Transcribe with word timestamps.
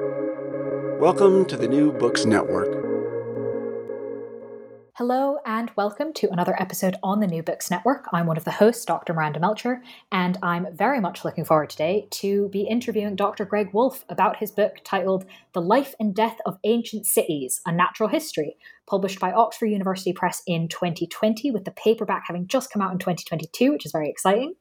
Welcome 0.00 1.44
to 1.44 1.56
the 1.56 1.68
New 1.68 1.92
Books 1.92 2.24
Network. 2.24 2.66
Hello, 4.94 5.38
and 5.46 5.70
welcome 5.76 6.12
to 6.14 6.28
another 6.32 6.60
episode 6.60 6.96
on 7.04 7.20
the 7.20 7.28
New 7.28 7.44
Books 7.44 7.70
Network. 7.70 8.06
I'm 8.12 8.26
one 8.26 8.36
of 8.36 8.42
the 8.42 8.50
hosts, 8.50 8.84
Dr. 8.84 9.14
Miranda 9.14 9.38
Melcher, 9.38 9.84
and 10.10 10.36
I'm 10.42 10.66
very 10.74 11.00
much 11.00 11.24
looking 11.24 11.44
forward 11.44 11.70
today 11.70 12.08
to 12.10 12.48
be 12.48 12.62
interviewing 12.62 13.14
Dr. 13.14 13.44
Greg 13.44 13.72
Woolf 13.72 14.04
about 14.08 14.38
his 14.38 14.50
book 14.50 14.78
titled 14.82 15.26
The 15.52 15.62
Life 15.62 15.94
and 16.00 16.12
Death 16.12 16.38
of 16.44 16.58
Ancient 16.64 17.06
Cities 17.06 17.60
A 17.64 17.70
Natural 17.70 18.08
History, 18.08 18.56
published 18.88 19.20
by 19.20 19.30
Oxford 19.30 19.66
University 19.66 20.12
Press 20.12 20.42
in 20.44 20.66
2020, 20.66 21.52
with 21.52 21.64
the 21.64 21.70
paperback 21.70 22.24
having 22.26 22.48
just 22.48 22.72
come 22.72 22.82
out 22.82 22.90
in 22.90 22.98
2022, 22.98 23.70
which 23.70 23.86
is 23.86 23.92
very 23.92 24.10
exciting. 24.10 24.54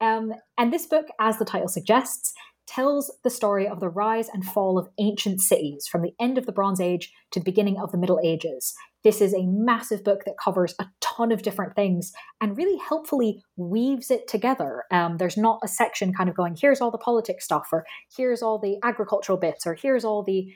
Um, 0.00 0.32
and 0.56 0.72
this 0.72 0.86
book, 0.86 1.06
as 1.18 1.38
the 1.38 1.44
title 1.44 1.66
suggests, 1.66 2.32
tells 2.68 3.10
the 3.24 3.30
story 3.30 3.66
of 3.66 3.80
the 3.80 3.88
rise 3.88 4.28
and 4.28 4.44
fall 4.44 4.78
of 4.78 4.88
ancient 4.98 5.40
cities 5.40 5.88
from 5.90 6.02
the 6.02 6.14
end 6.20 6.36
of 6.36 6.46
the 6.46 6.52
Bronze 6.52 6.80
Age 6.80 7.12
to 7.30 7.40
the 7.40 7.44
beginning 7.44 7.78
of 7.78 7.90
the 7.90 7.98
Middle 7.98 8.20
Ages. 8.22 8.74
This 9.04 9.20
is 9.22 9.32
a 9.32 9.46
massive 9.46 10.04
book 10.04 10.24
that 10.26 10.36
covers 10.42 10.74
a 10.78 10.86
ton 11.00 11.32
of 11.32 11.42
different 11.42 11.74
things 11.74 12.12
and 12.40 12.56
really 12.56 12.78
helpfully 12.78 13.42
weaves 13.56 14.10
it 14.10 14.28
together. 14.28 14.84
Um, 14.90 15.16
there's 15.16 15.36
not 15.38 15.60
a 15.64 15.68
section 15.68 16.12
kind 16.12 16.28
of 16.28 16.36
going, 16.36 16.56
here's 16.60 16.80
all 16.80 16.90
the 16.90 16.98
politics 16.98 17.44
stuff, 17.44 17.68
or 17.72 17.86
here's 18.14 18.42
all 18.42 18.58
the 18.58 18.76
agricultural 18.84 19.38
bits, 19.38 19.66
or 19.66 19.74
here's 19.74 20.04
all 20.04 20.22
the 20.22 20.52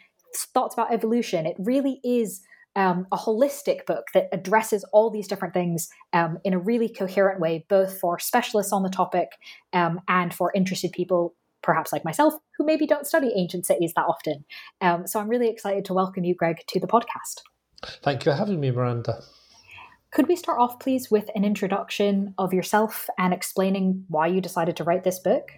thoughts 0.52 0.74
about 0.74 0.92
evolution. 0.92 1.46
It 1.46 1.56
really 1.58 2.00
is. 2.04 2.42
Um, 2.74 3.06
a 3.12 3.18
holistic 3.18 3.84
book 3.84 4.06
that 4.14 4.30
addresses 4.32 4.82
all 4.94 5.10
these 5.10 5.28
different 5.28 5.52
things 5.52 5.90
um, 6.14 6.38
in 6.42 6.54
a 6.54 6.58
really 6.58 6.88
coherent 6.88 7.38
way, 7.38 7.66
both 7.68 8.00
for 8.00 8.18
specialists 8.18 8.72
on 8.72 8.82
the 8.82 8.88
topic 8.88 9.28
um, 9.74 10.00
and 10.08 10.32
for 10.32 10.50
interested 10.54 10.90
people 10.90 11.34
perhaps 11.62 11.92
like 11.92 12.04
myself, 12.04 12.34
who 12.56 12.64
maybe 12.64 12.86
don't 12.86 13.06
study 13.06 13.32
ancient 13.36 13.66
cities 13.66 13.92
that 13.94 14.06
often. 14.06 14.44
Um, 14.80 15.06
so 15.06 15.20
I'm 15.20 15.28
really 15.28 15.48
excited 15.48 15.84
to 15.86 15.94
welcome 15.94 16.24
you, 16.24 16.34
Greg, 16.34 16.58
to 16.68 16.80
the 16.80 16.86
podcast. 16.86 17.42
Thank 18.02 18.24
you 18.24 18.32
for 18.32 18.36
having 18.36 18.60
me, 18.60 18.70
Miranda. 18.70 19.22
Could 20.12 20.28
we 20.28 20.36
start 20.36 20.60
off, 20.60 20.78
please, 20.78 21.10
with 21.10 21.30
an 21.34 21.44
introduction 21.44 22.34
of 22.36 22.52
yourself 22.52 23.08
and 23.18 23.32
explaining 23.32 24.04
why 24.08 24.26
you 24.26 24.40
decided 24.40 24.76
to 24.76 24.84
write 24.84 25.04
this 25.04 25.18
book? 25.18 25.52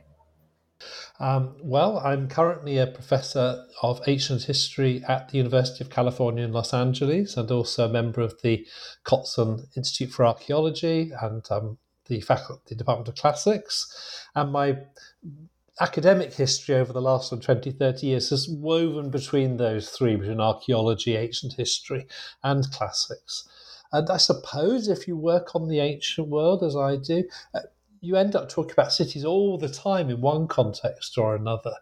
Um, 1.18 1.56
well, 1.62 1.98
I'm 1.98 2.28
currently 2.28 2.78
a 2.78 2.86
professor 2.86 3.64
of 3.82 4.00
ancient 4.06 4.44
history 4.44 5.02
at 5.08 5.28
the 5.28 5.38
University 5.38 5.82
of 5.82 5.90
California 5.90 6.44
in 6.44 6.52
Los 6.52 6.74
Angeles 6.74 7.36
and 7.36 7.50
also 7.50 7.86
a 7.86 7.92
member 7.92 8.20
of 8.20 8.40
the 8.42 8.66
Cotsen 9.04 9.66
Institute 9.76 10.12
for 10.12 10.24
Archaeology 10.24 11.12
and 11.20 11.44
um, 11.50 11.78
the 12.06 12.20
faculty 12.20 12.74
department 12.74 13.08
of 13.08 13.14
classics. 13.14 13.86
And 14.34 14.52
my 14.52 14.76
academic 15.80 16.32
history 16.32 16.76
over 16.76 16.92
the 16.92 17.02
last 17.02 17.30
20, 17.30 17.72
30 17.72 18.06
years 18.06 18.30
has 18.30 18.48
woven 18.48 19.10
between 19.10 19.56
those 19.56 19.90
three, 19.90 20.16
between 20.16 20.40
archaeology, 20.40 21.16
ancient 21.16 21.54
history, 21.54 22.06
and 22.42 22.70
classics. 22.70 23.48
And 23.92 24.08
I 24.10 24.16
suppose 24.16 24.88
if 24.88 25.06
you 25.08 25.16
work 25.16 25.54
on 25.54 25.68
the 25.68 25.80
ancient 25.80 26.28
world, 26.28 26.62
as 26.62 26.76
I 26.76 26.96
do, 26.96 27.24
uh, 27.54 27.60
you 28.00 28.16
end 28.16 28.36
up 28.36 28.48
talking 28.48 28.72
about 28.72 28.92
cities 28.92 29.24
all 29.24 29.56
the 29.58 29.68
time 29.68 30.10
in 30.10 30.20
one 30.20 30.46
context 30.46 31.16
or 31.16 31.34
another. 31.34 31.74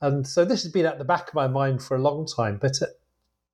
And 0.00 0.26
so 0.26 0.44
this 0.44 0.62
has 0.62 0.72
been 0.72 0.86
at 0.86 0.98
the 0.98 1.04
back 1.04 1.28
of 1.28 1.34
my 1.34 1.46
mind 1.46 1.82
for 1.82 1.96
a 1.96 2.02
long 2.02 2.26
time. 2.26 2.58
But 2.60 2.80
uh, 2.82 2.86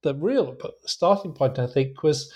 the 0.02 0.14
real 0.14 0.56
starting 0.84 1.32
point, 1.32 1.58
I 1.58 1.66
think, 1.66 2.02
was 2.02 2.32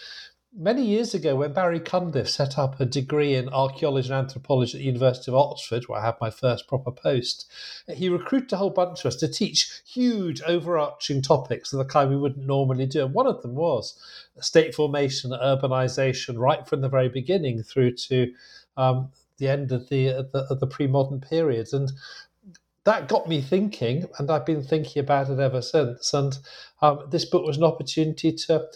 many 0.53 0.85
years 0.85 1.15
ago 1.15 1.37
when 1.37 1.53
Barry 1.53 1.81
Cunliffe 1.81 2.29
set 2.29 2.59
up 2.59 2.81
a 2.81 2.85
degree 2.85 3.35
in 3.35 3.49
archaeology 3.49 4.09
and 4.09 4.17
anthropology 4.17 4.77
at 4.77 4.81
the 4.81 4.87
University 4.87 5.31
of 5.31 5.37
Oxford, 5.37 5.85
where 5.87 6.01
I 6.01 6.07
had 6.07 6.17
my 6.21 6.31
first 6.31 6.67
proper 6.67 6.91
post, 6.91 7.51
he 7.89 8.09
recruited 8.09 8.53
a 8.53 8.57
whole 8.57 8.71
bunch 8.71 9.01
of 9.01 9.07
us 9.07 9.17
to 9.17 9.29
teach 9.29 9.83
huge 9.87 10.43
overarching 10.43 11.23
topics 11.23 11.73
of 11.73 11.79
the 11.79 11.85
kind 11.85 12.11
we 12.11 12.17
wouldn't 12.17 12.47
normally 12.47 12.87
do. 12.87 13.05
And 13.05 13.15
one 13.15 13.27
of 13.27 13.43
them 13.43 13.55
was 13.55 13.99
state 14.41 14.75
formation, 14.75 15.31
urbanization, 15.31 16.39
right 16.39 16.67
from 16.67 16.81
the 16.81 16.89
very 16.89 17.09
beginning 17.09 17.63
through 17.63 17.95
to 17.97 18.33
um, 18.77 19.11
the 19.39 19.49
end 19.49 19.73
of 19.73 19.89
the, 19.89 20.29
the, 20.33 20.47
of 20.51 20.61
the 20.61 20.67
pre-modern 20.67 21.21
periods. 21.21 21.73
And 21.73 21.93
that 22.85 23.09
got 23.09 23.29
me 23.29 23.43
thinking, 23.43 24.07
and 24.19 24.31
I've 24.31 24.47
been 24.47 24.63
thinking 24.63 25.01
about 25.01 25.29
it 25.29 25.39
ever 25.39 25.61
since. 25.61 26.15
And 26.15 26.39
um, 26.81 27.01
this 27.11 27.25
book 27.27 27.45
was 27.45 27.59
an 27.59 27.65
opportunity 27.65 28.33
to 28.33 28.69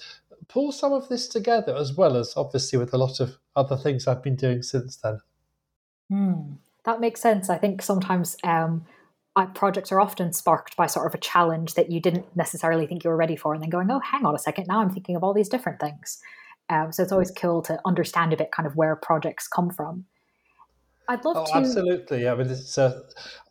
pull 0.49 0.72
some 0.72 0.93
of 0.93 1.09
this 1.09 1.28
together 1.28 1.75
as 1.77 1.94
well 1.94 2.16
as 2.16 2.34
obviously 2.37 2.78
with 2.78 2.93
a 2.94 2.99
lot 2.99 3.21
of 3.21 3.38
other 3.56 3.77
things 3.77 4.06
I've 4.06 4.22
been 4.22 4.37
doing 4.37 4.62
since 4.62 4.97
then. 4.97 5.21
Hmm. 6.10 6.55
That 6.84 7.00
makes 7.00 7.21
sense. 7.21 7.49
I 7.49 7.56
think 7.56 7.81
sometimes 7.81 8.37
um, 8.44 8.84
projects 9.55 9.91
are 9.91 10.00
often 10.00 10.32
sparked 10.32 10.77
by 10.77 10.87
sort 10.87 11.06
of 11.06 11.15
a 11.15 11.19
challenge 11.19 11.75
that 11.75 11.91
you 11.91 12.00
didn't 12.00 12.27
necessarily 12.37 12.87
think 12.87 13.05
you 13.05 13.10
were 13.10 13.16
ready 13.16 13.37
for, 13.37 13.55
and 13.55 13.62
then 13.62 13.71
going, 13.71 13.91
"Oh, 13.91 14.00
hang 14.00 14.27
on 14.27 14.34
a 14.34 14.38
second, 14.38 14.66
now 14.69 14.81
I'm 14.81 14.91
thinking 14.91 15.16
of 15.16 15.25
all 15.25 15.32
these 15.32 15.49
different 15.49 15.81
things." 15.81 16.21
Um, 16.69 16.93
so 16.93 17.03
it's 17.03 17.12
always 17.12 17.31
cool 17.31 17.62
to 17.62 17.81
understand 17.84 18.32
a 18.32 18.37
bit 18.37 18.53
kind 18.53 18.66
of 18.66 18.76
where 18.76 18.97
projects 18.97 19.49
come 19.49 19.71
from. 19.71 20.05
I'd 21.09 21.25
love 21.25 21.37
oh, 21.37 21.47
to. 21.47 21.56
Absolutely. 21.56 22.28
I 22.28 22.34
mean, 22.34 22.48
it's, 22.48 22.78
uh, 22.78 23.03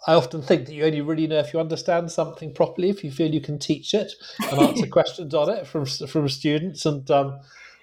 I 0.08 0.14
often 0.14 0.42
think 0.42 0.66
that 0.66 0.74
you 0.74 0.86
only 0.86 1.02
really 1.02 1.28
know 1.28 1.40
if 1.40 1.54
you 1.54 1.60
understand 1.60 2.12
something 2.12 2.54
properly, 2.54 2.90
if 2.90 3.04
you 3.04 3.12
feel 3.12 3.34
you 3.34 3.42
can 3.42 3.60
teach 3.60 3.94
it 3.94 4.14
and 4.50 4.60
answer 4.60 4.88
questions 4.92 5.34
on 5.34 5.50
it 5.50 5.68
from 5.68 5.86
from 5.86 6.28
students, 6.30 6.86
and 6.86 7.10
um, 7.12 7.40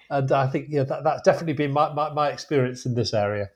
and 0.09 0.31
I 0.31 0.47
think 0.47 0.67
yeah, 0.69 0.83
that, 0.83 1.03
that's 1.03 1.21
definitely 1.21 1.53
been 1.53 1.71
my, 1.71 1.91
my, 1.93 2.11
my 2.11 2.29
experience 2.29 2.85
in 2.85 2.95
this 2.95 3.13
area. 3.13 3.49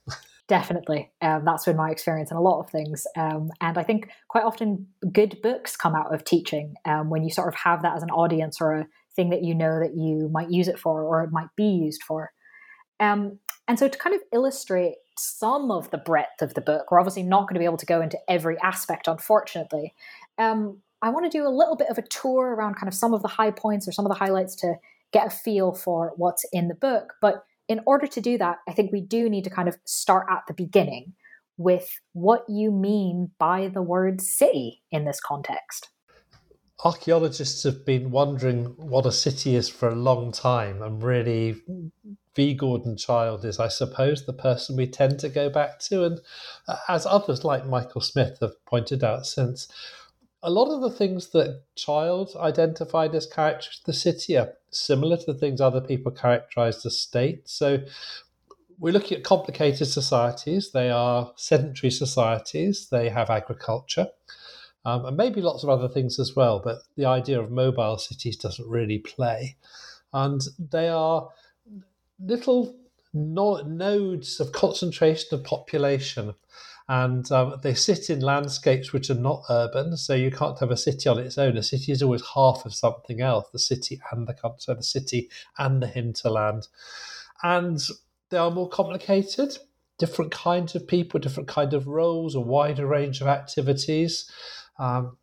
Definitely, 0.48 1.12
um, 1.22 1.44
that's 1.44 1.66
been 1.66 1.76
my 1.76 1.90
experience 1.90 2.32
in 2.32 2.38
a 2.38 2.42
lot 2.42 2.60
of 2.60 2.70
things, 2.70 3.06
um, 3.18 3.52
and 3.62 3.78
I 3.78 3.84
think 3.84 4.10
quite 4.28 4.46
often 4.46 4.88
good 5.12 5.42
books 5.42 5.76
come 5.76 5.96
out 5.96 6.14
of 6.14 6.24
teaching 6.24 6.76
um, 6.86 7.10
when 7.10 7.24
you 7.24 7.32
sort 7.32 7.48
of 7.48 7.56
have 7.56 7.82
that 7.82 7.98
as 7.98 8.04
an 8.04 8.12
audience 8.12 8.62
or 8.62 8.74
a 8.74 8.88
thing 9.16 9.30
that 9.32 9.44
you 9.44 9.56
know 9.56 9.80
that 9.80 9.96
you 9.96 10.30
might 10.32 10.52
use 10.52 10.68
it 10.68 10.80
for 10.80 11.04
or 11.04 11.24
it 11.24 11.32
might 11.32 11.48
be 11.56 11.66
used 11.66 12.04
for. 12.04 12.32
Um, 13.00 13.40
and 13.68 13.80
so 13.80 13.88
to 13.88 13.98
kind 13.98 14.16
of 14.16 14.22
illustrate 14.32 14.96
some 15.18 15.72
of 15.72 15.92
the 15.92 15.98
breadth 15.98 16.42
of 16.42 16.54
the 16.54 16.62
book. 16.62 16.92
We're 16.92 17.00
obviously 17.00 17.24
not 17.24 17.48
going 17.48 17.56
to 17.56 17.60
be 17.60 17.66
able 17.66 17.78
to 17.78 17.86
go 17.86 18.02
into 18.02 18.18
every 18.28 18.58
aspect, 18.62 19.08
unfortunately. 19.08 19.94
Um, 20.38 20.82
I 21.02 21.10
want 21.10 21.30
to 21.30 21.38
do 21.38 21.48
a 21.48 21.50
little 21.50 21.76
bit 21.76 21.90
of 21.90 21.98
a 21.98 22.02
tour 22.02 22.56
around 22.56 22.76
kind 22.76 22.88
of 22.88 22.94
some 22.94 23.14
of 23.14 23.22
the 23.22 23.28
high 23.28 23.52
points 23.52 23.88
or 23.88 23.92
some 23.92 24.06
of 24.06 24.10
the 24.10 24.18
highlights 24.18 24.56
to 24.58 24.76
get 25.12 25.28
a 25.28 25.30
feel 25.30 25.74
for 25.74 26.14
what's 26.18 26.46
in 26.52 26.68
the 26.68 26.76
book. 26.76 27.14
But 27.22 27.46
in 27.68 27.82
order 27.86 28.08
to 28.08 28.22
do 28.22 28.38
that, 28.38 28.58
I 28.68 28.74
think 28.74 28.92
we 28.92 29.02
do 29.02 29.30
need 29.30 29.44
to 29.44 29.50
kind 29.50 29.68
of 29.68 29.78
start 29.86 30.28
at 30.30 30.44
the 30.48 30.54
beginning 30.54 31.14
with 31.58 32.00
what 32.14 32.44
you 32.50 32.72
mean 32.72 33.32
by 33.40 33.70
the 33.70 33.82
word 33.82 34.22
city 34.22 34.82
in 34.92 35.06
this 35.06 35.20
context. 35.20 35.90
Archaeologists 36.84 37.64
have 37.64 37.86
been 37.86 38.12
wondering 38.12 38.66
what 38.78 39.06
a 39.06 39.12
city 39.12 39.56
is 39.56 39.70
for 39.70 39.90
a 39.90 39.96
long 39.96 40.32
time 40.32 40.82
and 40.82 41.02
really 41.02 41.62
V. 42.36 42.54
Gordon 42.54 42.98
Childe 42.98 43.46
is, 43.46 43.60
I 43.60 43.70
suppose, 43.70 44.26
the 44.26 44.34
person 44.34 44.76
we 44.76 44.88
tend 44.88 45.20
to 45.20 45.30
go 45.30 45.50
back 45.50 45.80
to. 45.82 46.04
And 46.04 46.22
uh, 46.68 46.78
as 46.88 47.06
others 47.06 47.44
like 47.44 47.66
Michael 47.66 48.02
Smith 48.02 48.40
have 48.42 48.64
pointed 48.66 49.04
out 49.04 49.26
since, 49.26 49.68
a 50.44 50.50
lot 50.50 50.74
of 50.74 50.82
the 50.82 50.96
things 50.96 51.30
that 51.32 51.64
Childe 51.76 52.36
identified 52.36 53.16
as 53.16 53.26
characters 53.26 53.80
of 53.80 53.86
the 53.86 53.94
city 53.94 54.38
are 54.38 54.54
similar 54.70 55.18
to 55.18 55.26
the 55.26 55.34
things 55.34 55.60
other 55.60 55.82
people 55.82 56.12
characterized 56.12 56.86
as 56.86 57.00
state. 57.00 57.50
So 57.50 57.80
we're 58.78 58.94
looking 58.94 59.18
at 59.18 59.24
complicated 59.24 59.88
societies. 59.88 60.72
They 60.72 60.92
are 60.92 61.32
sedentary 61.36 61.90
societies, 61.90 62.90
they 62.90 63.10
have 63.10 63.30
agriculture. 63.30 64.08
Um, 64.86 65.06
and 65.06 65.18
maybe 65.18 65.42
lots 65.42 65.64
of 65.64 65.70
other 65.70 65.90
things 65.90 66.20
as 66.20 66.36
well, 66.36 66.62
but 66.64 66.80
the 66.96 67.06
idea 67.06 67.40
of 67.40 67.50
mobile 67.50 67.98
cities 67.98 68.38
doesn't 68.38 68.70
really 68.70 69.00
play. 69.00 69.56
And 70.14 70.42
they 70.60 70.90
are 70.90 71.30
little 72.20 72.76
no- 73.14 73.62
nodes 73.62 74.40
of 74.40 74.52
concentration 74.52 75.30
of 75.34 75.44
population. 75.44 76.36
And 76.88 77.30
um, 77.32 77.60
they 77.64 77.74
sit 77.74 78.12
in 78.12 78.20
landscapes 78.20 78.94
which 78.94 79.10
are 79.10 79.16
not 79.16 79.44
urban, 79.50 79.98
so 79.98 80.14
you 80.14 80.30
can't 80.30 80.60
have 80.60 80.70
a 80.70 80.78
city 80.78 81.10
on 81.10 81.18
its 81.18 81.38
own. 81.38 81.58
A 81.58 81.64
city 81.64 81.92
is 81.92 82.04
always 82.04 82.24
half 82.36 82.64
of 82.66 82.76
something 82.76 83.22
else 83.22 83.48
the 83.52 83.58
city 83.58 84.00
and 84.12 84.28
the 84.28 84.36
country, 84.36 84.76
the 84.76 84.84
city 84.84 85.30
and 85.58 85.82
the 85.82 85.88
hinterland. 85.88 86.68
And 87.42 87.82
they 88.30 88.38
are 88.38 88.52
more 88.52 88.70
complicated, 88.70 89.58
different 89.98 90.32
kinds 90.32 90.76
of 90.76 90.88
people, 90.88 91.20
different 91.20 91.50
kind 91.50 91.74
of 91.74 91.88
roles, 91.88 92.36
a 92.36 92.40
wider 92.40 92.86
range 92.86 93.20
of 93.20 93.28
activities. 93.28 94.30
Um, 94.78 95.18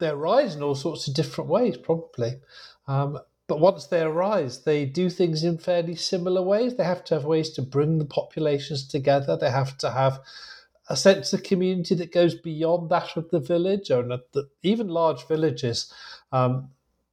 they 0.00 0.08
arise 0.08 0.56
in 0.56 0.64
all 0.64 0.74
sorts 0.74 1.06
of 1.06 1.14
different 1.14 1.48
ways, 1.48 1.76
probably. 1.76 2.40
Um, 2.88 3.20
but 3.52 3.60
once 3.60 3.88
they 3.88 4.00
arise, 4.00 4.64
they 4.64 4.86
do 4.86 5.10
things 5.10 5.44
in 5.44 5.58
fairly 5.58 5.94
similar 5.94 6.40
ways. 6.40 6.74
They 6.74 6.84
have 6.84 7.04
to 7.04 7.14
have 7.16 7.26
ways 7.26 7.50
to 7.50 7.60
bring 7.60 7.98
the 7.98 8.06
populations 8.06 8.88
together. 8.88 9.36
They 9.36 9.50
have 9.50 9.76
to 9.78 9.90
have 9.90 10.20
a 10.88 10.96
sense 10.96 11.34
of 11.34 11.42
community 11.42 11.94
that 11.96 12.14
goes 12.14 12.34
beyond 12.34 12.88
that 12.88 13.14
of 13.14 13.28
the 13.28 13.40
village, 13.40 13.90
or 13.90 14.04
the, 14.04 14.48
even 14.62 14.88
large 14.88 15.28
villages 15.28 15.92
um, 16.32 16.70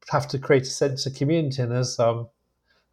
have 0.08 0.30
to 0.30 0.40
create 0.40 0.64
a 0.64 0.68
sense 0.68 1.06
of 1.06 1.14
community. 1.14 1.62
And 1.62 1.74
as 1.74 2.00
um, 2.00 2.30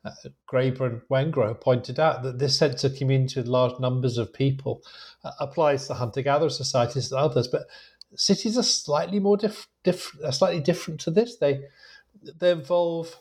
uh, 0.05 0.11
Graeber 0.51 0.87
and 0.91 1.03
Wengrow 1.09 1.61
pointed 1.61 2.01
out, 2.01 2.25
that 2.25 2.41
this 2.41 2.59
sense 2.59 2.83
of 2.83 2.97
community 2.97 3.39
with 3.39 3.47
large 3.47 3.79
numbers 3.79 4.19
of 4.19 4.33
people 4.33 4.83
uh, 5.23 5.31
applies 5.39 5.87
to 5.87 5.95
hunter-gatherer 5.95 6.51
societies 6.51 7.13
and 7.13 7.21
others. 7.21 7.47
But 7.47 7.69
cities 8.17 8.59
are 8.59 8.65
slightly 8.65 9.21
more 9.21 9.37
diff, 9.37 9.69
diff, 9.85 10.17
slightly 10.33 10.61
different 10.61 10.99
to 11.03 11.13
this. 11.13 11.37
They 11.37 11.61
they 12.41 12.51
involve 12.51 13.21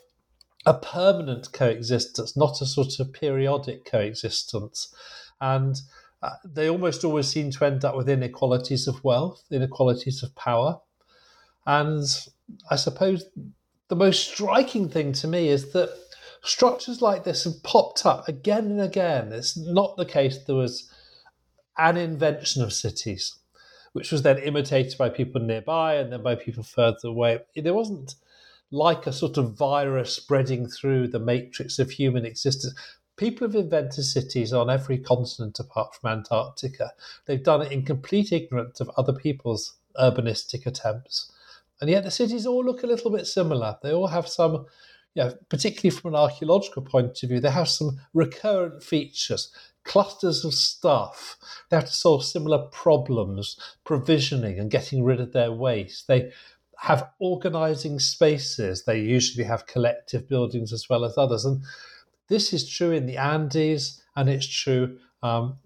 a 0.66 0.74
permanent 0.74 1.52
coexistence, 1.52 2.36
not 2.36 2.60
a 2.60 2.66
sort 2.66 2.98
of 2.98 3.12
periodic 3.12 3.84
coexistence, 3.84 4.92
and 5.40 5.76
uh, 6.22 6.30
they 6.44 6.68
almost 6.68 7.04
always 7.04 7.28
seem 7.28 7.50
to 7.52 7.64
end 7.64 7.84
up 7.84 7.96
with 7.96 8.08
inequalities 8.08 8.88
of 8.88 9.02
wealth, 9.04 9.44
inequalities 9.50 10.22
of 10.22 10.34
power, 10.34 10.80
and 11.66 12.04
I 12.70 12.76
suppose 12.76 13.24
the 13.88 13.96
most 13.96 14.28
striking 14.28 14.88
thing 14.88 15.12
to 15.14 15.28
me 15.28 15.48
is 15.48 15.72
that 15.72 15.96
structures 16.42 17.00
like 17.00 17.24
this 17.24 17.44
have 17.44 17.62
popped 17.62 18.04
up 18.04 18.28
again 18.28 18.66
and 18.66 18.80
again. 18.80 19.32
It's 19.32 19.56
not 19.56 19.96
the 19.96 20.04
case 20.04 20.38
there 20.38 20.56
was 20.56 20.90
an 21.78 21.96
invention 21.96 22.62
of 22.62 22.72
cities, 22.72 23.36
which 23.92 24.10
was 24.10 24.22
then 24.22 24.38
imitated 24.38 24.98
by 24.98 25.08
people 25.08 25.40
nearby 25.40 25.94
and 25.94 26.12
then 26.12 26.22
by 26.22 26.34
people 26.34 26.62
further 26.62 27.08
away. 27.08 27.40
There 27.54 27.74
wasn't 27.74 28.14
like 28.70 29.06
a 29.06 29.12
sort 29.12 29.36
of 29.36 29.56
virus 29.56 30.12
spreading 30.12 30.68
through 30.68 31.08
the 31.08 31.18
matrix 31.18 31.78
of 31.78 31.90
human 31.90 32.24
existence. 32.24 32.74
People 33.16 33.46
have 33.46 33.54
invented 33.54 34.04
cities 34.04 34.52
on 34.52 34.68
every 34.68 34.98
continent 34.98 35.58
apart 35.58 35.94
from 35.94 36.10
Antarctica. 36.10 36.92
They've 37.24 37.42
done 37.42 37.62
it 37.62 37.72
in 37.72 37.84
complete 37.84 38.32
ignorance 38.32 38.80
of 38.80 38.90
other 38.96 39.12
people's 39.12 39.76
urbanistic 39.98 40.66
attempts. 40.66 41.32
And 41.80 41.88
yet 41.88 42.04
the 42.04 42.10
cities 42.10 42.46
all 42.46 42.64
look 42.64 42.82
a 42.82 42.86
little 42.86 43.10
bit 43.10 43.26
similar. 43.26 43.78
They 43.82 43.92
all 43.92 44.08
have 44.08 44.28
some, 44.28 44.66
you 45.14 45.24
know, 45.24 45.34
particularly 45.48 45.96
from 45.96 46.14
an 46.14 46.20
archaeological 46.20 46.82
point 46.82 47.22
of 47.22 47.28
view, 47.28 47.40
they 47.40 47.50
have 47.50 47.68
some 47.68 48.00
recurrent 48.12 48.82
features, 48.82 49.50
clusters 49.84 50.44
of 50.44 50.54
stuff. 50.54 51.36
They 51.70 51.76
have 51.76 51.86
to 51.86 51.92
solve 51.92 52.24
similar 52.24 52.66
problems, 52.66 53.58
provisioning 53.84 54.58
and 54.58 54.70
getting 54.70 55.04
rid 55.04 55.20
of 55.20 55.32
their 55.32 55.52
waste. 55.52 56.08
They 56.08 56.32
have 56.78 57.10
organizing 57.18 57.98
spaces. 57.98 58.84
They 58.84 59.00
usually 59.00 59.44
have 59.44 59.66
collective 59.66 60.28
buildings 60.28 60.72
as 60.72 60.88
well 60.88 61.04
as 61.04 61.16
others. 61.16 61.44
And 61.44 61.62
this 62.28 62.52
is 62.52 62.68
true 62.68 62.90
in 62.90 63.06
the 63.06 63.16
Andes 63.16 64.02
and 64.14 64.28
it's 64.28 64.46
true 64.46 64.98
um, 65.22 65.58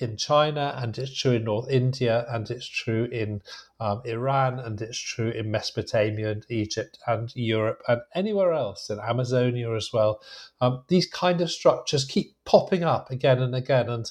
in 0.00 0.16
China, 0.16 0.74
and 0.76 0.96
it's 0.98 1.16
true 1.16 1.32
in 1.32 1.44
North 1.44 1.70
India, 1.70 2.26
and 2.28 2.50
it's 2.50 2.66
true 2.66 3.04
in 3.04 3.42
um, 3.78 4.02
Iran, 4.04 4.58
and 4.58 4.80
it's 4.82 4.98
true 4.98 5.30
in 5.30 5.50
Mesopotamia 5.50 6.32
and 6.32 6.44
Egypt 6.48 6.98
and 7.06 7.34
Europe 7.36 7.82
and 7.86 8.00
anywhere 8.14 8.52
else 8.52 8.90
in 8.90 8.98
Amazonia 8.98 9.72
as 9.74 9.90
well. 9.92 10.20
Um, 10.60 10.82
these 10.88 11.06
kind 11.06 11.40
of 11.40 11.50
structures 11.50 12.04
keep 12.04 12.34
popping 12.44 12.82
up 12.82 13.10
again 13.10 13.40
and 13.40 13.54
again, 13.54 13.88
and 13.88 14.10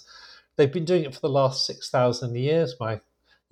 they've 0.56 0.72
been 0.72 0.86
doing 0.86 1.04
it 1.04 1.14
for 1.14 1.22
the 1.22 1.30
last 1.30 1.66
six 1.66 1.90
thousand 1.90 2.36
years. 2.36 2.76
My 2.80 3.02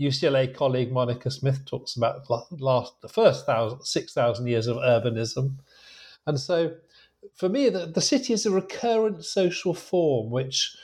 UCLA 0.01 0.53
colleague 0.53 0.91
Monica 0.91 1.29
Smith 1.29 1.65
talks 1.65 1.95
about 1.95 2.27
the 2.27 2.43
last 2.59 2.99
the 3.01 3.09
first 3.09 3.45
thousand, 3.45 3.83
six 3.83 4.13
thousand 4.13 4.47
years 4.47 4.67
of 4.67 4.77
urbanism, 4.77 5.55
and 6.25 6.39
so 6.39 6.75
for 7.35 7.49
me, 7.49 7.69
the, 7.69 7.85
the 7.85 8.01
city 8.01 8.33
is 8.33 8.45
a 8.45 8.51
recurrent 8.51 9.23
social 9.23 9.73
form 9.73 10.31
which 10.31 10.75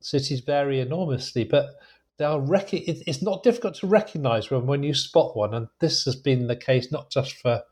cities 0.00 0.40
vary 0.40 0.80
enormously, 0.80 1.44
but 1.44 1.76
they 2.16 2.24
are 2.24 2.40
rec- 2.40 2.74
it's 2.74 3.22
not 3.22 3.42
difficult 3.42 3.74
to 3.76 3.86
recognize 3.86 4.50
when, 4.50 4.66
when 4.66 4.82
you 4.82 4.94
spot 4.94 5.36
one. 5.36 5.54
And 5.54 5.68
this 5.78 6.04
has 6.04 6.16
been 6.16 6.46
the 6.46 6.56
case 6.56 6.92
not 6.92 7.10
just 7.10 7.36
for 7.36 7.62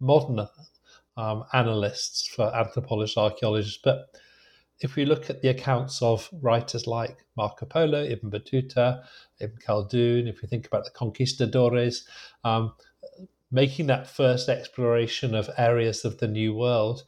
modern 0.00 0.46
um, 1.16 1.44
analysts, 1.52 2.28
for 2.28 2.54
anthropologists, 2.54 3.16
archaeologists, 3.16 3.80
but 3.82 4.06
if 4.80 4.96
we 4.96 5.04
look 5.04 5.28
at 5.28 5.42
the 5.42 5.48
accounts 5.48 6.00
of 6.02 6.28
writers 6.40 6.86
like 6.86 7.24
Marco 7.36 7.66
Polo, 7.66 8.02
Ibn 8.02 8.30
Battuta, 8.30 9.02
Ibn 9.40 9.58
Khaldun, 9.66 10.28
if 10.28 10.40
we 10.40 10.48
think 10.48 10.66
about 10.66 10.84
the 10.84 10.90
conquistadores, 10.90 12.06
um, 12.44 12.72
making 13.50 13.86
that 13.86 14.06
first 14.06 14.48
exploration 14.48 15.34
of 15.34 15.50
areas 15.56 16.04
of 16.04 16.18
the 16.18 16.28
New 16.28 16.54
World, 16.54 17.04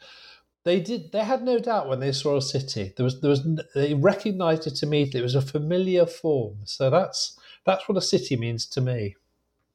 they 0.64 0.80
did. 0.80 1.12
They 1.12 1.24
had 1.24 1.42
no 1.42 1.58
doubt 1.58 1.88
when 1.88 2.00
they 2.00 2.12
saw 2.12 2.36
a 2.36 2.42
city. 2.42 2.92
There 2.96 3.04
was, 3.04 3.20
there 3.20 3.30
was. 3.30 3.46
They 3.74 3.94
recognised 3.94 4.66
it 4.66 4.82
immediately. 4.82 5.20
It 5.20 5.24
was 5.24 5.34
a 5.34 5.40
familiar 5.40 6.04
form. 6.04 6.58
So 6.64 6.90
that's 6.90 7.38
that's 7.64 7.88
what 7.88 7.96
a 7.96 8.02
city 8.02 8.36
means 8.36 8.66
to 8.66 8.80
me. 8.80 9.16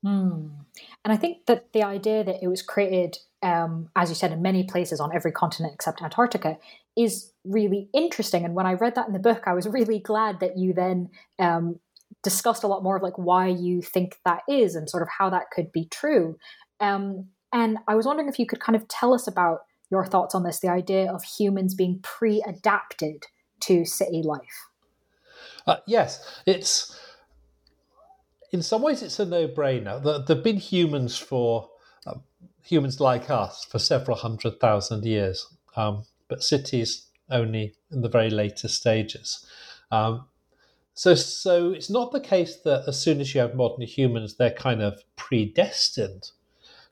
Mm. 0.06 0.52
And 1.04 1.14
I 1.14 1.18
think 1.18 1.48
that 1.48 1.74
the 1.74 1.82
idea 1.82 2.24
that 2.24 2.44
it 2.44 2.48
was 2.48 2.62
created, 2.62 3.18
um, 3.42 3.90
as 3.96 4.10
you 4.10 4.16
said, 4.16 4.32
in 4.32 4.42
many 4.44 4.64
places 4.64 5.00
on 5.00 5.16
every 5.16 5.32
continent 5.32 5.74
except 5.74 6.04
Antarctica, 6.04 6.58
is 6.96 7.32
really 7.46 7.90
interesting. 7.94 8.46
And 8.46 8.56
when 8.56 8.66
I 8.66 8.74
read 8.74 8.96
that 8.96 9.08
in 9.08 9.14
the 9.14 9.20
book, 9.20 9.44
I 9.46 9.54
was 9.54 9.68
really 9.68 10.00
glad 10.00 10.40
that 10.40 10.58
you 10.58 10.74
then 10.74 11.10
um, 11.40 11.80
discussed 12.24 12.64
a 12.64 12.68
lot 12.68 12.84
more 12.84 12.98
of 12.98 13.04
like 13.04 13.18
why 13.18 13.48
you 13.48 13.82
think 13.82 14.18
that 14.26 14.42
is 14.50 14.76
and 14.76 14.90
sort 14.90 15.04
of 15.04 15.10
how 15.18 15.30
that 15.30 15.52
could 15.52 15.72
be 15.72 15.86
true. 15.86 16.38
Um, 16.80 17.28
and 17.54 17.78
I 17.88 17.96
was 17.96 18.06
wondering 18.06 18.28
if 18.28 18.40
you 18.40 18.46
could 18.46 18.60
kind 18.60 18.76
of 18.76 18.88
tell 18.88 19.14
us 19.14 19.28
about 19.28 19.60
your 19.92 20.06
thoughts 20.06 20.36
on 20.36 20.44
this 20.44 20.60
the 20.60 20.70
idea 20.70 21.12
of 21.12 21.24
humans 21.24 21.76
being 21.76 22.00
pre 22.02 22.44
adapted 22.48 23.26
to 23.62 23.86
city 23.86 24.22
life. 24.24 24.68
Uh, 25.68 25.78
yes, 25.88 26.42
it's 26.46 27.00
in 28.52 28.62
some 28.62 28.82
ways 28.82 29.02
it's 29.02 29.20
a 29.20 29.26
no 29.26 29.48
brainer. 29.48 30.04
There 30.04 30.36
have 30.36 30.44
been 30.44 30.58
humans 30.58 31.18
for 31.18 31.70
uh, 32.06 32.16
humans 32.64 33.00
like 33.00 33.30
us 33.30 33.66
for 33.66 33.80
several 33.80 34.18
hundred 34.18 34.60
thousand 34.60 35.06
years, 35.06 35.48
um, 35.76 36.04
but 36.28 36.44
cities 36.44 37.08
only 37.30 37.74
in 37.92 38.02
the 38.02 38.10
very 38.10 38.30
later 38.30 38.68
stages. 38.68 39.46
Um, 39.92 40.26
so, 40.94 41.14
so 41.14 41.72
it's 41.72 41.90
not 41.90 42.12
the 42.12 42.20
case 42.20 42.58
that 42.58 42.86
as 42.88 43.02
soon 43.02 43.20
as 43.20 43.36
you 43.36 43.42
have 43.42 43.56
modern 43.56 43.86
humans, 43.86 44.36
they're 44.36 44.52
kind 44.52 44.82
of 44.82 45.04
predestined 45.16 46.32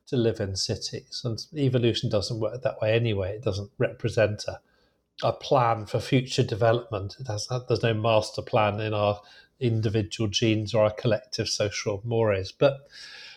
to 0.07 0.17
live 0.17 0.39
in 0.39 0.55
cities. 0.55 1.21
And 1.23 1.43
evolution 1.55 2.09
doesn't 2.09 2.39
work 2.39 2.61
that 2.61 2.81
way 2.81 2.93
anyway. 2.93 3.35
It 3.35 3.43
doesn't 3.43 3.71
represent 3.77 4.43
a, 4.47 4.59
a 5.23 5.31
plan 5.31 5.85
for 5.85 5.99
future 5.99 6.43
development. 6.43 7.15
It 7.19 7.27
has 7.27 7.47
there's 7.67 7.83
no 7.83 7.93
master 7.93 8.41
plan 8.41 8.81
in 8.81 8.93
our 8.93 9.21
individual 9.59 10.29
genes 10.29 10.73
or 10.73 10.83
our 10.83 10.91
collective 10.91 11.47
social 11.47 12.01
mores. 12.03 12.51
But 12.51 12.87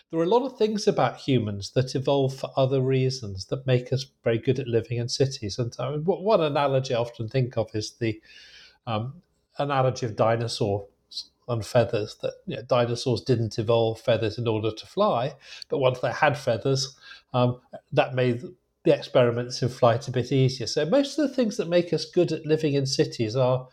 there 0.09 0.19
are 0.19 0.23
a 0.23 0.27
lot 0.27 0.45
of 0.45 0.57
things 0.57 0.87
about 0.87 1.17
humans 1.17 1.71
that 1.71 1.95
evolve 1.95 2.33
for 2.35 2.49
other 2.55 2.81
reasons 2.81 3.45
that 3.45 3.67
make 3.67 3.91
us 3.91 4.05
very 4.23 4.37
good 4.37 4.59
at 4.59 4.67
living 4.67 4.97
in 4.97 5.09
cities. 5.09 5.59
And 5.59 5.75
I 5.79 5.91
mean, 5.91 6.05
one 6.05 6.41
analogy 6.41 6.93
I 6.93 6.99
often 6.99 7.27
think 7.27 7.57
of 7.57 7.69
is 7.73 7.91
the 7.99 8.21
um, 8.85 9.21
analogy 9.57 10.05
of 10.05 10.15
dinosaurs 10.15 10.85
and 11.49 11.65
feathers 11.65 12.15
that 12.21 12.33
you 12.45 12.55
know, 12.55 12.61
dinosaurs 12.63 13.21
didn't 13.21 13.59
evolve 13.59 13.99
feathers 13.99 14.37
in 14.37 14.47
order 14.47 14.71
to 14.71 14.85
fly, 14.85 15.33
but 15.69 15.79
once 15.79 15.99
they 15.99 16.11
had 16.11 16.37
feathers, 16.37 16.95
um, 17.33 17.59
that 17.91 18.15
made 18.15 18.43
the 18.83 18.95
experiments 18.95 19.61
in 19.61 19.67
flight 19.67 20.07
a 20.07 20.11
bit 20.11 20.31
easier. 20.31 20.67
So 20.67 20.85
most 20.85 21.19
of 21.19 21.27
the 21.27 21.35
things 21.35 21.57
that 21.57 21.67
make 21.67 21.91
us 21.91 22.05
good 22.05 22.31
at 22.31 22.45
living 22.45 22.73
in 22.73 22.85
cities 22.85 23.35
are 23.35 23.67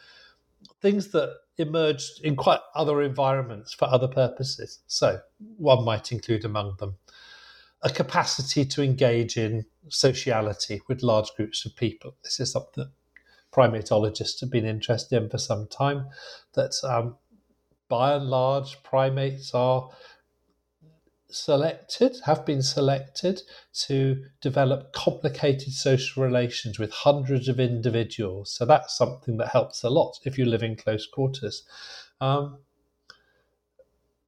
things 0.83 1.09
that 1.12 1.37
emerged 1.58 2.20
in 2.23 2.37
quite 2.37 2.61
other 2.75 3.02
environments 3.02 3.73
for 3.75 3.87
other 3.87 4.08
purposes. 4.08 4.80
So 4.87 5.20
one 5.56 5.84
might 5.84 6.12
include 6.12 6.44
among 6.44 6.76
them 6.78 6.96
a 7.82 7.90
capacity 7.90 8.64
to 8.64 8.82
engage 8.82 9.37
in 9.37 9.66
sociality 9.88 10.80
with 10.88 11.02
large 11.02 11.30
groups 11.37 11.66
of 11.66 11.76
people. 11.76 12.16
This 12.25 12.40
is 12.40 12.50
something 12.52 12.84
that 12.84 12.92
primatologists 13.52 14.40
have 14.40 14.50
been 14.50 14.64
interested 14.64 15.23
in 15.23 15.28
for 15.28 15.38
some 15.38 15.68
time. 15.68 16.06
That 16.54 16.73
um, 16.82 17.16
by 17.88 18.14
and 18.14 18.30
large, 18.30 18.82
primates 18.82 19.54
are 19.54 19.90
selected, 21.31 22.16
have 22.25 22.47
been 22.47 22.62
selected 22.62 23.43
to 23.87 24.25
develop 24.40 24.93
complicated 24.93 25.73
social 25.73 26.23
relations 26.23 26.78
with 26.78 26.93
hundreds 26.93 27.49
of 27.49 27.59
individuals. 27.59 28.52
So 28.52 28.64
that's 28.64 28.97
something 28.97 29.37
that 29.38 29.49
helps 29.49 29.83
a 29.83 29.90
lot 29.90 30.19
if 30.25 30.38
you 30.38 30.45
live 30.45 30.62
in 30.62 30.76
close 30.76 31.07
quarters. 31.07 31.64
Um, 32.21 32.59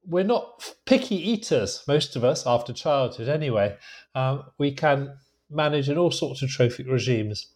we're 0.05 0.23
not 0.23 0.73
picky 0.85 1.15
eaters, 1.15 1.83
most 1.87 2.15
of 2.15 2.23
us, 2.23 2.47
after 2.47 2.71
childhood 2.71 3.27
anyway. 3.27 3.77
Um, 4.15 4.43
we 4.57 4.71
can 4.71 5.17
manage 5.49 5.89
in 5.89 5.97
all 5.97 6.11
sorts 6.11 6.41
of 6.41 6.49
trophic 6.49 6.87
regimes. 6.87 7.47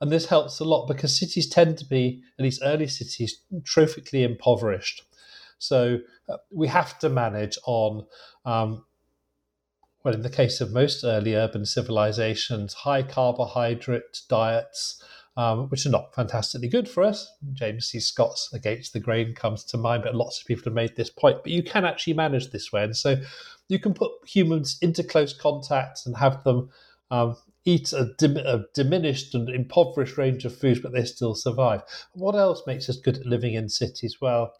And 0.00 0.10
this 0.10 0.26
helps 0.26 0.58
a 0.58 0.64
lot 0.64 0.86
because 0.86 1.18
cities 1.18 1.48
tend 1.48 1.78
to 1.78 1.84
be, 1.84 2.22
at 2.38 2.42
least 2.42 2.62
early 2.64 2.88
cities, 2.88 3.40
trophically 3.64 4.24
impoverished. 4.24 5.04
So 5.58 5.98
uh, 6.28 6.36
we 6.50 6.68
have 6.68 6.98
to 7.00 7.08
manage 7.08 7.58
on, 7.66 8.06
um, 8.44 8.84
well, 10.04 10.14
in 10.14 10.22
the 10.22 10.30
case 10.30 10.60
of 10.60 10.72
most 10.72 11.04
early 11.04 11.34
urban 11.34 11.66
civilizations, 11.66 12.74
high 12.74 13.02
carbohydrate 13.02 14.20
diets, 14.28 15.02
um, 15.36 15.68
which 15.68 15.84
are 15.84 15.90
not 15.90 16.14
fantastically 16.14 16.68
good 16.68 16.88
for 16.88 17.02
us. 17.02 17.32
James 17.54 17.86
C. 17.86 17.98
Scott's 17.98 18.52
Against 18.52 18.92
the 18.92 19.00
Grain 19.00 19.34
comes 19.34 19.64
to 19.64 19.76
mind, 19.76 20.04
but 20.04 20.14
lots 20.14 20.40
of 20.40 20.46
people 20.46 20.64
have 20.64 20.74
made 20.74 20.94
this 20.94 21.10
point. 21.10 21.42
But 21.42 21.52
you 21.52 21.62
can 21.62 21.84
actually 21.84 22.14
manage 22.14 22.50
this 22.50 22.72
way. 22.72 22.84
And 22.84 22.96
so 22.96 23.16
you 23.68 23.78
can 23.78 23.94
put 23.94 24.12
humans 24.26 24.78
into 24.80 25.02
close 25.02 25.32
contact 25.36 26.02
and 26.06 26.16
have 26.16 26.44
them 26.44 26.70
um, 27.10 27.36
eat 27.64 27.92
a, 27.92 28.12
dim- 28.18 28.36
a, 28.36 28.64
diminished 28.74 29.34
and 29.34 29.48
impoverished 29.48 30.18
range 30.18 30.44
of 30.44 30.56
foods, 30.56 30.80
but 30.80 30.92
they 30.92 31.04
still 31.04 31.34
survive. 31.34 31.82
What 32.12 32.34
else 32.34 32.62
makes 32.66 32.88
us 32.88 32.96
good 32.96 33.18
at 33.18 33.26
living 33.26 33.54
in 33.54 33.68
cities? 33.68 34.18
Well, 34.20 34.54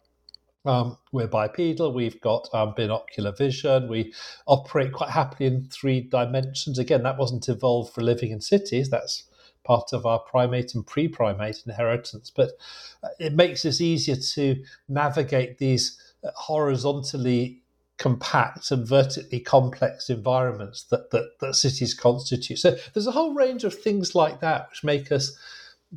Um, 0.65 0.97
we're 1.11 1.27
bipedal, 1.27 1.93
we've 1.93 2.19
got 2.21 2.49
um, 2.53 2.73
binocular 2.75 3.31
vision, 3.31 3.87
we 3.87 4.13
operate 4.47 4.93
quite 4.93 5.11
happily 5.11 5.47
in 5.47 5.67
three 5.69 6.01
dimensions. 6.01 6.79
Again, 6.79 7.03
that 7.03 7.17
wasn't 7.17 7.47
evolved 7.47 7.93
for 7.93 8.01
living 8.01 8.31
in 8.31 8.41
cities, 8.41 8.89
that's 8.89 9.25
part 9.63 9.93
of 9.93 10.05
our 10.05 10.19
primate 10.19 10.73
and 10.75 10.85
pre 10.85 11.07
primate 11.07 11.63
inheritance. 11.65 12.31
But 12.35 12.51
uh, 13.03 13.09
it 13.19 13.33
makes 13.33 13.65
us 13.65 13.81
easier 13.81 14.15
to 14.15 14.63
navigate 14.87 15.57
these 15.57 15.99
uh, 16.23 16.29
horizontally 16.35 17.61
compact 17.97 18.71
and 18.71 18.87
vertically 18.87 19.39
complex 19.39 20.09
environments 20.09 20.83
that, 20.83 21.11
that, 21.11 21.31
that 21.39 21.55
cities 21.55 21.93
constitute. 21.93 22.59
So 22.59 22.77
there's 22.93 23.07
a 23.07 23.11
whole 23.11 23.33
range 23.33 23.63
of 23.63 23.73
things 23.73 24.15
like 24.15 24.41
that 24.41 24.69
which 24.69 24.83
make 24.83 25.11
us 25.11 25.37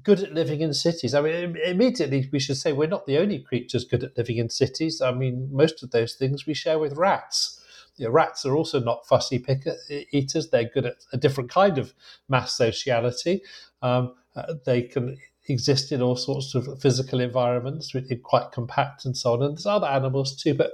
good 0.03 0.21
at 0.21 0.35
living 0.35 0.61
in 0.61 0.75
cities. 0.75 1.15
I 1.15 1.21
mean, 1.21 1.57
immediately 1.65 2.29
we 2.33 2.39
should 2.39 2.57
say 2.57 2.73
we're 2.73 2.89
not 2.89 3.07
the 3.07 3.19
only 3.19 3.41
creatures 3.41 3.85
good 3.85 4.05
at 4.05 4.17
living 4.17 4.39
in 4.39 4.51
cities. 4.51 5.01
I 5.01 5.13
mean, 5.13 5.49
most 5.51 5.83
of 5.83 5.91
those 5.91 6.15
things 6.15 6.47
we 6.47 6.55
share 6.55 6.79
with 6.79 6.97
rats. 6.97 7.61
You 7.97 8.07
know, 8.07 8.13
rats 8.13 8.47
are 8.47 8.55
also 8.55 8.79
not 8.79 9.07
fussy 9.07 9.39
picker 9.39 9.75
eaters. 10.13 10.51
They're 10.51 10.71
good 10.73 10.87
at 10.87 10.97
a 11.13 11.17
different 11.17 11.51
kind 11.51 11.79
of 11.79 11.95
mass 12.29 12.57
sociality. 12.57 13.43
Um, 13.83 14.15
uh, 14.37 14.55
they 14.65 14.83
can 14.83 15.17
exist 15.49 15.91
in 15.91 16.03
all 16.03 16.17
sorts 16.17 16.55
of 16.55 16.81
physical 16.81 17.21
environments, 17.21 17.95
quite 18.23 18.53
compact 18.53 19.05
and 19.05 19.17
so 19.17 19.33
on. 19.33 19.43
And 19.43 19.57
there's 19.57 19.67
other 19.67 19.87
animals 19.87 20.41
too. 20.41 20.55
But 20.55 20.73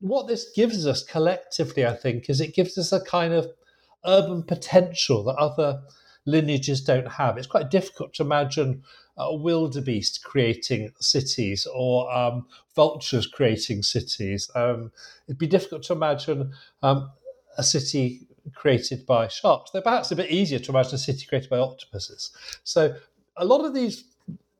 what 0.00 0.26
this 0.26 0.50
gives 0.54 0.86
us 0.86 1.04
collectively, 1.04 1.86
I 1.86 1.94
think, 1.94 2.28
is 2.28 2.40
it 2.40 2.54
gives 2.54 2.76
us 2.78 2.92
a 2.92 3.04
kind 3.04 3.32
of 3.32 3.48
urban 4.04 4.42
potential 4.42 5.24
that 5.24 5.36
other 5.36 5.82
lineages 6.26 6.82
don't 6.82 7.08
have. 7.08 7.38
It's 7.38 7.46
quite 7.46 7.70
difficult 7.70 8.12
to 8.14 8.22
imagine 8.22 8.82
a 9.16 9.34
wildebeest 9.34 10.22
creating 10.22 10.92
cities 11.00 11.66
or 11.74 12.12
um, 12.14 12.46
vultures 12.74 13.26
creating 13.26 13.82
cities. 13.82 14.50
Um, 14.54 14.92
it'd 15.26 15.38
be 15.38 15.46
difficult 15.46 15.84
to 15.84 15.94
imagine 15.94 16.52
um, 16.82 17.10
a 17.56 17.62
city 17.62 18.26
created 18.54 19.06
by 19.06 19.28
sharks. 19.28 19.70
They're 19.70 19.82
perhaps 19.82 20.10
a 20.10 20.16
bit 20.16 20.30
easier 20.30 20.58
to 20.58 20.70
imagine 20.70 20.96
a 20.96 20.98
city 20.98 21.24
created 21.26 21.48
by 21.48 21.58
octopuses. 21.58 22.32
So 22.64 22.94
a 23.36 23.44
lot 23.44 23.64
of 23.64 23.72
these, 23.72 24.04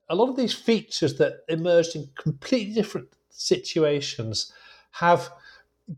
a 0.08 0.14
lot 0.14 0.28
of 0.30 0.36
these 0.36 0.54
features 0.54 1.18
that 1.18 1.44
emerged 1.48 1.96
in 1.96 2.08
completely 2.14 2.72
different 2.72 3.08
situations 3.30 4.52
have 4.92 5.30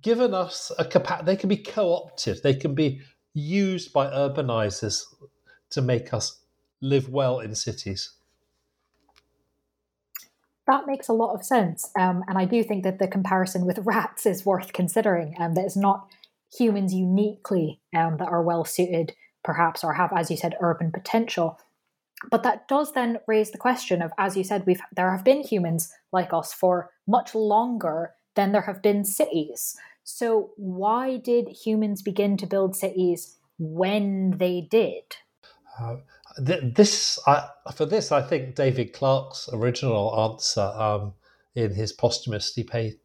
given 0.02 0.34
us 0.34 0.72
a 0.78 0.84
capacity. 0.84 1.26
They 1.26 1.37
can 1.37 1.48
be 1.48 1.56
co-opted. 1.56 2.42
They 2.42 2.54
can 2.54 2.75
be 2.75 3.00
used 3.34 3.92
by 3.92 4.06
urbanizers 4.06 5.04
to 5.70 5.82
make 5.82 6.12
us 6.12 6.40
live 6.80 7.08
well 7.08 7.40
in 7.40 7.54
cities. 7.54 8.12
That 10.66 10.87
makes 10.87 11.08
a 11.08 11.14
lot 11.14 11.34
of 11.34 11.44
sense. 11.44 11.90
Um, 11.98 12.22
and 12.28 12.37
I 12.37 12.44
do 12.44 12.62
think 12.62 12.84
that 12.84 12.98
the 12.98 13.08
comparison 13.08 13.64
with 13.64 13.78
rats 13.84 14.26
is 14.26 14.44
worth 14.44 14.72
considering, 14.72 15.34
and 15.38 15.50
um, 15.50 15.54
that 15.54 15.64
it's 15.64 15.76
not 15.76 16.08
humans 16.54 16.92
uniquely 16.92 17.80
um, 17.96 18.18
that 18.18 18.28
are 18.28 18.42
well 18.42 18.64
suited, 18.64 19.14
perhaps, 19.42 19.82
or 19.82 19.94
have, 19.94 20.10
as 20.14 20.30
you 20.30 20.37
said, 20.37 20.56
urban 20.60 20.92
potential. 20.92 21.58
But 22.30 22.42
that 22.42 22.68
does 22.68 22.92
then 22.92 23.18
raise 23.26 23.50
the 23.50 23.58
question 23.58 24.02
of, 24.02 24.12
as 24.18 24.37
you 24.37 24.44
said, 24.44 24.66
we've 24.66 24.80
there 24.94 25.10
have 25.10 25.25
been 25.25 25.42
humans 25.42 25.90
like 26.12 26.32
us 26.32 26.52
for 26.52 26.90
much 27.06 27.34
longer 27.34 28.12
than 28.34 28.52
there 28.52 28.62
have 28.62 28.82
been 28.82 29.04
cities. 29.04 29.76
So 30.04 30.50
why 30.56 31.16
did 31.16 31.48
humans 31.48 32.02
begin 32.02 32.37
to 32.38 32.46
build 32.46 32.76
cities 32.76 33.37
when 33.58 34.32
they 34.38 34.66
did? 34.70 35.04
Uh, 35.78 35.97
this 36.37 37.18
for 37.75 37.87
this, 37.87 38.12
I 38.12 38.23
think 38.23 38.54
David 38.54 38.92
Clarke's 38.92 39.49
original 39.52 40.32
answer 40.32 40.61
um, 40.61 41.14
in 41.54 41.75
his 41.75 41.92
posthumously 41.92 42.62
pay, 42.62 42.97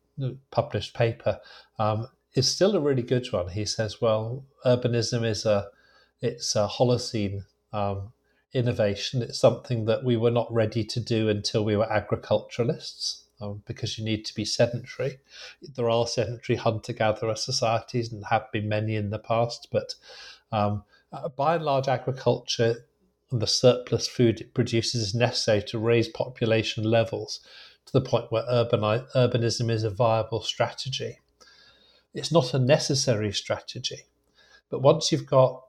published 0.51 0.93
paper 0.93 1.39
um, 1.79 2.07
is 2.35 2.47
still 2.47 2.75
a 2.75 2.81
really 2.81 3.01
good 3.01 3.31
one. 3.31 3.49
He 3.49 3.65
says, 3.65 4.01
"Well, 4.01 4.45
urbanism 4.65 5.25
is 5.25 5.45
a 5.45 5.69
it's 6.21 6.55
a 6.55 6.67
Holocene 6.67 7.45
um, 7.71 8.13
innovation. 8.53 9.21
It's 9.21 9.39
something 9.39 9.85
that 9.85 10.03
we 10.03 10.17
were 10.17 10.31
not 10.31 10.51
ready 10.53 10.83
to 10.83 10.99
do 10.99 11.29
until 11.29 11.65
we 11.65 11.75
were 11.75 11.91
agriculturalists." 11.91 13.21
Um, 13.41 13.63
because 13.65 13.97
you 13.97 14.05
need 14.05 14.23
to 14.25 14.35
be 14.35 14.45
sedentary. 14.45 15.19
There 15.75 15.89
are 15.89 16.07
sedentary 16.07 16.55
hunter 16.55 16.93
gatherer 16.93 17.35
societies 17.35 18.13
and 18.13 18.23
have 18.29 18.49
been 18.53 18.69
many 18.69 18.95
in 18.95 19.09
the 19.09 19.19
past, 19.19 19.67
but 19.69 19.95
um, 20.51 20.83
uh, 21.13 21.29
by 21.29 21.55
and 21.55 21.63
large, 21.63 21.87
agriculture 21.87 22.85
and 23.31 23.41
the 23.41 23.47
surplus 23.47 24.07
food 24.07 24.41
it 24.41 24.53
produces 24.53 25.01
is 25.01 25.15
necessary 25.15 25.61
to 25.63 25.79
raise 25.79 26.07
population 26.07 26.83
levels 26.83 27.39
to 27.85 27.93
the 27.93 28.01
point 28.01 28.31
where 28.31 28.43
urbani- 28.43 29.09
urbanism 29.15 29.69
is 29.69 29.83
a 29.83 29.89
viable 29.89 30.41
strategy. 30.41 31.19
It's 32.13 32.31
not 32.31 32.53
a 32.53 32.59
necessary 32.59 33.31
strategy, 33.31 34.01
but 34.69 34.81
once 34.81 35.11
you've 35.11 35.25
got 35.25 35.63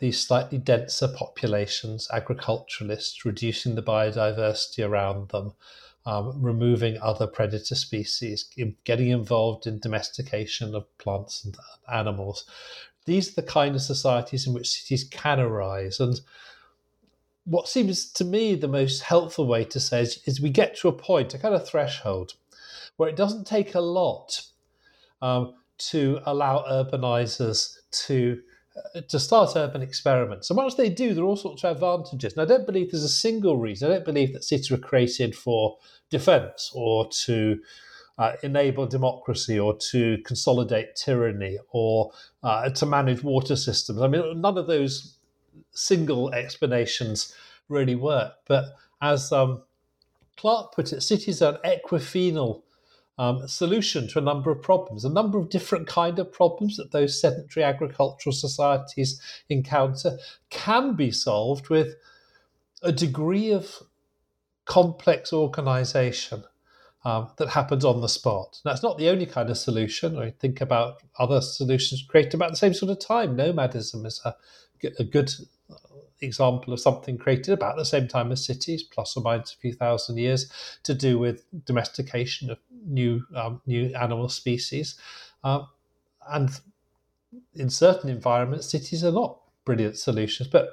these 0.00 0.20
slightly 0.20 0.58
denser 0.58 1.06
populations, 1.06 2.08
agriculturalists, 2.12 3.24
reducing 3.24 3.76
the 3.76 3.82
biodiversity 3.82 4.84
around 4.84 5.28
them, 5.28 5.52
um, 6.04 6.42
removing 6.42 6.98
other 7.00 7.28
predator 7.28 7.76
species, 7.76 8.50
getting 8.84 9.10
involved 9.10 9.68
in 9.68 9.78
domestication 9.78 10.74
of 10.74 10.86
plants 10.98 11.44
and 11.44 11.56
animals, 11.92 12.44
these 13.04 13.30
are 13.30 13.40
the 13.40 13.48
kind 13.48 13.74
of 13.74 13.82
societies 13.82 14.46
in 14.46 14.52
which 14.52 14.70
cities 14.70 15.04
can 15.04 15.40
arise. 15.40 16.00
And 16.00 16.20
what 17.44 17.68
seems 17.68 18.10
to 18.12 18.24
me 18.24 18.54
the 18.54 18.68
most 18.68 19.02
helpful 19.02 19.46
way 19.46 19.64
to 19.64 19.80
say 19.80 20.02
is, 20.02 20.22
is 20.26 20.40
we 20.40 20.50
get 20.50 20.76
to 20.78 20.88
a 20.88 20.92
point, 20.92 21.34
a 21.34 21.38
kind 21.38 21.54
of 21.54 21.66
threshold, 21.66 22.34
where 22.96 23.08
it 23.08 23.16
doesn't 23.16 23.46
take 23.46 23.74
a 23.74 23.80
lot 23.80 24.42
um, 25.20 25.54
to 25.78 26.20
allow 26.24 26.64
urbanizers 26.70 27.76
to 27.90 28.40
uh, 28.94 29.02
to 29.02 29.18
start 29.18 29.50
urban 29.54 29.82
experiments. 29.82 30.48
And 30.48 30.56
once 30.56 30.76
they 30.76 30.88
do, 30.88 31.12
there 31.12 31.24
are 31.24 31.26
all 31.26 31.36
sorts 31.36 31.62
of 31.62 31.76
advantages. 31.76 32.32
And 32.32 32.40
I 32.40 32.46
don't 32.46 32.64
believe 32.64 32.90
there's 32.90 33.04
a 33.04 33.08
single 33.08 33.58
reason. 33.58 33.90
I 33.90 33.94
don't 33.96 34.04
believe 34.04 34.32
that 34.32 34.44
cities 34.44 34.70
were 34.70 34.78
created 34.78 35.36
for 35.36 35.76
defense 36.08 36.70
or 36.74 37.06
to 37.24 37.60
uh, 38.18 38.32
enable 38.42 38.86
democracy 38.86 39.58
or 39.58 39.76
to 39.90 40.18
consolidate 40.24 40.94
tyranny 40.96 41.58
or 41.70 42.12
uh, 42.42 42.68
to 42.70 42.86
manage 42.86 43.22
water 43.22 43.56
systems. 43.56 44.00
I 44.00 44.08
mean, 44.08 44.40
none 44.40 44.58
of 44.58 44.66
those 44.66 45.18
single 45.70 46.32
explanations 46.32 47.34
really 47.68 47.94
work. 47.94 48.34
But 48.46 48.76
as 49.00 49.32
um, 49.32 49.62
Clarke 50.36 50.74
put 50.74 50.92
it, 50.92 51.02
cities 51.02 51.42
are 51.42 51.58
an 51.64 51.78
equifinal 51.80 52.62
um, 53.18 53.46
solution 53.46 54.08
to 54.08 54.18
a 54.18 54.22
number 54.22 54.50
of 54.50 54.62
problems, 54.62 55.04
a 55.04 55.10
number 55.10 55.38
of 55.38 55.50
different 55.50 55.86
kind 55.86 56.18
of 56.18 56.32
problems 56.32 56.76
that 56.76 56.92
those 56.92 57.20
sedentary 57.20 57.64
agricultural 57.64 58.32
societies 58.32 59.20
encounter 59.48 60.18
can 60.50 60.94
be 60.94 61.10
solved 61.10 61.68
with 61.68 61.94
a 62.82 62.92
degree 62.92 63.52
of 63.52 63.82
complex 64.64 65.32
organization 65.32 66.44
um, 67.04 67.28
that 67.36 67.48
happens 67.48 67.84
on 67.84 68.00
the 68.00 68.08
spot. 68.08 68.60
Now, 68.64 68.72
it's 68.72 68.82
not 68.82 68.98
the 68.98 69.08
only 69.08 69.26
kind 69.26 69.50
of 69.50 69.58
solution. 69.58 70.18
I 70.18 70.30
think 70.30 70.60
about 70.60 71.02
other 71.18 71.40
solutions 71.40 72.04
created 72.08 72.34
about 72.34 72.50
the 72.50 72.56
same 72.56 72.74
sort 72.74 72.92
of 72.92 73.00
time. 73.00 73.36
Nomadism 73.36 74.06
is 74.06 74.20
a, 74.24 74.34
a 74.98 75.04
good 75.04 75.32
example 76.20 76.72
of 76.72 76.80
something 76.80 77.18
created 77.18 77.52
about 77.52 77.76
the 77.76 77.84
same 77.84 78.06
time 78.06 78.30
as 78.30 78.44
cities, 78.44 78.82
plus 78.82 79.16
or 79.16 79.22
minus 79.22 79.54
a 79.54 79.56
few 79.56 79.72
thousand 79.72 80.18
years, 80.18 80.50
to 80.84 80.94
do 80.94 81.18
with 81.18 81.44
domestication 81.64 82.50
of 82.50 82.58
new 82.86 83.24
um, 83.34 83.60
new 83.66 83.92
animal 83.94 84.28
species. 84.28 84.96
Um, 85.44 85.66
and 86.28 86.50
in 87.54 87.68
certain 87.68 88.10
environments, 88.10 88.70
cities 88.70 89.04
are 89.04 89.12
not 89.12 89.38
brilliant 89.64 89.98
solutions, 89.98 90.48
but 90.48 90.70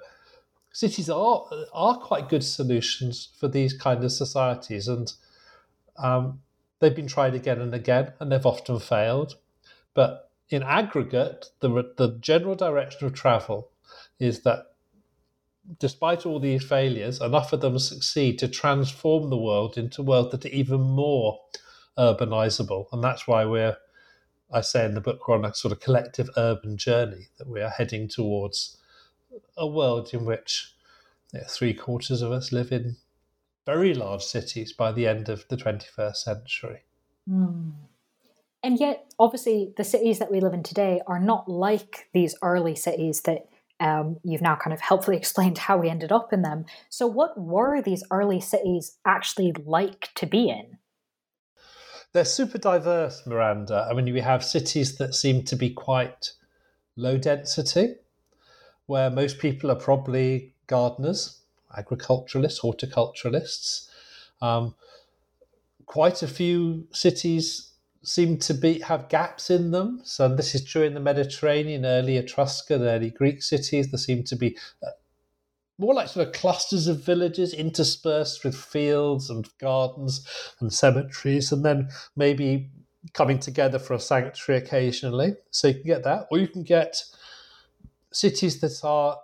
cities 0.72 1.10
are 1.10 1.46
are 1.74 1.98
quite 1.98 2.30
good 2.30 2.44
solutions 2.44 3.30
for 3.40 3.48
these 3.48 3.74
kind 3.74 4.04
of 4.04 4.12
societies 4.12 4.88
and 4.88 5.12
um, 6.02 6.42
they've 6.80 6.96
been 6.96 7.08
tried 7.08 7.36
again 7.36 7.62
and 7.62 7.74
again, 7.74 8.14
and 8.20 8.32
they've 8.32 8.46
often 8.46 8.80
failed. 8.80 9.36
But 9.94 10.32
in 10.50 10.64
aggregate, 10.64 11.48
the, 11.60 11.70
the 11.98 12.18
general 12.20 12.56
direction 12.56 13.06
of 13.06 13.14
travel 13.14 13.72
is 14.20 14.42
that 14.42 14.66
despite 15.78 16.26
all 16.26 16.40
these 16.40 16.64
failures, 16.64 17.22
enough 17.22 17.54
of 17.54 17.62
them 17.62 17.78
succeed 17.78 18.40
to 18.40 18.48
transform 18.48 19.30
the 19.30 19.38
world 19.38 19.78
into 19.78 20.02
a 20.02 20.06
world 20.06 20.32
that 20.32 20.46
are 20.46 20.50
even 20.50 20.82
more 20.82 21.40
urbanizable. 21.98 22.88
And 22.92 23.04
that's 23.04 23.28
why 23.28 23.46
we're, 23.46 23.78
I 24.52 24.62
say 24.62 24.86
in 24.86 24.96
the 24.96 25.02
book, 25.02 25.28
we're 25.28 25.36
on 25.36 25.46
a 25.46 25.54
sort 25.54 25.72
of 25.72 25.80
collective 25.80 26.30
urban 26.38 26.78
journey 26.78 27.28
that 27.38 27.48
we 27.48 27.62
are 27.62 27.70
heading 27.70 28.08
towards 28.08 28.78
a 29.58 29.68
world 29.68 30.10
in 30.14 30.26
which 30.26 30.74
you 31.34 31.40
know, 31.40 31.46
three 31.48 31.74
quarters 31.74 32.22
of 32.22 32.32
us 32.32 32.52
live 32.52 32.72
in 32.72 32.98
very 33.70 33.94
large 33.94 34.24
cities 34.24 34.74
by 34.74 34.92
the 34.92 35.08
end 35.08 35.30
of 35.30 35.48
the 35.50 35.58
21st 35.58 36.16
century. 36.16 36.84
Mm. 37.30 37.74
And 38.64 38.80
yet, 38.80 39.14
obviously, 39.18 39.74
the 39.78 39.84
cities 39.84 40.20
that 40.20 40.32
we 40.32 40.42
live 40.42 40.54
in 40.54 40.64
today 40.64 41.02
are 41.08 41.20
not 41.20 41.48
like 41.48 42.10
these 42.14 42.36
early 42.42 42.76
cities 42.76 43.22
that 43.22 43.48
um, 43.80 44.18
you've 44.24 44.42
now 44.42 44.56
kind 44.56 44.74
of 44.74 44.82
helpfully 44.82 45.18
explained 45.24 45.58
how 45.58 45.78
we 45.78 45.90
ended 45.90 46.12
up 46.12 46.34
in 46.34 46.42
them. 46.42 46.66
So, 46.90 47.08
what 47.08 47.40
were 47.40 47.82
these 47.82 48.04
early 48.12 48.42
cities 48.42 48.98
actually 49.06 49.54
like 49.66 50.10
to 50.16 50.26
be 50.26 50.50
in? 50.50 50.78
they're 52.14 52.26
super 52.26 52.58
diverse, 52.58 53.26
Miranda. 53.26 53.88
I 53.90 53.94
mean, 53.94 54.12
we 54.14 54.22
have 54.22 54.44
cities 54.44 54.98
that 54.98 55.14
seem 55.14 55.44
to 55.44 55.56
be 55.56 55.70
quite 55.70 56.34
low 56.96 57.18
density, 57.18 57.96
where 58.88 59.10
most 59.10 59.40
people 59.40 59.70
are 59.72 59.76
probably 59.76 60.54
gardeners, 60.68 61.39
agriculturalists, 61.78 62.62
horticulturalists. 62.62 63.90
Um, 64.42 64.76
quite 65.86 66.24
a 66.24 66.28
few 66.28 66.88
cities 66.92 67.74
seem 68.04 68.38
to 68.38 68.54
be 68.54 68.80
have 68.80 69.10
gaps 69.10 69.50
in 69.50 69.72
them. 69.72 70.02
So 70.04 70.34
this 70.34 70.56
is 70.56 70.64
true 70.64 70.84
in 70.84 70.94
the 70.94 71.00
Mediterranean, 71.00 71.86
early 71.86 72.18
Etruscan, 72.18 72.84
early 72.84 73.10
Greek 73.10 73.44
cities. 73.44 73.92
There 73.92 73.98
seem 73.98 74.24
to 74.26 74.36
be 74.36 74.58
uh, 74.82 74.92
more 75.78 75.94
like 75.94 76.08
sort 76.08 76.28
of 76.28 76.34
clusters 76.34 76.88
of 76.88 77.04
villages 77.04 77.54
interspersed 77.54 78.44
with 78.44 78.56
fields 78.56 79.30
and 79.30 79.48
gardens 79.60 80.28
and 80.60 80.72
cemeteries, 80.72 81.52
and 81.52 81.66
then 81.66 81.90
maybe 82.16 82.70
coming 83.14 83.40
together 83.40 83.80
for 83.80 83.94
a 83.94 84.00
sanctuary 84.00 84.62
occasionally. 84.62 85.36
So 85.52 85.70
you 85.70 85.76
can 85.76 85.84
get 85.84 86.04
that, 86.04 86.28
or 86.32 86.38
you 86.38 86.48
can 86.48 86.64
get 86.64 87.02
cities 88.12 88.60
that 88.62 88.80
are 88.84 89.18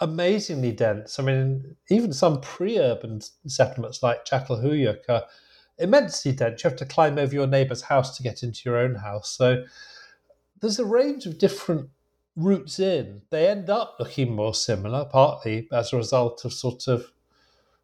amazingly 0.00 0.72
dense. 0.72 1.18
I 1.18 1.22
mean, 1.22 1.76
even 1.90 2.12
some 2.12 2.40
pre-urban 2.40 3.20
settlements 3.46 4.02
like 4.02 4.24
Çatalhöyük 4.24 5.08
are 5.08 5.24
immensely 5.78 6.32
dense. 6.32 6.62
You 6.62 6.70
have 6.70 6.78
to 6.78 6.86
climb 6.86 7.18
over 7.18 7.34
your 7.34 7.46
neighbour's 7.46 7.82
house 7.82 8.16
to 8.16 8.22
get 8.22 8.42
into 8.42 8.60
your 8.64 8.78
own 8.78 8.96
house. 8.96 9.30
So 9.30 9.64
there's 10.60 10.78
a 10.78 10.84
range 10.84 11.26
of 11.26 11.38
different 11.38 11.90
routes 12.34 12.78
in. 12.78 13.22
They 13.30 13.48
end 13.48 13.70
up 13.70 13.96
looking 13.98 14.34
more 14.34 14.54
similar, 14.54 15.04
partly 15.06 15.68
as 15.72 15.92
a 15.92 15.96
result 15.96 16.44
of 16.44 16.52
sort 16.52 16.88
of, 16.88 17.12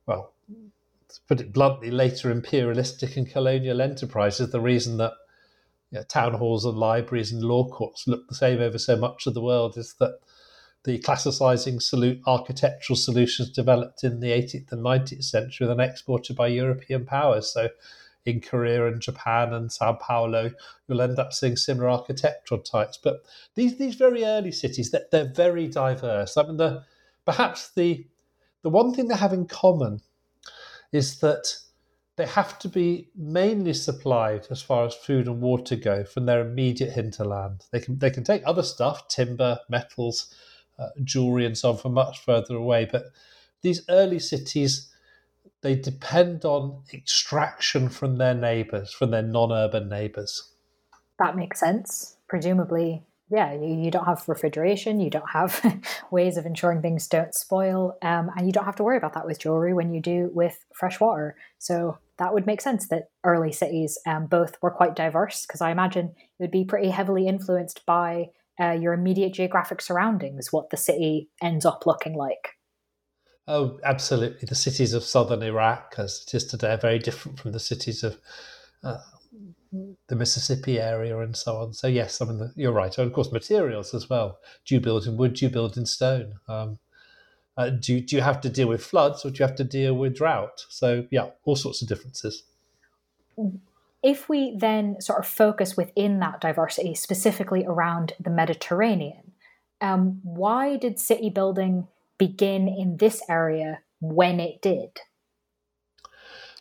well, 0.07 0.33
to 0.49 1.21
put 1.29 1.41
it 1.41 1.53
bluntly, 1.53 1.91
later 1.91 2.31
imperialistic 2.31 3.17
and 3.17 3.29
colonial 3.29 3.81
enterprises. 3.81 4.51
The 4.51 4.61
reason 4.61 4.99
that 4.99 5.13
you 5.91 5.99
know, 5.99 6.05
town 6.05 6.35
halls 6.35 6.65
and 6.65 6.77
libraries 6.77 7.33
and 7.33 7.43
law 7.43 7.69
courts 7.69 8.07
look 8.07 8.29
the 8.29 8.35
same 8.35 8.61
over 8.61 8.79
so 8.79 8.97
much 8.97 9.27
of 9.27 9.35
the 9.35 9.43
world 9.43 9.77
is 9.77 9.95
that 10.01 10.19
the 10.85 10.99
classicizing 10.99 12.21
architectural 12.27 12.97
solutions 12.97 13.51
developed 13.51 14.03
in 14.03 14.21
the 14.21 14.31
18th 14.31 14.73
and 14.73 14.85
19th 14.85 15.25
century, 15.25 15.67
then 15.67 15.81
exported 15.81 16.35
by 16.35 16.49
European 16.49 17.05
powers. 17.05 17.53
So 17.53 17.69
in 18.25 18.41
Korea 18.41 18.87
and 18.87 19.01
Japan 19.01 19.53
and 19.53 19.71
Sao 19.71 19.95
Paulo, 19.95 20.51
you'll 20.87 21.03
end 21.03 21.19
up 21.19 21.33
seeing 21.33 21.57
similar 21.57 21.91
architectural 21.91 22.61
types. 22.61 22.99
But 23.03 23.25
these 23.55 23.79
these 23.79 23.95
very 23.95 24.25
early 24.25 24.53
cities, 24.53 24.91
they're, 24.91 25.07
they're 25.11 25.33
very 25.33 25.69
diverse. 25.69 26.37
I 26.37 26.45
mean, 26.45 26.57
the 26.57 26.85
perhaps 27.25 27.73
the 27.75 28.07
the 28.63 28.71
one 28.71 28.93
thing 28.95 29.09
they 29.09 29.17
have 29.17 29.33
in 29.33 29.47
common 29.47 30.01
is 30.93 31.21
that 31.21 31.57
they 32.17 32.27
have 32.27 32.59
to 32.59 32.69
be 32.69 33.09
mainly 33.17 33.73
supplied 33.73 34.47
as 34.51 34.61
far 34.61 34.85
as 34.85 34.95
food 34.95 35.27
and 35.27 35.41
water 35.41 35.77
go 35.77 36.05
from 36.05 36.27
their 36.27 36.41
immediate 36.43 36.93
hinterland. 36.93 37.65
They 37.73 37.81
can 37.81 37.99
they 37.99 38.11
can 38.11 38.25
take 38.25 38.43
other 38.45 38.63
stuff, 38.63 39.09
timber, 39.09 39.59
metals, 39.69 40.33
uh, 40.79 40.89
jewelry, 41.05 41.47
and 41.47 41.57
so 41.57 41.71
on 41.71 41.77
from 41.77 41.95
much 41.95 42.25
further 42.25 42.57
away. 42.57 42.89
But 42.91 43.05
these 43.63 43.83
early 43.89 44.19
cities 44.19 44.93
they 45.63 45.77
depend 45.77 46.45
on 46.45 46.83
extraction 46.93 47.89
from 47.89 48.17
their 48.17 48.35
neighbors, 48.35 48.93
from 48.93 49.11
their 49.11 49.23
non-urban 49.23 49.89
neighbors. 49.89 50.53
That 51.19 51.37
makes 51.37 51.61
sense. 51.61 52.17
Presumably, 52.29 53.05
yeah, 53.31 53.55
you, 53.55 53.85
you 53.85 53.91
don't 53.91 54.05
have 54.05 54.29
refrigeration, 54.29 55.01
you 55.01 55.09
don't 55.09 55.31
have 55.33 55.81
ways 56.11 56.37
of 56.37 56.47
ensuring 56.47 56.83
things 56.83 57.07
don't 57.07 57.35
spoil, 57.35 57.97
um, 58.03 58.31
and 58.37 58.47
you 58.47 58.53
don't 58.53 58.65
have 58.65 58.77
to 58.77 58.83
worry 58.83 58.97
about 58.97 59.15
that 59.15 59.25
with 59.25 59.39
jewelry 59.39 59.73
when 59.73 59.95
you 59.95 60.01
do 60.01 60.31
with 60.35 60.65
fresh 60.75 60.99
water. 60.99 61.37
So 61.59 61.99
that 62.19 62.35
would 62.35 62.47
make 62.47 62.61
sense 62.61 62.89
that 62.89 63.11
early 63.25 63.53
cities 63.53 63.99
um, 64.05 64.27
both 64.27 64.57
were 64.61 64.71
quite 64.71 64.97
diverse, 64.97 65.47
because 65.47 65.61
I 65.61 65.71
imagine 65.71 66.07
it 66.17 66.43
would 66.43 66.51
be 66.51 66.65
pretty 66.65 66.91
heavily 66.91 67.29
influenced 67.29 67.87
by 67.87 68.31
uh, 68.61 68.73
your 68.73 68.93
immediate 68.93 69.33
geographic 69.33 69.81
surroundings, 69.81 70.53
what 70.53 70.71
the 70.71 70.77
city 70.77 71.29
ends 71.43 71.65
up 71.65 71.87
looking 71.87 72.15
like. 72.15 72.57
Oh, 73.49 73.81
absolutely. 73.85 74.47
The 74.47 74.55
cities 74.55 74.93
of 74.93 75.03
southern 75.03 75.43
Iraq, 75.43 75.95
as 75.99 76.25
it 76.27 76.35
is 76.35 76.45
today, 76.45 76.73
are 76.73 76.79
very 76.79 76.99
different 76.99 77.41
from 77.41 77.53
the 77.53 77.59
cities 77.59 78.05
of 78.05 78.19
uh, 78.85 78.99
the 80.09 80.17
Mississippi 80.17 80.79
area 80.79 81.19
and 81.19 81.37
so 81.37 81.57
on. 81.57 81.73
So, 81.73 81.89
yes, 81.89 82.21
I 82.21 82.27
mean, 82.27 82.53
you're 82.55 82.73
right. 82.73 82.97
And 82.97 83.07
of 83.07 83.13
course, 83.13 83.33
materials 83.33 83.95
as 83.95 84.09
well. 84.09 84.39
Do 84.65 84.75
you 84.75 84.81
build 84.81 85.07
in 85.07 85.17
wood? 85.17 85.35
Do 85.35 85.45
you 85.45 85.51
build 85.51 85.77
in 85.77 85.87
stone? 85.87 86.35
Um, 86.47 86.79
uh, 87.57 87.71
do, 87.71 88.01
do 88.01 88.17
you 88.17 88.23
have 88.23 88.41
to 88.43 88.49
deal 88.49 88.69
with 88.69 88.85
floods 88.85 89.25
or 89.25 89.31
do 89.31 89.39
you 89.39 89.47
have 89.47 89.57
to 89.57 89.65
deal 89.65 89.95
with 89.95 90.17
drought? 90.17 90.65
So, 90.69 91.07
yeah, 91.11 91.31
all 91.45 91.57
sorts 91.57 91.83
of 91.83 91.89
differences. 91.89 92.45
If 94.03 94.29
we 94.29 94.57
then 94.57 95.01
sort 95.01 95.21
of 95.21 95.27
focus 95.27 95.77
within 95.77 96.19
that 96.21 96.41
diversity, 96.41 96.95
specifically 96.95 97.65
around 97.65 98.15
the 98.19 98.31
Mediterranean, 98.31 99.33
um, 99.81 100.21
why 100.23 100.77
did 100.77 100.99
city 100.99 101.31
building 101.31 101.87
begin 102.19 102.69
in 102.69 102.97
this 102.97 103.23
area 103.29 103.81
when 104.01 104.41
it 104.41 104.61
did? 104.63 105.01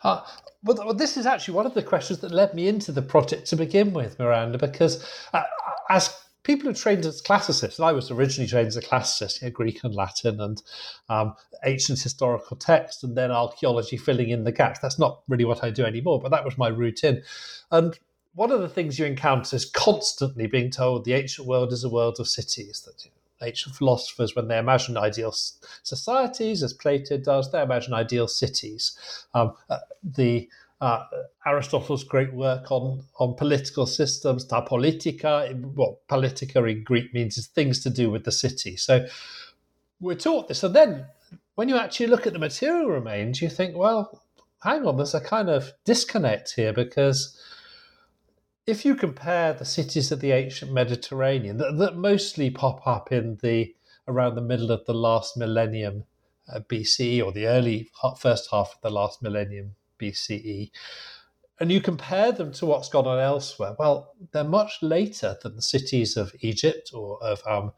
Uh, 0.04 0.22
well, 0.64 0.94
this 0.94 1.18
is 1.18 1.26
actually 1.26 1.56
one 1.56 1.66
of 1.66 1.74
the 1.74 1.84
questions 1.84 2.20
that 2.20 2.32
led 2.32 2.54
me 2.54 2.68
into 2.68 2.92
the 2.92 3.02
project 3.02 3.48
to 3.48 3.56
begin 3.56 3.94
with, 3.94 4.18
Miranda, 4.20 4.58
because 4.58 5.06
uh, 5.34 5.44
as 5.90 6.16
people 6.44 6.68
who 6.68 6.74
trained 6.74 7.06
as 7.06 7.22
classicists, 7.22 7.80
and 7.80 7.88
I 7.88 7.92
was 7.92 8.10
originally 8.12 8.50
trained 8.50 8.68
as 8.68 8.78
a 8.78 8.82
classicist, 8.82 9.42
you 9.42 9.48
know, 9.48 9.52
Greek 9.52 9.84
and 9.84 9.94
Latin 9.94 10.40
and 10.40 10.62
um, 11.10 11.36
ancient 11.64 12.02
historical 12.02 12.58
text, 12.58 13.04
and 13.04 13.16
then 13.16 13.32
archaeology 13.32 13.98
filling 13.98 14.30
in 14.30 14.44
the 14.44 14.52
gaps. 14.52 14.80
That's 14.80 15.00
not 15.00 15.22
really 15.28 15.46
what 15.46 15.64
I 15.64 15.70
do 15.70 15.86
anymore, 15.86 16.20
but 16.20 16.32
that 16.32 16.46
was 16.46 16.58
my 16.58 16.68
route 16.68 17.04
in. 17.04 17.24
And 17.72 17.98
one 18.34 18.52
of 18.52 18.62
the 18.62 18.70
things 18.70 18.98
you 18.98 19.06
encounter 19.06 19.56
is 19.56 19.66
constantly 19.66 20.48
being 20.48 20.72
told 20.72 21.06
the 21.06 21.14
ancient 21.14 21.48
world 21.48 21.72
is 21.72 21.84
a 21.84 21.90
world 21.90 22.20
of 22.20 22.28
cities, 22.28 22.82
that 22.86 23.06
you 23.06 23.12
know, 23.12 23.48
ancient 23.48 23.76
philosophers, 23.76 24.36
when 24.36 24.48
they 24.48 24.58
imagine 24.58 24.98
ideal 24.98 25.34
societies, 25.84 26.64
as 26.64 26.74
Plato 26.74 27.18
does, 27.18 27.52
they 27.52 27.62
imagine 27.62 27.94
ideal 27.94 28.28
cities. 28.28 28.98
Um, 29.34 29.54
uh, 29.70 29.80
the 30.04 30.50
uh, 30.82 31.06
Aristotle's 31.46 32.04
great 32.04 32.34
work 32.34 32.72
on, 32.72 33.04
on 33.20 33.36
political 33.36 33.86
systems, 33.86 34.46
ta 34.46 34.66
politica, 34.66 35.54
what 35.76 36.08
politica 36.08 36.64
in 36.66 36.84
Greek 36.84 37.14
means 37.14 37.38
is 37.38 37.48
things 37.48 37.84
to 37.84 37.90
do 37.90 38.10
with 38.10 38.26
the 38.26 38.32
city. 38.32 38.76
So 38.76 39.06
we're 40.00 40.16
taught 40.16 40.48
this. 40.48 40.64
And 40.64 40.76
then 40.76 41.06
when 41.54 41.70
you 41.70 41.78
actually 41.78 42.08
look 42.08 42.26
at 42.26 42.34
the 42.34 42.40
material 42.40 42.88
remains, 42.88 43.42
you 43.42 43.50
think, 43.50 43.78
well, 43.78 44.24
hang 44.64 44.86
on, 44.88 44.98
there's 44.98 45.14
a 45.14 45.22
kind 45.22 45.50
of 45.50 45.72
disconnect 45.86 46.54
here 46.56 46.74
because 46.74 47.40
if 48.66 48.84
you 48.84 48.96
compare 48.96 49.54
the 49.54 49.66
cities 49.66 50.12
of 50.12 50.20
the 50.20 50.32
ancient 50.32 50.72
Mediterranean 50.72 51.58
that, 51.58 51.78
that 51.78 51.96
mostly 51.96 52.50
pop 52.50 52.86
up 52.88 53.12
in 53.12 53.38
the 53.44 53.76
around 54.08 54.34
the 54.34 54.42
middle 54.42 54.72
of 54.72 54.84
the 54.86 54.94
last 54.94 55.38
millennium 55.38 56.06
uh, 56.52 56.60
BCE 56.62 57.24
or 57.24 57.32
the 57.32 57.46
early 57.46 57.92
first 58.20 58.50
half 58.52 58.74
of 58.74 58.82
the 58.82 58.90
last 58.90 59.22
millennium 59.22 59.76
BCE, 60.02 60.72
and 61.60 61.72
you 61.72 61.80
compare 61.80 62.32
them 62.32 62.52
to 62.54 62.66
what's 62.66 62.90
gone 62.90 63.06
on 63.06 63.20
elsewhere, 63.20 63.76
well, 63.78 64.16
they're 64.32 64.44
much 64.44 64.80
later 64.82 65.38
than 65.42 65.56
the 65.56 65.62
cities 65.62 66.18
of 66.18 66.34
Egypt 66.42 66.92
or 66.94 67.22
of 67.24 67.42
um, 67.48 67.72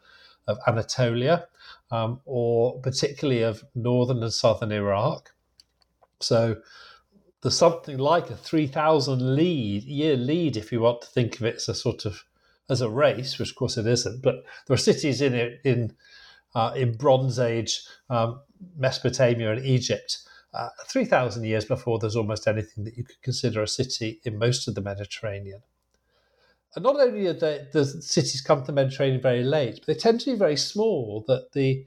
of 0.47 0.57
Anatolia, 0.67 1.47
um, 1.91 2.19
or 2.25 2.79
particularly 2.81 3.43
of 3.43 3.63
northern 3.75 4.23
and 4.23 4.33
southern 4.33 4.71
Iraq. 4.71 5.33
So 6.19 6.57
there's 7.41 7.57
something 7.57 7.97
like 7.97 8.29
a 8.29 8.35
3,000 8.35 9.35
lead 9.35 9.83
year 9.83 10.15
lead 10.15 10.57
if 10.57 10.71
you 10.71 10.79
want 10.79 11.01
to 11.01 11.07
think 11.07 11.35
of 11.35 11.45
it 11.45 11.55
as 11.55 11.69
a 11.69 11.75
sort 11.75 12.05
of 12.05 12.23
as 12.69 12.81
a 12.81 12.89
race, 12.89 13.37
which 13.37 13.51
of 13.51 13.55
course 13.55 13.77
it 13.77 13.85
isn't. 13.85 14.21
But 14.21 14.43
there 14.65 14.73
are 14.73 14.77
cities 14.77 15.21
in 15.21 15.33
it 15.33 15.59
in 15.63 15.93
uh, 16.55 16.73
in 16.75 16.95
Bronze 16.95 17.39
Age 17.39 17.81
um, 18.09 18.39
Mesopotamia 18.77 19.51
and 19.51 19.65
Egypt. 19.65 20.19
Uh, 20.53 20.69
3,000 20.85 21.43
years 21.43 21.65
before 21.65 21.97
there's 21.97 22.15
almost 22.15 22.47
anything 22.47 22.83
that 22.83 22.95
you 22.95 23.03
could 23.03 23.21
consider 23.21 23.63
a 23.63 23.67
city 23.67 24.21
in 24.23 24.37
most 24.37 24.67
of 24.67 24.75
the 24.75 24.81
Mediterranean. 24.81 25.61
And 26.75 26.83
not 26.83 26.99
only 26.99 27.27
are 27.27 27.33
the 27.33 27.85
cities 28.01 28.41
come 28.41 28.61
to 28.61 28.67
the 28.67 28.73
Mediterranean 28.73 29.21
very 29.21 29.43
late, 29.43 29.75
but 29.79 29.87
they 29.87 29.99
tend 29.99 30.19
to 30.21 30.31
be 30.31 30.37
very 30.37 30.57
small, 30.57 31.23
that 31.27 31.51
the 31.53 31.85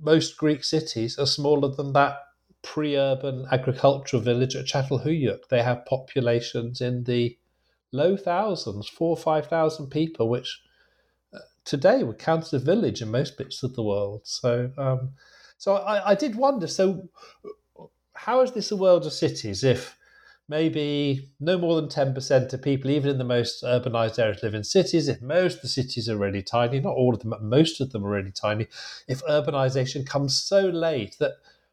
most 0.00 0.36
Greek 0.36 0.62
cities 0.64 1.18
are 1.18 1.26
smaller 1.26 1.68
than 1.68 1.92
that 1.92 2.18
pre-urban 2.62 3.46
agricultural 3.50 4.22
village 4.22 4.56
at 4.56 4.66
Çatalhöyük. 4.66 5.48
They 5.48 5.62
have 5.62 5.86
populations 5.86 6.80
in 6.80 7.04
the 7.04 7.38
low 7.92 8.16
thousands, 8.16 8.88
four 8.88 9.10
or 9.10 9.16
five 9.16 9.46
thousand 9.46 9.90
people, 9.90 10.28
which 10.28 10.62
uh, 11.32 11.38
today 11.64 12.02
would 12.02 12.18
count 12.18 12.44
as 12.44 12.52
a 12.52 12.58
village 12.58 13.00
in 13.02 13.10
most 13.10 13.38
bits 13.38 13.62
of 13.62 13.74
the 13.74 13.82
world. 13.82 14.22
So, 14.24 14.72
um, 14.76 15.10
so 15.58 15.76
I, 15.76 16.10
I, 16.10 16.14
did 16.14 16.36
wonder. 16.36 16.66
So, 16.66 17.08
how 18.14 18.42
is 18.42 18.52
this 18.52 18.70
a 18.70 18.76
world 18.76 19.06
of 19.06 19.12
cities 19.12 19.64
if 19.64 19.96
maybe 20.48 21.30
no 21.40 21.58
more 21.58 21.76
than 21.76 21.88
ten 21.88 22.14
percent 22.14 22.52
of 22.52 22.62
people, 22.62 22.90
even 22.90 23.10
in 23.10 23.18
the 23.18 23.24
most 23.24 23.62
urbanized 23.62 24.18
areas, 24.18 24.42
live 24.42 24.54
in 24.54 24.64
cities? 24.64 25.08
If 25.08 25.22
most 25.22 25.56
of 25.56 25.62
the 25.62 25.68
cities 25.68 26.08
are 26.08 26.16
really 26.16 26.42
tiny, 26.42 26.80
not 26.80 26.94
all 26.94 27.14
of 27.14 27.20
them, 27.20 27.30
but 27.30 27.42
most 27.42 27.80
of 27.80 27.92
them 27.92 28.04
are 28.04 28.10
really 28.10 28.32
tiny. 28.32 28.66
If 29.08 29.22
urbanization 29.24 30.06
comes 30.06 30.40
so 30.40 30.60
late 30.60 31.16
that 31.20 31.32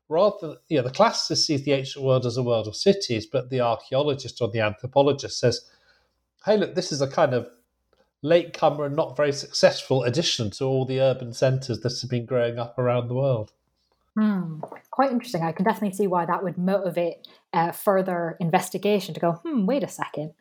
rather 0.10 0.36
than, 0.42 0.58
you 0.70 0.78
know, 0.78 0.88
the 0.88 0.94
classicist 0.94 1.46
sees 1.46 1.64
the 1.64 1.74
ancient 1.74 2.06
world 2.06 2.26
as 2.26 2.38
a 2.38 2.44
world 2.44 2.68
of 2.68 2.76
cities, 2.76 3.26
but 3.26 3.50
the 3.50 3.62
archaeologist 3.62 4.42
or 4.42 4.50
the 4.50 4.60
anthropologist 4.60 5.40
says, 5.40 5.70
hey, 6.46 6.58
look, 6.58 6.76
this 6.76 6.92
is 6.92 7.02
a 7.02 7.08
kind 7.08 7.34
of 7.34 7.50
latecomer 8.22 8.86
and 8.86 8.96
not 8.96 9.18
very 9.18 9.34
successful 9.34 10.04
addition 10.04 10.50
to 10.52 10.64
all 10.66 10.86
the 10.86 11.02
urban 11.02 11.34
centres 11.34 11.82
that 11.82 12.00
have 12.00 12.10
been 12.10 12.26
growing 12.26 12.60
up 12.60 12.78
around 12.78 13.08
the 13.08 13.16
world. 13.16 13.52
Hmm. 14.18 14.60
Quite 14.92 15.12
interesting. 15.12 15.44
I 15.44 15.52
can 15.52 15.66
definitely 15.66 15.96
see 15.96 16.08
why 16.08 16.26
that 16.26 16.44
would 16.44 16.58
motivate 16.58 17.28
uh, 17.52 17.72
further 17.72 18.38
investigation 18.40 19.14
to 19.14 19.20
go, 19.20 19.32
hmm, 19.44 19.66
wait 19.66 19.84
a 19.84 19.88
second. 19.88 20.34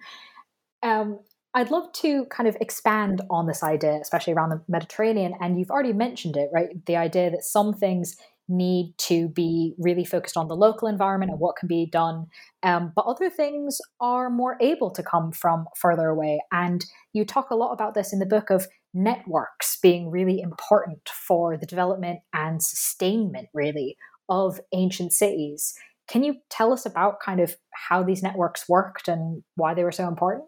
Um, 0.83 1.21
I'd 1.55 1.71
love 1.71 1.93
to 1.95 2.27
kind 2.27 2.49
of 2.49 2.57
expand 2.61 3.23
on 3.31 3.47
this 3.47 3.63
idea, 3.63 3.99
especially 4.01 4.33
around 4.33 4.51
the 4.51 4.63
Mediterranean. 4.69 5.35
And 5.41 5.59
you've 5.59 5.71
already 5.71 5.93
mentioned 5.93 6.37
it, 6.37 6.51
right? 6.53 6.85
The 6.87 6.97
idea 6.97 7.31
that 7.31 7.45
some 7.45 7.75
things 7.75 8.17
need 8.49 8.95
to 8.99 9.29
be 9.29 9.75
really 9.79 10.05
focused 10.05 10.37
on 10.37 10.49
the 10.49 10.57
local 10.57 10.89
environment 10.89 11.31
and 11.31 11.41
what 11.41 11.57
can 11.57 11.69
be 11.69 11.87
done. 11.87 12.27
Um, 12.63 12.93
but 12.95 13.07
other 13.07 13.31
things 13.31 13.81
are 14.01 14.31
more 14.31 14.57
able 14.61 14.91
to 14.91 15.03
come 15.03 15.33
from 15.33 15.67
further 15.77 16.09
away. 16.09 16.41
And 16.51 16.85
you 17.13 17.25
talk 17.25 17.51
a 17.51 17.55
lot 17.55 17.73
about 17.73 17.95
this 17.95 18.13
in 18.13 18.19
the 18.19 18.27
book 18.27 18.51
of 18.51 18.67
networks 18.95 19.79
being 19.81 20.11
really 20.11 20.41
important 20.41 21.09
for 21.09 21.57
the 21.57 21.67
development 21.67 22.21
and 22.33 22.63
sustainment, 22.63 23.49
really, 23.55 23.97
of 24.29 24.61
ancient 24.73 25.13
cities. 25.13 25.75
Can 26.09 26.23
you 26.23 26.37
tell 26.51 26.73
us 26.73 26.85
about 26.85 27.21
kind 27.21 27.41
of 27.41 27.57
how 27.73 28.03
these 28.03 28.23
networks 28.23 28.69
worked 28.69 29.09
and 29.09 29.43
why 29.57 29.75
they 29.75 29.85
were 29.85 29.93
so 29.93 30.09
important? 30.09 30.45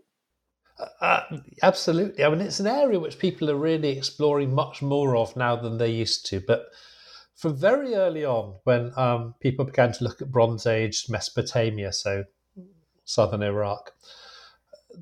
Uh, 0.78 0.86
uh, 1.00 1.38
absolutely. 1.62 2.24
I 2.24 2.28
mean, 2.28 2.40
it's 2.40 2.60
an 2.60 2.66
area 2.66 2.98
which 2.98 3.18
people 3.18 3.50
are 3.50 3.56
really 3.56 3.96
exploring 3.96 4.54
much 4.54 4.82
more 4.82 5.16
of 5.16 5.36
now 5.36 5.56
than 5.56 5.78
they 5.78 5.90
used 5.90 6.26
to. 6.26 6.42
But 6.44 6.66
from 7.36 7.56
very 7.56 7.94
early 7.94 8.24
on, 8.24 8.56
when 8.64 8.92
um, 8.96 9.34
people 9.40 9.64
began 9.64 9.92
to 9.92 10.04
look 10.04 10.20
at 10.20 10.30
Bronze 10.30 10.66
Age 10.66 11.06
Mesopotamia, 11.08 11.92
so 11.92 12.24
southern 13.04 13.42
Iraq, 13.42 13.92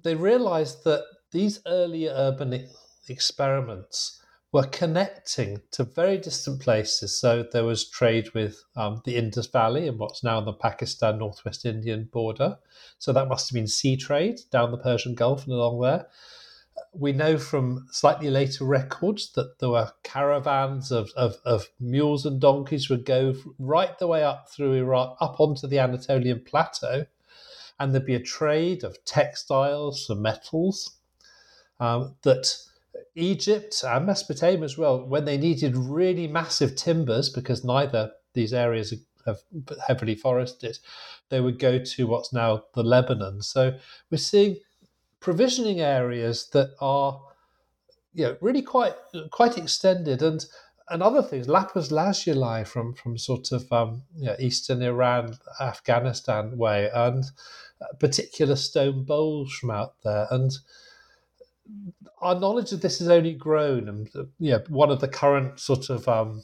they 0.03 0.15
realized 0.15 0.85
that 0.85 1.05
these 1.33 1.61
early 1.67 2.09
urban 2.09 2.53
experiments 3.13 4.23
were 4.53 4.65
connecting 4.65 5.63
to 5.71 5.83
very 5.83 6.19
distant 6.19 6.61
places. 6.61 7.19
So 7.19 7.43
there 7.53 7.65
was 7.65 7.89
trade 7.89 8.35
with 8.35 8.63
um, 8.77 9.01
the 9.07 9.17
Indus 9.17 9.47
Valley 9.47 9.89
and 9.89 9.99
what's 9.99 10.23
now 10.23 10.41
the 10.43 10.53
Pakistan 10.53 11.19
Northwest 11.19 11.65
Indian 11.65 12.09
border. 12.13 12.59
So 12.99 13.13
that 13.13 13.29
must 13.29 13.49
have 13.49 13.55
been 13.55 13.67
sea 13.67 13.97
trade 13.97 14.41
down 14.51 14.71
the 14.71 14.77
Persian 14.77 15.15
Gulf 15.15 15.45
and 15.45 15.55
along 15.55 15.81
there. 15.81 16.07
We 16.93 17.13
know 17.13 17.39
from 17.39 17.87
slightly 17.91 18.29
later 18.29 18.67
records 18.67 19.33
that 19.33 19.59
there 19.59 19.71
were 19.71 19.93
caravans 20.03 20.93
of, 20.93 21.11
of, 21.17 21.37
of 21.47 21.69
mules 21.81 22.27
and 22.27 22.39
donkeys 22.39 22.91
would 22.91 23.07
go 23.07 23.35
right 23.59 23.99
the 23.99 24.07
way 24.07 24.23
up 24.23 24.51
through 24.51 24.75
Iraq, 24.75 25.17
up 25.21 25.41
onto 25.41 25.67
the 25.67 25.79
Anatolian 25.79 26.45
plateau, 26.45 27.07
and 27.79 27.93
there'd 27.93 28.05
be 28.05 28.15
a 28.15 28.21
trade 28.21 28.85
of 28.85 29.03
textiles 29.07 30.11
and 30.11 30.21
metals 30.21 30.99
um, 31.81 32.17
that 32.23 32.55
Egypt 33.15 33.85
and 33.87 34.07
Mesopotamia 34.07 34.65
as 34.65 34.79
well, 34.79 35.05
when 35.07 35.25
they 35.25 35.37
needed 35.37 35.77
really 35.77 36.27
massive 36.27 36.77
timbers, 36.77 37.29
because 37.29 37.65
neither 37.65 38.13
these 38.35 38.55
areas 38.55 38.95
are 39.27 39.37
heavily 39.87 40.15
forested, 40.15 40.79
they 41.29 41.41
would 41.41 41.59
go 41.59 41.79
to 41.79 42.07
what's 42.07 42.33
now 42.33 42.65
the 42.75 42.83
Lebanon. 42.83 43.43
So 43.43 43.77
we're 44.11 44.19
seeing 44.19 44.57
provisioning 45.21 45.81
areas 45.81 46.49
that 46.51 46.71
are, 46.81 47.21
you 48.15 48.25
know, 48.25 48.37
really 48.41 48.63
quite 48.63 48.95
quite 49.31 49.59
extended 49.59 50.23
and 50.23 50.45
and 50.89 51.03
other 51.03 51.23
things, 51.23 51.49
lapis 51.49 51.91
lazuli 51.91 52.65
from 52.65 52.95
from 52.95 53.17
sort 53.17 53.53
of 53.53 53.73
um, 53.73 54.03
you 54.17 54.27
know, 54.27 54.37
eastern 54.39 54.83
Iran, 54.83 55.39
Afghanistan 55.61 56.57
way, 56.59 56.91
and 56.93 57.25
particular 58.01 58.57
stone 58.57 59.05
bowls 59.05 59.53
from 59.55 59.71
out 59.71 59.95
there, 60.03 60.27
and 60.31 60.51
our 62.21 62.39
knowledge 62.39 62.73
of 62.73 62.81
this 62.81 62.99
has 62.99 63.09
only 63.09 63.35
grown, 63.35 63.89
and 63.89 64.09
yeah, 64.39 64.59
one 64.69 64.91
of 64.91 65.01
the 65.01 65.09
current 65.09 65.61
sort 65.61 65.91
of 65.91 66.09
um, 66.09 66.43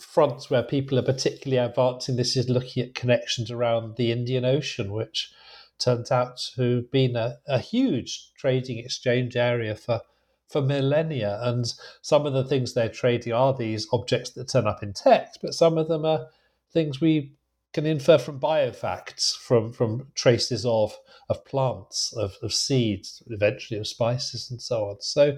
fronts 0.00 0.50
where 0.50 0.62
people 0.62 0.98
are 0.98 1.02
particularly 1.02 1.64
advancing 1.64 2.16
this 2.16 2.36
is 2.36 2.48
looking 2.48 2.82
at 2.82 2.94
connections 2.94 3.50
around 3.50 3.96
the 3.96 4.12
Indian 4.12 4.44
Ocean, 4.44 4.92
which 4.92 5.32
turns 5.78 6.10
out 6.10 6.38
to 6.56 6.76
have 6.76 6.90
been 6.90 7.16
a, 7.16 7.36
a 7.46 7.58
huge 7.58 8.32
trading 8.36 8.78
exchange 8.78 9.36
area 9.36 9.74
for 9.74 10.00
for 10.48 10.62
millennia. 10.62 11.40
And 11.42 11.64
some 12.02 12.24
of 12.24 12.32
the 12.32 12.44
things 12.44 12.72
they're 12.72 12.88
trading 12.88 13.32
are 13.32 13.52
these 13.52 13.88
objects 13.92 14.30
that 14.30 14.48
turn 14.48 14.66
up 14.66 14.82
in 14.82 14.92
text, 14.92 15.40
but 15.42 15.54
some 15.54 15.76
of 15.76 15.88
them 15.88 16.04
are 16.04 16.26
things 16.72 17.00
we 17.00 17.32
can 17.76 17.84
infer 17.84 18.16
from 18.16 18.40
biofacts, 18.40 19.36
from 19.36 19.70
from 19.70 20.06
traces 20.14 20.64
of 20.64 20.96
of 21.28 21.44
plants, 21.44 22.14
of, 22.16 22.34
of 22.42 22.54
seeds, 22.54 23.22
eventually 23.26 23.78
of 23.78 23.86
spices 23.86 24.50
and 24.50 24.62
so 24.62 24.88
on. 24.88 24.96
So 25.00 25.36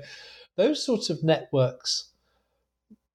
those 0.55 0.87
sorts 0.87 1.11
of 1.11 1.25
networks 1.25 2.13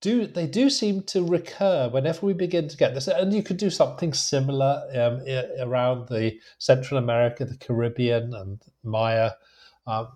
do 0.02 0.26
they 0.26 0.46
do 0.46 0.68
seem 0.68 1.02
to 1.04 1.24
recur 1.26 1.88
whenever 1.88 2.26
we 2.26 2.34
begin 2.34 2.68
to 2.68 2.76
get 2.76 2.92
this, 2.92 3.08
and 3.08 3.32
you 3.32 3.42
could 3.42 3.56
do 3.56 3.70
something 3.70 4.12
similar 4.12 4.82
um, 4.94 5.24
around 5.58 6.08
the 6.08 6.38
Central 6.58 6.98
America, 6.98 7.46
the 7.46 7.56
Caribbean, 7.56 8.34
and 8.34 8.60
Maya. 8.82 9.30
Um, 9.86 10.08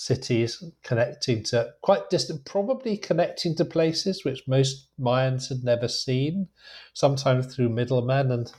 cities 0.00 0.64
connecting 0.82 1.42
to 1.42 1.74
quite 1.82 2.08
distant, 2.08 2.42
probably 2.46 2.96
connecting 2.96 3.54
to 3.54 3.66
places 3.66 4.24
which 4.24 4.48
most 4.48 4.88
Mayans 4.98 5.50
had 5.50 5.62
never 5.62 5.88
seen, 5.88 6.48
sometimes 6.94 7.54
through 7.54 7.68
middlemen. 7.68 8.32
And 8.32 8.50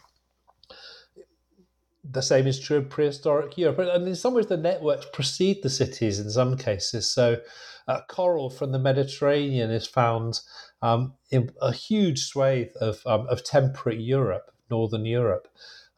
the 2.03 2.21
same 2.21 2.45
is 2.45 2.59
true 2.59 2.77
of 2.77 2.89
prehistoric 2.89 3.57
Europe. 3.57 3.79
And 3.79 4.07
in 4.07 4.15
some 4.15 4.35
ways, 4.35 4.45
the 4.45 4.55
networks 4.55 5.07
precede 5.11 5.63
the 5.63 5.71
cities 5.71 6.19
in 6.19 6.29
some 6.29 6.57
cases. 6.57 7.09
So, 7.09 7.41
uh, 7.87 8.01
coral 8.07 8.51
from 8.51 8.71
the 8.71 8.77
Mediterranean 8.77 9.71
is 9.71 9.87
found 9.87 10.41
um, 10.83 11.15
in 11.31 11.51
a 11.59 11.73
huge 11.73 12.23
swathe 12.25 12.75
of, 12.79 13.01
um, 13.07 13.25
of 13.29 13.43
temperate 13.43 13.99
Europe, 13.99 14.51
Northern 14.69 15.05
Europe. 15.05 15.47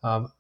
Um, 0.04 0.32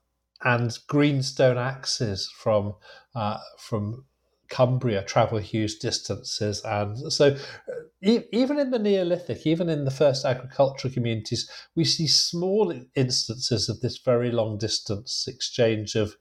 and 0.45 0.77
greenstone 0.87 1.57
axes 1.57 2.29
from 2.29 2.75
uh, 3.15 3.39
from 3.57 4.05
Cumbria 4.53 5.03
travel 5.03 5.39
huge 5.39 5.79
distances. 5.79 6.61
And 6.63 7.11
so, 7.11 7.35
uh, 7.35 8.19
even 8.31 8.59
in 8.59 8.69
the 8.69 8.77
Neolithic, 8.77 9.47
even 9.47 9.67
in 9.67 9.83
the 9.83 9.91
first 9.91 10.25
agricultural 10.25 10.93
communities, 10.93 11.49
we 11.75 11.83
see 11.83 12.07
small 12.07 12.71
instances 12.93 13.67
of 13.67 13.81
this 13.81 13.97
very 13.97 14.31
long 14.31 14.59
distance 14.59 15.25
exchange 15.27 15.95
of, 15.95 16.17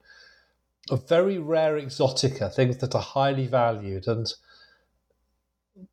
of 0.90 1.07
very 1.07 1.37
rare 1.38 1.79
exotica, 1.79 2.51
things 2.51 2.79
that 2.79 2.95
are 2.95 3.03
highly 3.03 3.47
valued. 3.47 4.09
And 4.09 4.33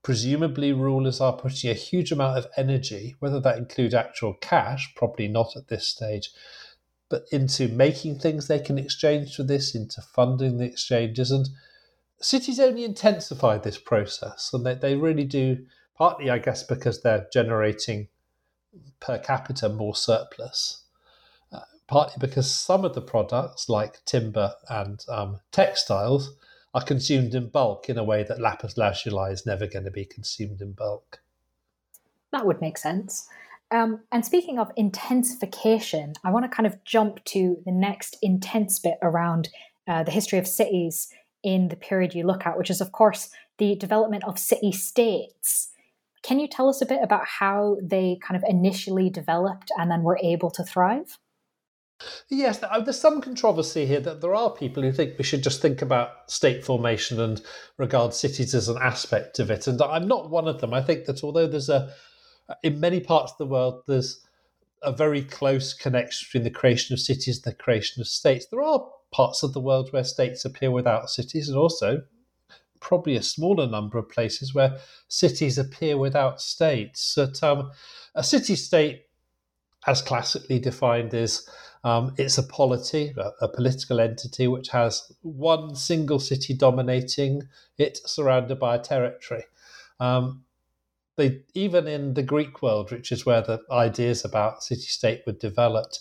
presumably, 0.01 0.71
rulers 0.71 1.19
are 1.19 1.35
putting 1.35 1.69
a 1.69 1.73
huge 1.73 2.13
amount 2.13 2.37
of 2.37 2.47
energy, 2.55 3.15
whether 3.19 3.41
that 3.41 3.57
includes 3.57 3.93
actual 3.93 4.35
cash, 4.35 4.93
probably 4.95 5.27
not 5.27 5.57
at 5.57 5.67
this 5.67 5.89
stage. 5.89 6.31
But 7.09 7.23
into 7.33 7.67
making 7.67 8.19
things 8.19 8.47
they 8.47 8.59
can 8.59 8.77
exchange 8.77 9.35
for 9.35 9.43
this, 9.43 9.75
into 9.75 10.01
funding 10.01 10.57
the 10.57 10.65
exchanges, 10.65 11.31
and 11.31 11.49
cities 12.21 12.59
only 12.59 12.83
intensify 12.83 13.57
this 13.57 13.77
process, 13.77 14.51
and 14.53 14.65
they, 14.65 14.75
they 14.75 14.95
really 14.95 15.25
do. 15.25 15.65
Partly, 15.97 16.29
I 16.29 16.39
guess, 16.39 16.63
because 16.63 17.01
they're 17.01 17.27
generating 17.33 18.07
per 18.99 19.17
capita 19.17 19.67
more 19.69 19.95
surplus. 19.95 20.83
Uh, 21.51 21.59
partly 21.87 22.15
because 22.19 22.49
some 22.49 22.85
of 22.85 22.95
the 22.95 23.01
products, 23.01 23.67
like 23.67 24.03
timber 24.05 24.53
and 24.69 25.03
um, 25.09 25.39
textiles, 25.51 26.33
are 26.73 26.83
consumed 26.83 27.35
in 27.35 27.49
bulk 27.49 27.89
in 27.89 27.97
a 27.97 28.03
way 28.03 28.23
that 28.23 28.39
lapis 28.39 28.77
lazuli 28.77 29.31
is 29.31 29.45
never 29.45 29.67
going 29.67 29.85
to 29.85 29.91
be 29.91 30.05
consumed 30.05 30.61
in 30.61 30.71
bulk. 30.71 31.19
That 32.31 32.45
would 32.45 32.61
make 32.61 32.77
sense. 32.77 33.27
Um, 33.71 34.01
and 34.11 34.25
speaking 34.25 34.59
of 34.59 34.71
intensification, 34.75 36.13
I 36.23 36.31
want 36.31 36.49
to 36.49 36.55
kind 36.55 36.65
of 36.65 36.83
jump 36.85 37.23
to 37.25 37.57
the 37.65 37.71
next 37.71 38.17
intense 38.21 38.79
bit 38.79 38.97
around 39.01 39.49
uh, 39.87 40.03
the 40.03 40.11
history 40.11 40.39
of 40.39 40.47
cities 40.47 41.11
in 41.43 41.69
the 41.69 41.75
period 41.75 42.13
you 42.13 42.25
look 42.25 42.45
at, 42.45 42.57
which 42.57 42.69
is, 42.69 42.81
of 42.81 42.91
course, 42.91 43.29
the 43.57 43.75
development 43.75 44.23
of 44.23 44.39
city 44.39 44.71
states. 44.71 45.69
Can 46.21 46.39
you 46.39 46.47
tell 46.47 46.69
us 46.69 46.81
a 46.81 46.85
bit 46.85 46.99
about 47.01 47.25
how 47.25 47.77
they 47.81 48.17
kind 48.21 48.41
of 48.41 48.49
initially 48.49 49.09
developed 49.09 49.71
and 49.77 49.89
then 49.89 50.03
were 50.03 50.19
able 50.21 50.51
to 50.51 50.63
thrive? 50.63 51.17
Yes, 52.29 52.63
uh, 52.63 52.79
there's 52.79 52.99
some 52.99 53.21
controversy 53.21 53.85
here 53.85 53.99
that 53.99 54.21
there 54.21 54.33
are 54.35 54.49
people 54.51 54.83
who 54.83 54.91
think 54.91 55.17
we 55.17 55.23
should 55.23 55.43
just 55.43 55.61
think 55.61 55.81
about 55.81 56.31
state 56.31 56.63
formation 56.63 57.19
and 57.19 57.41
regard 57.77 58.13
cities 58.13 58.55
as 58.55 58.69
an 58.69 58.77
aspect 58.81 59.39
of 59.39 59.51
it. 59.51 59.67
And 59.67 59.81
I'm 59.81 60.07
not 60.07 60.29
one 60.29 60.47
of 60.47 60.61
them. 60.61 60.73
I 60.73 60.81
think 60.81 61.05
that 61.05 61.23
although 61.23 61.47
there's 61.47 61.69
a, 61.69 61.93
in 62.63 62.79
many 62.79 63.01
parts 63.01 63.33
of 63.33 63.37
the 63.37 63.45
world, 63.45 63.83
there's 63.87 64.25
a 64.81 64.93
very 64.93 65.21
close 65.21 65.73
connection 65.73 66.25
between 66.27 66.43
the 66.43 66.57
creation 66.57 66.93
of 66.93 67.01
cities 67.01 67.37
and 67.43 67.53
the 67.53 67.57
creation 67.57 68.01
of 68.01 68.07
states, 68.07 68.47
there 68.49 68.61
are 68.61 68.89
parts 69.11 69.43
of 69.43 69.53
the 69.53 69.61
world 69.61 69.91
where 69.91 70.03
states 70.03 70.45
appear 70.45 70.71
without 70.71 71.09
cities, 71.09 71.49
and 71.49 71.57
also 71.57 72.03
probably 72.79 73.15
a 73.15 73.23
smaller 73.23 73.67
number 73.67 73.97
of 73.97 74.07
places 74.09 74.53
where 74.53 74.77
cities 75.07 75.57
appear 75.57 75.97
without 75.97 76.41
states. 76.41 77.15
That 77.15 77.43
um, 77.43 77.71
a 78.15 78.23
city 78.23 78.55
state 78.55 79.05
as 79.87 80.01
classically 80.01 80.59
defined, 80.59 81.13
is 81.13 81.49
um, 81.83 82.13
it's 82.17 82.37
a 82.37 82.43
polity, 82.43 83.13
a, 83.17 83.31
a, 83.45 83.47
political 83.47 83.99
entity, 83.99 84.47
which 84.47 84.69
has 84.69 85.11
one 85.21 85.75
single 85.75 86.19
city 86.19 86.53
dominating 86.53 87.43
it, 87.77 87.99
surrounded 88.05 88.59
by 88.59 88.75
a 88.75 88.79
territory. 88.79 89.45
Um, 89.99 90.43
they, 91.15 91.41
even 91.53 91.87
in 91.87 92.13
the 92.13 92.23
Greek 92.23 92.61
world, 92.61 92.91
which 92.91 93.11
is 93.11 93.25
where 93.25 93.41
the 93.41 93.61
ideas 93.71 94.25
about 94.25 94.63
city 94.63 94.81
state 94.81 95.21
were 95.25 95.33
developed, 95.33 95.99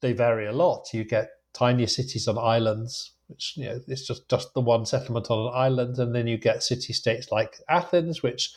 they 0.00 0.12
vary 0.12 0.46
a 0.46 0.52
lot. 0.52 0.92
You 0.92 1.04
get 1.04 1.30
tinier 1.54 1.86
cities 1.86 2.28
on 2.28 2.38
islands, 2.38 3.12
which 3.28 3.54
you 3.56 3.64
know 3.64 3.80
it's 3.88 4.06
just 4.06 4.28
just 4.28 4.52
the 4.54 4.60
one 4.60 4.84
settlement 4.84 5.30
on 5.30 5.46
an 5.46 5.52
island, 5.54 5.98
and 5.98 6.14
then 6.14 6.26
you 6.26 6.36
get 6.36 6.62
city 6.62 6.92
states 6.92 7.30
like 7.32 7.60
Athens, 7.68 8.22
which 8.22 8.54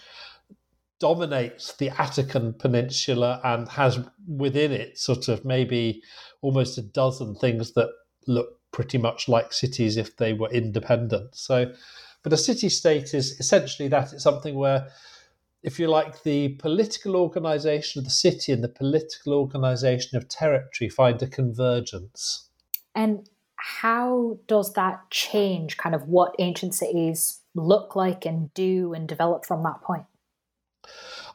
dominates 1.00 1.74
the 1.74 1.90
Attican 1.92 2.58
Peninsula 2.58 3.40
and 3.44 3.70
has 3.70 4.00
within 4.28 4.72
it 4.72 4.98
sort 4.98 5.28
of 5.28 5.46
maybe 5.46 6.02
almost 6.42 6.78
a 6.78 6.82
dozen 6.82 7.36
things 7.36 7.74
that 7.74 7.90
look 8.26 8.60
pretty 8.72 8.98
much 8.98 9.30
like 9.30 9.54
cities 9.54 9.96
if 9.96 10.18
they 10.18 10.34
were 10.34 10.50
independent. 10.50 11.36
So, 11.36 11.72
but 12.24 12.34
a 12.34 12.38
city 12.38 12.70
state 12.70 13.14
is 13.14 13.40
essentially 13.40 13.88
that 13.90 14.12
it's 14.12 14.24
something 14.24 14.56
where 14.56 14.90
if 15.64 15.80
you 15.80 15.88
like, 15.88 16.24
the 16.24 16.50
political 16.60 17.16
organization 17.16 18.00
of 18.00 18.06
the 18.06 18.12
city 18.12 18.52
and 18.52 18.64
the 18.64 18.70
political 18.70 19.34
organization 19.34 20.18
of 20.18 20.30
territory 20.30 20.90
find 20.90 21.22
a 21.22 21.28
convergence. 21.28 22.47
And 22.98 23.30
how 23.58 24.40
does 24.48 24.74
that 24.74 25.12
change 25.12 25.78
kind 25.78 25.94
of 25.94 26.08
what 26.08 26.36
ancient 26.40 26.74
cities 26.74 27.42
look 27.54 27.96
like 27.96 28.26
and 28.26 28.52
do 28.56 28.94
and 28.94 29.08
develop 29.08 29.46
from 29.46 29.62
that 29.64 29.82
point? 29.84 30.06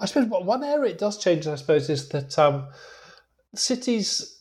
I 0.00 0.06
suppose 0.06 0.26
one 0.26 0.64
area 0.64 0.90
it 0.90 0.98
does 0.98 1.22
change, 1.22 1.46
I 1.46 1.54
suppose, 1.54 1.88
is 1.88 2.08
that 2.08 2.36
um, 2.36 2.66
cities 3.54 4.40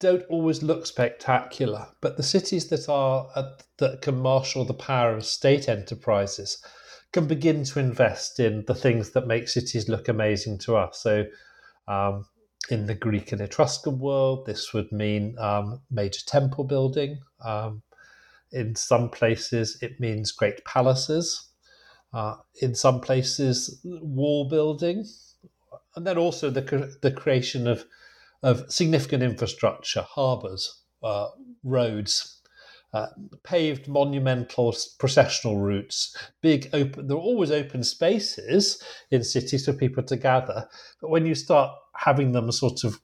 don't 0.00 0.24
always 0.28 0.62
look 0.62 0.84
spectacular, 0.84 1.86
but 2.02 2.18
the 2.18 2.22
cities 2.22 2.68
that 2.68 2.90
are 2.90 3.28
uh, 3.34 3.52
that 3.78 4.02
can 4.02 4.20
marshal 4.20 4.66
the 4.66 4.74
power 4.74 5.16
of 5.16 5.24
state 5.24 5.66
enterprises 5.66 6.62
can 7.12 7.26
begin 7.26 7.64
to 7.64 7.78
invest 7.78 8.38
in 8.38 8.64
the 8.66 8.74
things 8.74 9.10
that 9.10 9.26
make 9.26 9.48
cities 9.48 9.88
look 9.88 10.08
amazing 10.08 10.58
to 10.58 10.76
us. 10.76 11.00
So, 11.00 11.24
um, 11.88 12.26
in 12.70 12.86
the 12.86 12.94
Greek 12.94 13.32
and 13.32 13.40
Etruscan 13.40 13.98
world, 13.98 14.46
this 14.46 14.72
would 14.72 14.90
mean 14.92 15.36
um, 15.38 15.80
major 15.90 16.20
temple 16.26 16.64
building. 16.64 17.20
Um, 17.44 17.82
in 18.52 18.74
some 18.74 19.08
places, 19.10 19.78
it 19.82 19.98
means 19.98 20.30
great 20.32 20.64
palaces. 20.64 21.48
Uh, 22.12 22.36
in 22.60 22.74
some 22.74 23.00
places, 23.00 23.80
wall 23.84 24.48
building, 24.48 25.06
and 25.96 26.06
then 26.06 26.18
also 26.18 26.50
the 26.50 26.96
the 27.00 27.10
creation 27.10 27.66
of 27.66 27.86
of 28.42 28.70
significant 28.70 29.22
infrastructure, 29.22 30.02
harbours, 30.02 30.82
uh, 31.02 31.28
roads, 31.62 32.41
uh, 32.92 33.06
paved 33.42 33.88
monumental 33.88 34.74
processional 34.98 35.58
routes, 35.58 36.16
big 36.42 36.68
open. 36.72 37.06
There 37.06 37.16
are 37.16 37.20
always 37.20 37.50
open 37.50 37.82
spaces 37.82 38.82
in 39.10 39.24
cities 39.24 39.64
for 39.64 39.72
people 39.72 40.02
to 40.04 40.16
gather, 40.16 40.68
but 41.00 41.10
when 41.10 41.24
you 41.24 41.34
start 41.34 41.70
having 41.96 42.32
them 42.32 42.50
sort 42.52 42.84
of 42.84 43.00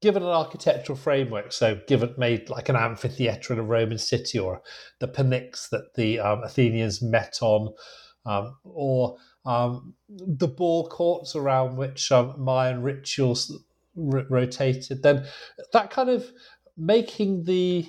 given 0.00 0.22
an 0.22 0.28
architectural 0.28 0.96
framework, 0.96 1.52
so 1.52 1.80
given 1.86 2.14
made 2.18 2.50
like 2.50 2.68
an 2.68 2.76
amphitheatre 2.76 3.52
in 3.52 3.58
a 3.58 3.62
Roman 3.62 3.98
city, 3.98 4.38
or 4.38 4.60
the 4.98 5.08
pnyx 5.08 5.70
that 5.70 5.94
the 5.94 6.18
um, 6.18 6.42
Athenians 6.42 7.02
met 7.02 7.38
on, 7.40 7.72
um, 8.26 8.56
or 8.64 9.16
um, 9.44 9.94
the 10.08 10.48
ball 10.48 10.88
courts 10.88 11.36
around 11.36 11.76
which 11.76 12.10
um, 12.10 12.34
Mayan 12.38 12.82
rituals 12.82 13.56
r- 13.96 14.26
rotated, 14.28 15.02
then 15.02 15.24
that 15.72 15.90
kind 15.90 16.10
of 16.10 16.30
making 16.76 17.44
the 17.44 17.86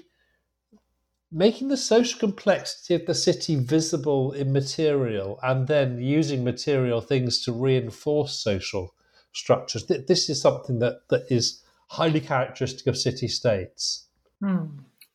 making 1.31 1.67
the 1.67 1.77
social 1.77 2.19
complexity 2.19 2.95
of 2.95 3.05
the 3.05 3.13
city 3.13 3.55
visible 3.55 4.31
in 4.31 4.53
material 4.53 5.39
and 5.43 5.67
then 5.67 5.99
using 5.99 6.43
material 6.43 7.01
things 7.01 7.43
to 7.43 7.51
reinforce 7.51 8.33
social 8.33 8.93
structures. 9.33 9.85
This 9.85 10.29
is 10.29 10.41
something 10.41 10.79
that, 10.79 11.07
that 11.09 11.25
is 11.29 11.63
highly 11.89 12.21
characteristic 12.21 12.87
of 12.87 12.97
city 12.97 13.27
states. 13.27 14.05
Hmm. 14.41 14.65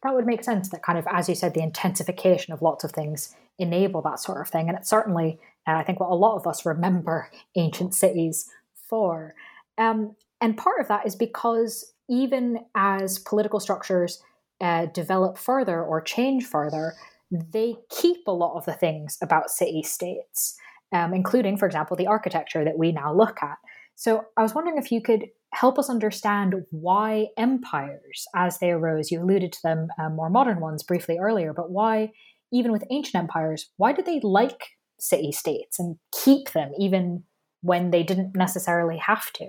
That 0.02 0.14
would 0.14 0.26
make 0.26 0.42
sense 0.42 0.68
that 0.70 0.82
kind 0.82 0.98
of, 0.98 1.06
as 1.10 1.28
you 1.28 1.34
said, 1.34 1.54
the 1.54 1.62
intensification 1.62 2.52
of 2.52 2.60
lots 2.60 2.84
of 2.84 2.92
things 2.92 3.34
enable 3.58 4.02
that 4.02 4.18
sort 4.18 4.40
of 4.40 4.48
thing. 4.48 4.68
And 4.68 4.76
it's 4.76 4.90
certainly, 4.90 5.38
uh, 5.66 5.72
I 5.72 5.84
think, 5.84 6.00
what 6.00 6.10
a 6.10 6.14
lot 6.14 6.36
of 6.36 6.46
us 6.46 6.66
remember 6.66 7.30
ancient 7.54 7.94
cities 7.94 8.50
for. 8.74 9.34
Um, 9.78 10.16
and 10.40 10.56
part 10.56 10.80
of 10.80 10.88
that 10.88 11.06
is 11.06 11.14
because 11.14 11.94
even 12.08 12.64
as 12.74 13.18
political 13.20 13.60
structures 13.60 14.22
uh, 14.62 14.86
develop 14.86 15.36
further 15.36 15.82
or 15.82 16.00
change 16.00 16.44
further, 16.44 16.94
they 17.30 17.74
keep 17.90 18.26
a 18.26 18.32
lot 18.32 18.56
of 18.56 18.64
the 18.64 18.72
things 18.72 19.18
about 19.22 19.50
city 19.50 19.82
states, 19.82 20.56
um, 20.92 21.12
including, 21.12 21.56
for 21.56 21.66
example, 21.66 21.96
the 21.96 22.06
architecture 22.06 22.64
that 22.64 22.78
we 22.78 22.92
now 22.92 23.12
look 23.12 23.42
at. 23.42 23.58
So 23.96 24.24
I 24.36 24.42
was 24.42 24.54
wondering 24.54 24.78
if 24.78 24.92
you 24.92 25.02
could 25.02 25.26
help 25.52 25.78
us 25.78 25.90
understand 25.90 26.54
why 26.70 27.28
empires, 27.36 28.24
as 28.34 28.58
they 28.58 28.70
arose, 28.70 29.10
you 29.10 29.22
alluded 29.22 29.52
to 29.52 29.62
them, 29.62 29.88
uh, 29.98 30.08
more 30.08 30.30
modern 30.30 30.60
ones 30.60 30.82
briefly 30.82 31.18
earlier, 31.18 31.52
but 31.52 31.70
why, 31.70 32.10
even 32.52 32.72
with 32.72 32.84
ancient 32.90 33.16
empires, 33.16 33.70
why 33.76 33.92
did 33.92 34.06
they 34.06 34.20
like 34.22 34.70
city 34.98 35.32
states 35.32 35.78
and 35.78 35.96
keep 36.24 36.52
them 36.52 36.70
even 36.78 37.24
when 37.60 37.90
they 37.90 38.02
didn't 38.02 38.34
necessarily 38.34 38.96
have 38.96 39.32
to? 39.32 39.48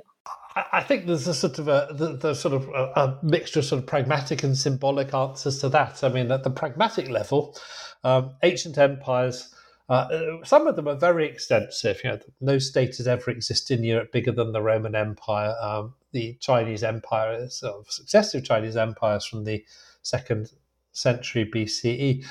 I 0.55 0.83
think 0.83 1.07
there's 1.07 1.27
a 1.27 1.33
sort 1.33 1.59
of 1.59 1.67
a 1.67 2.17
the, 2.19 2.33
sort 2.33 2.53
of 2.53 2.67
a, 2.69 2.91
a, 2.95 3.19
mixture 3.23 3.59
of 3.59 3.65
sort 3.65 3.81
of 3.81 3.87
pragmatic 3.87 4.43
and 4.43 4.57
symbolic 4.57 5.13
answers 5.13 5.59
to 5.59 5.69
that. 5.69 6.03
I 6.03 6.09
mean, 6.09 6.31
at 6.31 6.43
the 6.43 6.49
pragmatic 6.49 7.09
level, 7.09 7.57
um, 8.03 8.35
ancient 8.43 8.77
empires, 8.77 9.53
uh, 9.89 10.07
some 10.43 10.67
of 10.67 10.75
them 10.75 10.87
are 10.87 10.95
very 10.95 11.27
extensive. 11.27 12.01
You 12.03 12.11
know, 12.11 12.19
no 12.41 12.59
state 12.59 12.97
has 12.97 13.07
ever 13.07 13.31
existed 13.31 13.79
in 13.79 13.85
Europe 13.85 14.11
bigger 14.11 14.31
than 14.31 14.51
the 14.51 14.61
Roman 14.61 14.95
Empire. 14.95 15.55
Um, 15.61 15.95
the 16.11 16.37
Chinese 16.39 16.83
Empire, 16.83 17.47
sort 17.49 17.75
of 17.75 17.91
successive 17.91 18.43
Chinese 18.43 18.77
empires 18.77 19.25
from 19.25 19.45
the 19.45 19.65
second 20.03 20.51
century 20.91 21.49
BCE, 21.53 22.25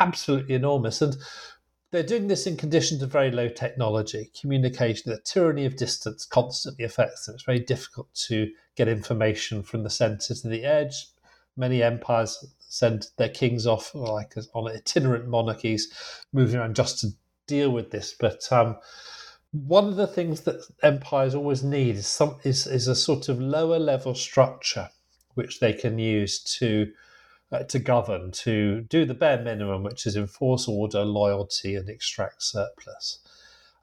absolutely 0.00 0.54
enormous. 0.54 1.00
And 1.02 1.16
they're 1.90 2.02
doing 2.02 2.28
this 2.28 2.46
in 2.46 2.56
conditions 2.56 3.02
of 3.02 3.10
very 3.10 3.30
low 3.30 3.48
technology. 3.48 4.30
Communication, 4.38 5.10
the 5.10 5.20
tyranny 5.20 5.64
of 5.64 5.76
distance 5.76 6.26
constantly 6.26 6.84
affects 6.84 7.26
them. 7.26 7.34
It's 7.34 7.44
very 7.44 7.60
difficult 7.60 8.12
to 8.28 8.50
get 8.76 8.88
information 8.88 9.62
from 9.62 9.82
the 9.82 9.90
centre 9.90 10.34
to 10.34 10.48
the 10.48 10.64
edge. 10.64 11.08
Many 11.56 11.82
empires 11.82 12.44
send 12.58 13.08
their 13.16 13.30
kings 13.30 13.66
off 13.66 13.94
like 13.94 14.34
on 14.54 14.70
itinerant 14.70 15.28
monarchies, 15.28 15.90
moving 16.32 16.60
around 16.60 16.76
just 16.76 17.00
to 17.00 17.08
deal 17.46 17.70
with 17.70 17.90
this. 17.90 18.14
But 18.18 18.46
um, 18.52 18.76
one 19.52 19.88
of 19.88 19.96
the 19.96 20.06
things 20.06 20.42
that 20.42 20.62
empires 20.82 21.34
always 21.34 21.64
need 21.64 21.96
is 21.96 22.06
some 22.06 22.36
is, 22.44 22.66
is 22.66 22.86
a 22.86 22.94
sort 22.94 23.28
of 23.28 23.40
lower 23.40 23.78
level 23.78 24.14
structure 24.14 24.90
which 25.34 25.60
they 25.60 25.72
can 25.72 25.98
use 25.98 26.42
to 26.42 26.92
uh, 27.50 27.64
to 27.64 27.78
govern, 27.78 28.30
to 28.30 28.82
do 28.82 29.04
the 29.04 29.14
bare 29.14 29.42
minimum, 29.42 29.82
which 29.82 30.06
is 30.06 30.16
enforce 30.16 30.68
order, 30.68 31.04
loyalty, 31.04 31.74
and 31.74 31.88
extract 31.88 32.42
surplus. 32.42 33.20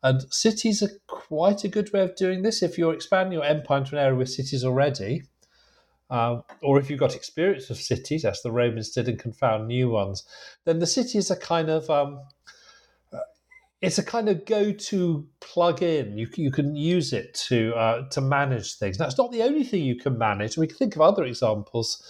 And 0.04 0.21
cities 0.32 0.84
are 0.84 0.91
quite 1.08 1.63
a 1.63 1.67
good 1.67 1.91
way 1.91 2.01
of 2.01 2.15
doing 2.15 2.43
this. 2.43 2.62
If 2.62 2.78
you're 2.78 2.93
expanding 2.93 3.34
your 3.34 3.43
empire 3.43 3.80
into 3.80 3.95
an 3.95 4.04
area 4.04 4.15
with 4.15 4.30
cities 4.30 4.63
already, 4.63 5.23
um, 6.12 6.43
or 6.62 6.80
if 6.80 6.89
you've 6.89 6.99
got 6.99 7.15
experience 7.15 7.71
of 7.71 7.78
cities, 7.78 8.23
as 8.23 8.43
the 8.43 8.51
Romans 8.51 8.91
did, 8.91 9.08
and 9.10 9.17
can 9.17 9.34
found 9.34 9.67
new 9.67 9.89
ones, 9.89 10.23
then 10.65 10.78
the 10.78 10.86
city 10.86 11.17
is 11.17 11.32
a 11.32 11.36
kind 11.36 11.69
of 11.69 11.89
um, 11.89 12.19
uh, 13.12 13.17
it's 13.82 13.97
a 13.97 14.04
kind 14.04 14.30
of 14.30 14.45
go-to 14.45 15.28
plug-in. 15.39 16.15
You, 16.15 16.28
you 16.36 16.51
can 16.51 16.75
use 16.75 17.12
it 17.12 17.34
to 17.47 17.73
uh, 17.73 18.08
to 18.10 18.21
manage 18.21 18.75
things. 18.75 18.99
That's 18.99 19.17
not 19.17 19.32
the 19.32 19.41
only 19.41 19.63
thing 19.63 19.84
you 19.84 19.95
can 19.95 20.19
manage. 20.19 20.56
We 20.56 20.67
can 20.67 20.78
think 20.78 20.95
of 20.95 21.01
other 21.01 21.23
examples. 21.23 22.04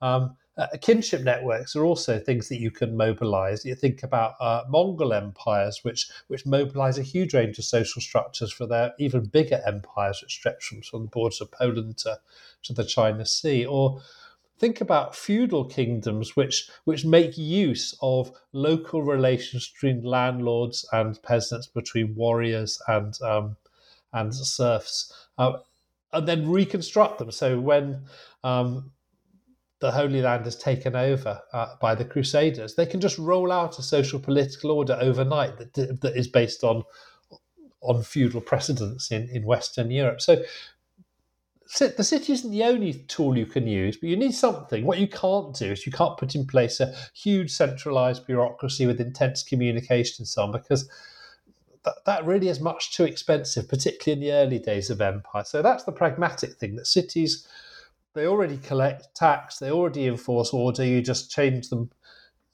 Um, 0.00 0.36
uh, 0.58 0.66
kinship 0.80 1.22
networks 1.22 1.74
are 1.74 1.84
also 1.84 2.18
things 2.18 2.48
that 2.48 2.60
you 2.60 2.70
can 2.70 2.96
mobilize. 2.96 3.64
You 3.64 3.74
think 3.74 4.02
about 4.02 4.34
uh, 4.38 4.64
Mongol 4.68 5.14
empires, 5.14 5.80
which 5.82 6.10
which 6.28 6.44
mobilize 6.44 6.98
a 6.98 7.02
huge 7.02 7.32
range 7.32 7.58
of 7.58 7.64
social 7.64 8.02
structures 8.02 8.52
for 8.52 8.66
their 8.66 8.92
even 8.98 9.24
bigger 9.24 9.62
empires, 9.66 10.20
which 10.20 10.32
stretch 10.32 10.64
from, 10.64 10.82
from 10.82 11.02
the 11.02 11.08
borders 11.08 11.40
of 11.40 11.50
Poland 11.50 11.96
to, 11.98 12.18
to 12.64 12.72
the 12.74 12.84
China 12.84 13.24
Sea. 13.24 13.64
Or 13.64 14.02
think 14.58 14.82
about 14.82 15.16
feudal 15.16 15.64
kingdoms, 15.64 16.36
which 16.36 16.68
which 16.84 17.04
make 17.06 17.38
use 17.38 17.96
of 18.02 18.30
local 18.52 19.02
relations 19.02 19.70
between 19.70 20.04
landlords 20.04 20.86
and 20.92 21.20
peasants, 21.22 21.66
between 21.66 22.14
warriors 22.14 22.80
and 22.88 23.18
um, 23.22 23.56
and 24.12 24.34
serfs, 24.34 25.10
uh, 25.38 25.54
and 26.12 26.28
then 26.28 26.50
reconstruct 26.50 27.18
them. 27.18 27.30
So 27.30 27.58
when 27.58 28.04
um, 28.44 28.92
the 29.82 29.90
Holy 29.90 30.22
Land 30.22 30.46
is 30.46 30.56
taken 30.56 30.96
over 30.96 31.42
uh, 31.52 31.74
by 31.80 31.94
the 31.94 32.04
Crusaders, 32.04 32.76
they 32.76 32.86
can 32.86 33.00
just 33.00 33.18
roll 33.18 33.52
out 33.52 33.78
a 33.78 33.82
social 33.82 34.20
political 34.20 34.70
order 34.70 34.96
overnight 35.00 35.58
that, 35.58 36.00
that 36.00 36.16
is 36.16 36.28
based 36.28 36.64
on 36.64 36.84
on 37.80 38.02
feudal 38.04 38.40
precedents 38.40 39.10
in, 39.10 39.28
in 39.30 39.44
Western 39.44 39.90
Europe. 39.90 40.20
So 40.20 40.36
the 41.78 42.04
city 42.04 42.32
isn't 42.32 42.52
the 42.52 42.62
only 42.62 42.92
tool 43.08 43.36
you 43.36 43.46
can 43.46 43.66
use, 43.66 43.96
but 43.96 44.08
you 44.08 44.16
need 44.16 44.34
something. 44.34 44.86
What 44.86 45.00
you 45.00 45.08
can't 45.08 45.52
do 45.56 45.72
is 45.72 45.84
you 45.84 45.90
can't 45.90 46.16
put 46.16 46.36
in 46.36 46.46
place 46.46 46.78
a 46.78 46.94
huge 47.12 47.50
centralized 47.50 48.24
bureaucracy 48.24 48.86
with 48.86 49.00
intense 49.00 49.42
communication 49.42 50.16
and 50.20 50.28
so 50.28 50.42
on, 50.44 50.52
because 50.52 50.88
that, 51.84 51.96
that 52.06 52.24
really 52.24 52.46
is 52.46 52.60
much 52.60 52.94
too 52.96 53.04
expensive, 53.04 53.68
particularly 53.68 54.12
in 54.12 54.28
the 54.28 54.36
early 54.36 54.60
days 54.60 54.90
of 54.90 55.00
empire. 55.00 55.44
So 55.44 55.60
that's 55.60 55.82
the 55.82 55.92
pragmatic 55.92 56.52
thing 56.58 56.76
that 56.76 56.86
cities 56.86 57.48
they 58.14 58.26
already 58.26 58.58
collect 58.58 59.14
tax, 59.14 59.58
they 59.58 59.70
already 59.70 60.06
enforce 60.06 60.52
order. 60.52 60.84
You 60.84 61.00
just 61.02 61.30
change 61.30 61.68
them, 61.68 61.90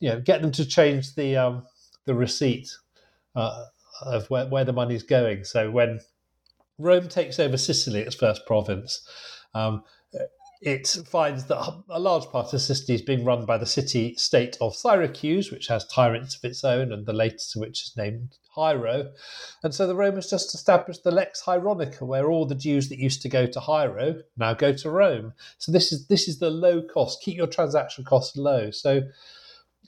you 0.01 0.11
know, 0.11 0.21
get 0.21 0.43
them 0.43 0.53
to 0.53 0.65
change 0.65 1.15
the 1.15 1.37
um, 1.37 1.67
the 2.05 2.15
receipt 2.15 2.71
uh, 3.35 3.65
of 4.03 4.29
where, 4.31 4.47
where 4.47 4.65
the 4.65 4.73
money's 4.73 5.03
going. 5.03 5.45
So 5.45 5.71
when 5.71 6.01
Rome 6.79 7.09
takes 7.09 7.41
over 7.41 7.57
Sicily, 7.57 8.01
its 8.01 8.15
first 8.15 8.47
province, 8.47 9.07
um, 9.55 9.83
it 10.61 10.89
finds 11.07 11.45
that 11.45 11.83
a 11.89 12.01
large 12.01 12.27
part 12.27 12.53
of 12.53 12.61
Sicily 12.61 12.95
is 12.95 13.03
being 13.03 13.25
run 13.25 13.45
by 13.47 13.59
the 13.59 13.67
city 13.67 14.15
state 14.17 14.57
of 14.61 14.75
Syracuse, 14.75 15.53
which 15.53 15.69
has 15.69 15.87
tyrants 15.87 16.37
of 16.37 16.45
its 16.45 16.65
own, 16.65 16.93
and 16.93 17.07
the 17.07 17.13
latest 17.13 17.55
of 17.55 17.61
which 17.61 17.83
is 17.83 17.97
named 17.97 18.37
Hiero. 18.57 19.13
And 19.63 19.73
so 19.73 19.87
the 19.87 19.95
Romans 19.95 20.29
just 20.29 20.55
established 20.55 21.05
the 21.05 21.13
Lex 21.13 21.43
Hieronica, 21.43 22.05
where 22.05 22.31
all 22.31 22.45
the 22.45 22.57
dues 22.57 22.89
that 22.89 22.99
used 22.99 23.23
to 23.23 23.29
go 23.29 23.47
to 23.47 23.61
Hiero 23.61 24.21
now 24.37 24.55
go 24.55 24.73
to 24.73 24.91
Rome. 24.91 25.33
So 25.59 25.71
this 25.71 25.93
is 25.93 26.09
this 26.09 26.27
is 26.27 26.39
the 26.39 26.51
low 26.51 26.83
cost. 26.83 27.23
Keep 27.23 27.37
your 27.37 27.47
transaction 27.47 28.05
costs 28.05 28.37
low. 28.37 28.73
So 28.73 29.03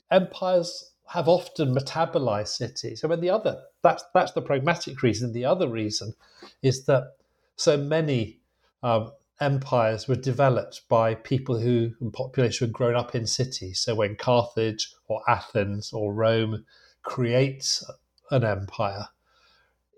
empires 0.09 0.91
have 1.07 1.27
often 1.27 1.75
metabolized 1.75 2.47
cities. 2.47 3.03
I 3.03 3.09
mean, 3.09 3.19
the 3.19 3.29
other 3.29 3.61
that's 3.81 4.05
that's 4.13 4.31
the 4.31 4.41
pragmatic 4.41 5.01
reason. 5.03 5.33
The 5.33 5.45
other 5.45 5.67
reason 5.67 6.13
is 6.61 6.85
that 6.85 7.15
so 7.57 7.75
many 7.75 8.39
um, 8.83 9.11
empires 9.41 10.07
were 10.07 10.15
developed 10.15 10.87
by 10.87 11.15
people 11.15 11.59
who 11.59 11.91
and 11.99 12.13
population 12.13 12.67
had 12.67 12.73
grown 12.73 12.95
up 12.95 13.15
in 13.15 13.25
cities. 13.25 13.79
So 13.81 13.95
when 13.95 14.15
Carthage 14.15 14.93
or 15.07 15.21
Athens 15.27 15.91
or 15.91 16.13
Rome 16.13 16.65
creates 17.01 17.83
an 18.29 18.43
empire, 18.45 19.07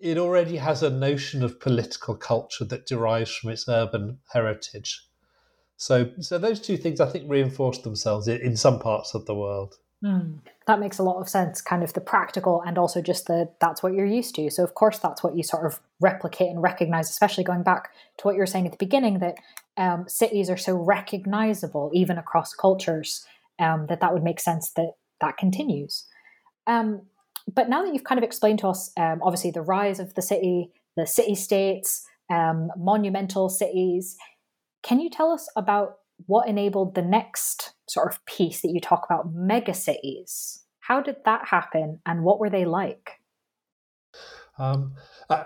it 0.02 0.18
already 0.18 0.58
has 0.58 0.82
a 0.82 0.90
notion 0.90 1.44
of 1.44 1.60
political 1.60 2.16
culture 2.16 2.66
that 2.66 2.88
derives 2.88 3.36
from 3.36 3.52
its 3.52 3.68
urban 3.68 4.20
heritage. 4.32 5.08
So, 5.78 6.12
so 6.20 6.38
those 6.38 6.60
two 6.60 6.78
things 6.78 7.00
I 7.00 7.10
think 7.10 7.30
reinforce 7.30 7.80
themselves 7.80 8.28
in, 8.28 8.42
in 8.42 8.58
some 8.58 8.80
parts 8.80 9.14
of 9.14 9.26
the 9.26 9.36
world. 9.36 9.76
Mm, 10.04 10.40
that 10.68 10.82
makes 10.82 11.00
a 11.00 11.04
lot 11.04 11.22
of 11.22 11.30
sense, 11.30 11.62
kind 11.62 11.82
of 11.82 11.94
the 11.94 12.02
practical 12.02 12.62
and 12.62 12.78
also 12.78 13.02
just 13.02 13.28
the 13.28 13.50
that's 13.62 13.82
what 13.82 13.94
you're 13.94 14.06
used 14.06 14.36
to. 14.36 14.50
So, 14.50 14.64
of 14.64 14.76
course, 14.76 15.00
that's 15.00 15.24
what 15.24 15.36
you 15.38 15.44
sort 15.44 15.66
of 15.66 15.80
replicate 16.02 16.50
and 16.50 16.62
recognize, 16.62 17.10
especially 17.10 17.46
going 17.46 17.64
back 17.64 17.92
to 18.18 18.24
what 18.24 18.34
you 18.34 18.40
were 18.40 18.46
saying 18.46 18.66
at 18.66 18.74
the 18.74 18.78
beginning 18.78 19.20
that 19.20 19.36
um, 19.78 20.06
cities 20.10 20.50
are 20.50 20.58
so 20.58 20.76
recognizable, 20.76 21.90
even 21.94 22.18
across 22.18 22.54
cultures, 22.54 23.26
um, 23.60 23.88
that 23.88 24.02
that 24.02 24.14
would 24.14 24.24
make 24.24 24.42
sense 24.42 24.72
that 24.72 24.92
that 25.22 25.38
continues. 25.38 26.06
Um, 26.68 27.04
but 27.54 27.70
now 27.70 27.84
that 27.84 27.94
you've 27.94 28.04
kind 28.04 28.20
of 28.20 28.24
explained 28.24 28.60
to 28.60 28.68
us, 28.68 28.92
um, 28.98 29.22
obviously, 29.24 29.52
the 29.52 29.62
rise 29.62 30.00
of 30.00 30.16
the 30.16 30.22
city, 30.22 30.72
the 30.98 31.08
city 31.08 31.36
states, 31.36 32.06
um, 32.30 32.72
monumental 32.78 33.48
cities, 33.48 34.18
can 34.82 35.00
you 35.00 35.10
tell 35.10 35.32
us 35.32 35.50
about 35.56 36.00
what 36.28 36.48
enabled 36.48 36.96
the 36.96 37.02
next 37.02 37.74
sort 37.88 38.12
of 38.12 38.24
piece 38.26 38.62
that 38.62 38.72
you 38.72 38.80
talk 38.80 39.06
about, 39.06 39.34
megacities? 39.36 40.64
How 40.80 41.02
did 41.02 41.18
that 41.26 41.48
happen, 41.48 42.00
and 42.06 42.24
what 42.24 42.40
were 42.40 42.50
they 42.50 42.66
like? 42.66 43.22
Um, 44.58 44.94
a, 45.30 45.46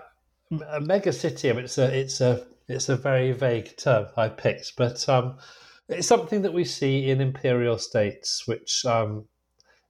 a 0.50 0.80
megacity. 0.80 1.50
I 1.50 1.52
mean, 1.54 1.64
it's 1.64 1.78
a 1.78 1.98
it's 1.98 2.20
a 2.20 2.44
it's 2.68 2.88
a 2.88 2.96
very 2.96 3.32
vague 3.32 3.76
term 3.76 4.08
I 4.16 4.28
picked, 4.28 4.76
but 4.76 5.08
um, 5.08 5.38
it's 5.88 6.08
something 6.08 6.42
that 6.42 6.52
we 6.52 6.64
see 6.64 7.10
in 7.10 7.20
imperial 7.20 7.78
states, 7.78 8.46
which 8.46 8.84
um, 8.84 9.24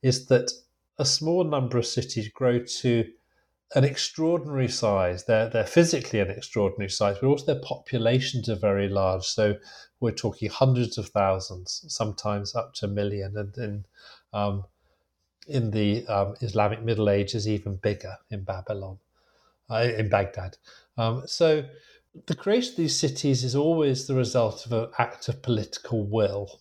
is 0.03 0.27
that 0.27 0.53
a 0.99 1.05
small 1.05 1.45
number 1.45 1.79
of 1.79 1.87
cities 1.87 2.29
grow 2.29 2.61
to 2.81 3.05
an 3.75 3.85
extraordinary 3.85 4.69
size. 4.69 5.25
They're 5.25 5.49
they're 5.49 5.67
physically 5.67 6.21
an 6.21 6.31
extraordinary 6.31 6.91
size, 6.91 7.19
but 7.21 7.27
also 7.29 7.47
their 7.47 7.63
populations 7.63 8.49
are 8.49 8.57
very 8.57 8.89
large. 8.89 9.25
So 9.25 9.57
we're 10.01 10.13
talking 10.13 10.49
hundreds 10.49 10.99
of 10.99 11.09
thousands, 11.09 11.85
sometimes 11.89 12.55
up 12.55 12.75
to 12.75 12.87
a 12.87 12.89
million, 12.89 13.37
and 13.37 13.57
in 13.59 13.85
um, 14.33 14.65
in 15.47 15.71
the 15.71 16.07
um, 16.07 16.35
Islamic 16.41 16.83
Middle 16.83 17.11
Ages, 17.11 17.49
even 17.49 17.77
bigger 17.77 18.17
in 18.31 18.45
Babylon, 18.45 18.99
uh, 19.71 19.89
in 19.97 20.09
Baghdad. 20.09 20.57
Um, 20.97 21.23
so 21.27 21.65
the 22.27 22.35
creation 22.35 22.73
of 22.73 22.77
these 22.77 22.99
cities 22.99 23.45
is 23.45 23.55
always 23.55 24.07
the 24.07 24.15
result 24.15 24.67
of 24.67 24.73
an 24.73 24.91
act 24.99 25.29
of 25.29 25.43
political 25.43 26.05
will. 26.07 26.61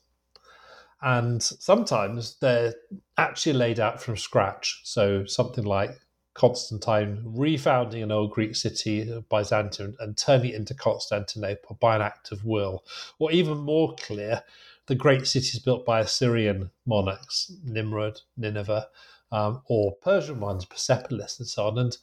And 1.02 1.44
sometimes 1.44 2.38
they're 2.40 2.74
actually 3.18 3.54
laid 3.54 3.80
out 3.80 4.02
from 4.02 4.18
scratch. 4.18 4.82
So 4.84 5.26
something 5.26 5.64
like 5.64 5.92
Constantine 6.38 7.24
refounding 7.26 8.04
an 8.04 8.12
old 8.12 8.30
Greek 8.32 8.56
city, 8.56 9.12
Byzantium, 9.28 9.98
and 10.00 10.16
turning 10.16 10.52
it 10.52 10.56
into 10.56 10.76
Constantinople 10.76 11.78
by 11.80 11.96
an 11.96 12.04
act 12.04 12.32
of 12.32 12.46
will. 12.46 12.86
Or 13.18 13.32
even 13.32 13.58
more 13.58 13.96
clear, 13.96 14.44
the 14.86 14.94
great 14.94 15.26
cities 15.26 15.58
built 15.58 15.84
by 15.84 16.00
Assyrian 16.00 16.70
monarchs, 16.86 17.52
Nimrud, 17.66 18.22
Nineveh, 18.38 18.88
um, 19.32 19.64
or 19.66 19.96
Persian 19.96 20.40
ones, 20.40 20.64
Persepolis, 20.64 21.40
and 21.40 21.48
so 21.48 21.66
on. 21.68 21.80
And 21.80 21.98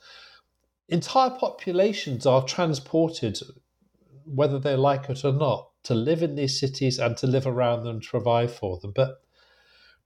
entire 0.88 1.30
populations 1.30 2.26
are 2.26 2.44
transported, 2.44 3.38
whether 4.24 4.58
they 4.58 4.74
like 4.74 5.08
it 5.08 5.24
or 5.24 5.32
not, 5.32 5.70
to 5.84 5.94
live 5.94 6.24
in 6.24 6.34
these 6.34 6.58
cities 6.58 6.98
and 6.98 7.16
to 7.18 7.28
live 7.28 7.46
around 7.46 7.84
them 7.84 8.00
to 8.00 8.08
provide 8.08 8.50
for 8.50 8.80
them. 8.80 8.90
But 8.96 9.22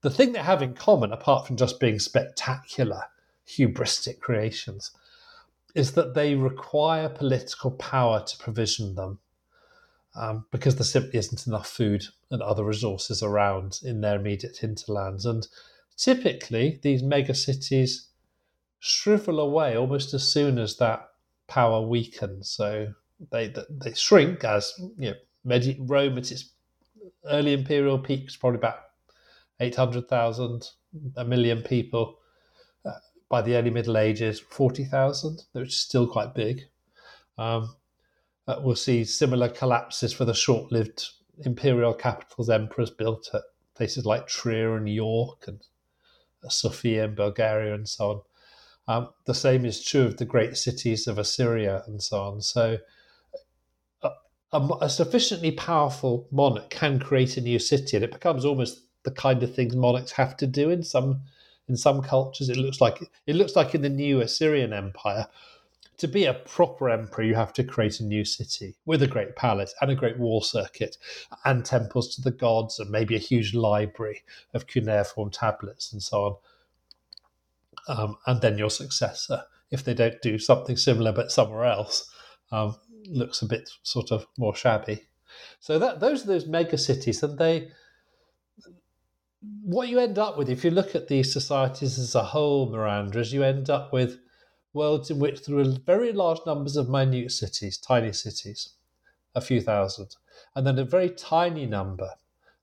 the 0.01 0.11
thing 0.11 0.33
they 0.33 0.39
have 0.39 0.61
in 0.61 0.75
common, 0.75 1.11
apart 1.11 1.47
from 1.47 1.57
just 1.57 1.79
being 1.79 1.97
spectacular, 1.97 3.05
hubristic 3.57 4.19
creations 4.19 4.91
is 5.75 5.93
that 5.93 6.13
they 6.13 6.35
require 6.35 7.09
political 7.09 7.71
power 7.71 8.23
to 8.23 8.37
provision 8.37 8.95
them 8.95 9.19
um, 10.15 10.45
because 10.51 10.75
there 10.75 10.83
simply 10.83 11.19
isn't 11.19 11.47
enough 11.47 11.67
food 11.69 12.05
and 12.31 12.41
other 12.41 12.63
resources 12.63 13.21
around 13.21 13.79
in 13.83 14.01
their 14.01 14.19
immediate 14.19 14.57
hinterlands. 14.57 15.25
And 15.25 15.47
typically, 15.97 16.79
these 16.81 17.03
megacities 17.03 18.07
shrivel 18.79 19.39
away 19.39 19.77
almost 19.77 20.13
as 20.13 20.27
soon 20.27 20.57
as 20.57 20.77
that 20.77 21.09
power 21.47 21.81
weakens. 21.81 22.49
So 22.49 22.93
they 23.31 23.53
they 23.69 23.93
shrink 23.93 24.43
as 24.43 24.73
you 24.97 25.13
know, 25.45 25.75
Rome 25.79 26.17
at 26.17 26.31
its 26.31 26.51
early 27.25 27.53
imperial 27.53 27.99
peak 27.99 28.29
probably 28.39 28.59
about 28.59 28.79
eight 29.59 29.75
hundred 29.75 30.07
thousand, 30.07 30.69
a 31.15 31.25
million 31.25 31.61
people 31.61 32.18
by 33.29 33.41
the 33.41 33.55
early 33.55 33.69
Middle 33.69 33.97
Ages, 33.97 34.39
40,000, 34.39 35.43
which 35.53 35.69
is 35.69 35.79
still 35.79 36.07
quite 36.07 36.33
big. 36.33 36.63
Um, 37.37 37.75
uh, 38.47 38.59
we'll 38.61 38.75
see 38.75 39.05
similar 39.05 39.47
collapses 39.47 40.11
for 40.11 40.25
the 40.25 40.33
short 40.33 40.71
lived 40.71 41.07
imperial 41.45 41.93
capitals 41.93 42.49
emperors 42.49 42.89
built 42.89 43.29
at 43.33 43.43
places 43.75 44.05
like 44.05 44.27
Trier 44.27 44.75
and 44.75 44.89
York 44.89 45.45
and 45.47 45.61
Sofia 46.49 47.05
in 47.05 47.15
Bulgaria 47.15 47.73
and 47.73 47.87
so 47.87 48.09
on. 48.09 48.21
Um, 48.87 49.09
the 49.25 49.35
same 49.35 49.65
is 49.65 49.83
true 49.83 50.05
of 50.05 50.17
the 50.17 50.25
great 50.25 50.57
cities 50.57 51.07
of 51.07 51.19
Assyria 51.19 51.83
and 51.85 52.01
so 52.01 52.23
on. 52.23 52.41
So, 52.41 52.79
a, 54.01 54.09
a, 54.51 54.69
a, 54.81 54.89
sufficiently 54.89 55.51
powerful 55.51 56.27
monarch 56.31 56.71
can 56.71 56.97
create 56.97 57.37
a 57.37 57.41
new 57.41 57.59
city, 57.59 57.97
and 57.97 58.03
it 58.03 58.11
becomes 58.11 58.45
almost 58.45 58.81
the 59.03 59.11
kind 59.11 59.43
of 59.43 59.53
things 59.53 59.75
monarchs 59.75 60.13
have 60.13 60.35
to 60.37 60.47
do 60.47 60.71
in 60.71 60.81
some 60.81 61.21
in 61.69 61.77
some 61.77 62.01
cultures, 62.01 62.49
it 62.49 62.57
looks 62.57 62.81
like 62.81 63.09
it 63.27 63.35
looks 63.35 63.55
like 63.55 63.75
in 63.75 63.81
the 63.81 63.89
new 63.89 64.19
Assyrian 64.21 64.73
Empire. 64.73 65.27
To 65.99 66.07
be 66.07 66.25
a 66.25 66.33
proper 66.33 66.89
emperor, 66.89 67.25
you 67.25 67.35
have 67.35 67.51
to 67.53 67.63
create 67.63 67.99
a 67.99 68.05
new 68.05 68.23
city 68.23 68.77
with 68.85 69.03
a 69.03 69.07
great 69.07 69.35
palace 69.35 69.75
and 69.81 69.91
a 69.91 69.95
great 69.95 70.17
wall 70.17 70.41
circuit, 70.41 70.97
and 71.45 71.63
temples 71.63 72.15
to 72.15 72.21
the 72.21 72.31
gods, 72.31 72.79
and 72.79 72.89
maybe 72.89 73.15
a 73.15 73.19
huge 73.19 73.53
library 73.53 74.23
of 74.53 74.65
cuneiform 74.65 75.29
tablets 75.29 75.91
and 75.91 76.01
so 76.01 76.41
on. 77.87 77.97
Um, 77.97 78.17
and 78.27 78.41
then 78.41 78.57
your 78.57 78.69
successor, 78.69 79.43
if 79.71 79.83
they 79.83 79.93
don't 79.93 80.21
do 80.21 80.39
something 80.39 80.77
similar 80.77 81.11
but 81.11 81.31
somewhere 81.31 81.65
else, 81.65 82.09
um, 82.51 82.75
looks 83.05 83.41
a 83.41 83.45
bit 83.45 83.69
sort 83.83 84.11
of 84.11 84.25
more 84.37 84.55
shabby. 84.55 85.05
So 85.59 85.79
that 85.79 85.99
those 85.99 86.23
are 86.23 86.27
those 86.27 86.47
mega 86.47 86.77
cities, 86.77 87.21
and 87.23 87.37
they 87.37 87.71
what 89.41 89.87
you 89.87 89.99
end 89.99 90.17
up 90.17 90.37
with, 90.37 90.49
if 90.49 90.63
you 90.65 90.71
look 90.71 90.95
at 90.95 91.07
these 91.07 91.31
societies 91.31 91.97
as 91.97 92.15
a 92.15 92.23
whole, 92.23 92.69
Miranda, 92.69 93.19
is 93.19 93.33
you 93.33 93.43
end 93.43 93.69
up 93.69 93.93
with 93.93 94.19
worlds 94.73 95.09
in 95.09 95.19
which 95.19 95.45
there 95.45 95.57
are 95.57 95.63
very 95.85 96.11
large 96.11 96.39
numbers 96.45 96.75
of 96.75 96.89
minute 96.89 97.31
cities, 97.31 97.77
tiny 97.77 98.11
cities, 98.11 98.73
a 99.35 99.41
few 99.41 99.61
thousand, 99.61 100.15
and 100.55 100.67
then 100.67 100.77
a 100.77 100.83
very 100.83 101.09
tiny 101.09 101.65
number 101.65 102.09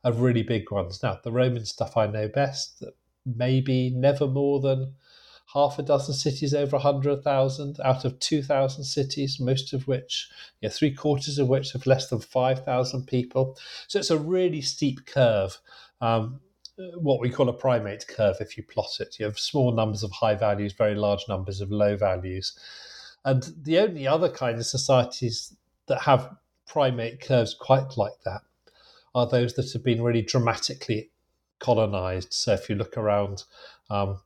of 0.04 0.20
really 0.20 0.42
big 0.42 0.70
ones. 0.70 1.02
Now, 1.02 1.18
the 1.22 1.32
Roman 1.32 1.64
stuff 1.64 1.96
I 1.96 2.06
know 2.06 2.28
best, 2.28 2.82
maybe 3.24 3.90
never 3.90 4.26
more 4.26 4.60
than 4.60 4.94
half 5.54 5.78
a 5.78 5.82
dozen 5.82 6.14
cities 6.14 6.52
over 6.52 6.76
100,000 6.76 7.80
out 7.84 8.04
of 8.04 8.18
2,000 8.18 8.84
cities, 8.84 9.40
most 9.40 9.72
of 9.72 9.88
which, 9.88 10.28
you 10.60 10.68
know, 10.68 10.72
three 10.72 10.92
quarters 10.92 11.38
of 11.38 11.48
which 11.48 11.72
have 11.72 11.86
less 11.86 12.08
than 12.08 12.20
5,000 12.20 13.06
people. 13.06 13.56
So 13.88 13.98
it's 13.98 14.10
a 14.10 14.18
really 14.18 14.60
steep 14.60 15.06
curve. 15.06 15.58
Um, 16.00 16.40
what 16.96 17.20
we 17.20 17.30
call 17.30 17.48
a 17.48 17.52
primate 17.52 18.06
curve 18.06 18.36
if 18.40 18.56
you 18.56 18.62
plot 18.62 19.00
it. 19.00 19.18
You 19.18 19.24
have 19.26 19.38
small 19.38 19.72
numbers 19.72 20.02
of 20.02 20.12
high 20.12 20.34
values, 20.34 20.72
very 20.72 20.94
large 20.94 21.24
numbers 21.28 21.60
of 21.60 21.70
low 21.70 21.96
values. 21.96 22.58
And 23.24 23.52
the 23.62 23.78
only 23.78 24.06
other 24.06 24.28
kind 24.28 24.58
of 24.58 24.66
societies 24.66 25.56
that 25.86 26.02
have 26.02 26.36
primate 26.66 27.20
curves 27.20 27.54
quite 27.54 27.96
like 27.96 28.20
that 28.24 28.42
are 29.14 29.26
those 29.26 29.54
that 29.54 29.72
have 29.72 29.82
been 29.82 30.02
really 30.02 30.22
dramatically 30.22 31.10
colonized. 31.58 32.32
So 32.32 32.52
if 32.52 32.68
you 32.68 32.76
look 32.76 32.96
around 32.96 33.44
um, 33.88 34.20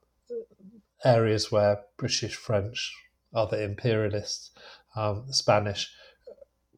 areas 1.04 1.52
where 1.52 1.80
British, 1.96 2.34
French, 2.34 2.94
other 3.32 3.62
imperialists, 3.62 4.50
um, 4.96 5.24
Spanish 5.30 5.90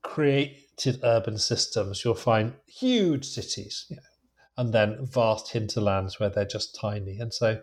created 0.02 1.00
urban 1.02 1.38
systems, 1.38 2.04
you'll 2.04 2.14
find 2.14 2.54
huge 2.66 3.24
cities, 3.24 3.86
you 3.88 3.96
know, 3.96 4.02
and 4.56 4.72
then 4.72 5.06
vast 5.06 5.50
hinterlands 5.50 6.20
where 6.20 6.28
they're 6.28 6.44
just 6.44 6.74
tiny. 6.74 7.18
And 7.18 7.32
so 7.32 7.60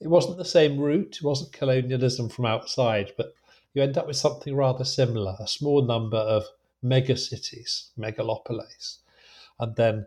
it 0.00 0.08
wasn't 0.08 0.38
the 0.38 0.44
same 0.44 0.78
route, 0.78 1.16
it 1.16 1.24
wasn't 1.24 1.52
colonialism 1.52 2.28
from 2.28 2.46
outside, 2.46 3.12
but 3.16 3.34
you 3.74 3.82
end 3.82 3.98
up 3.98 4.06
with 4.06 4.16
something 4.16 4.54
rather 4.54 4.84
similar 4.84 5.36
a 5.40 5.48
small 5.48 5.82
number 5.82 6.18
of 6.18 6.44
megacities, 6.84 7.90
megalopolis, 7.98 8.98
and 9.58 9.74
then 9.76 10.06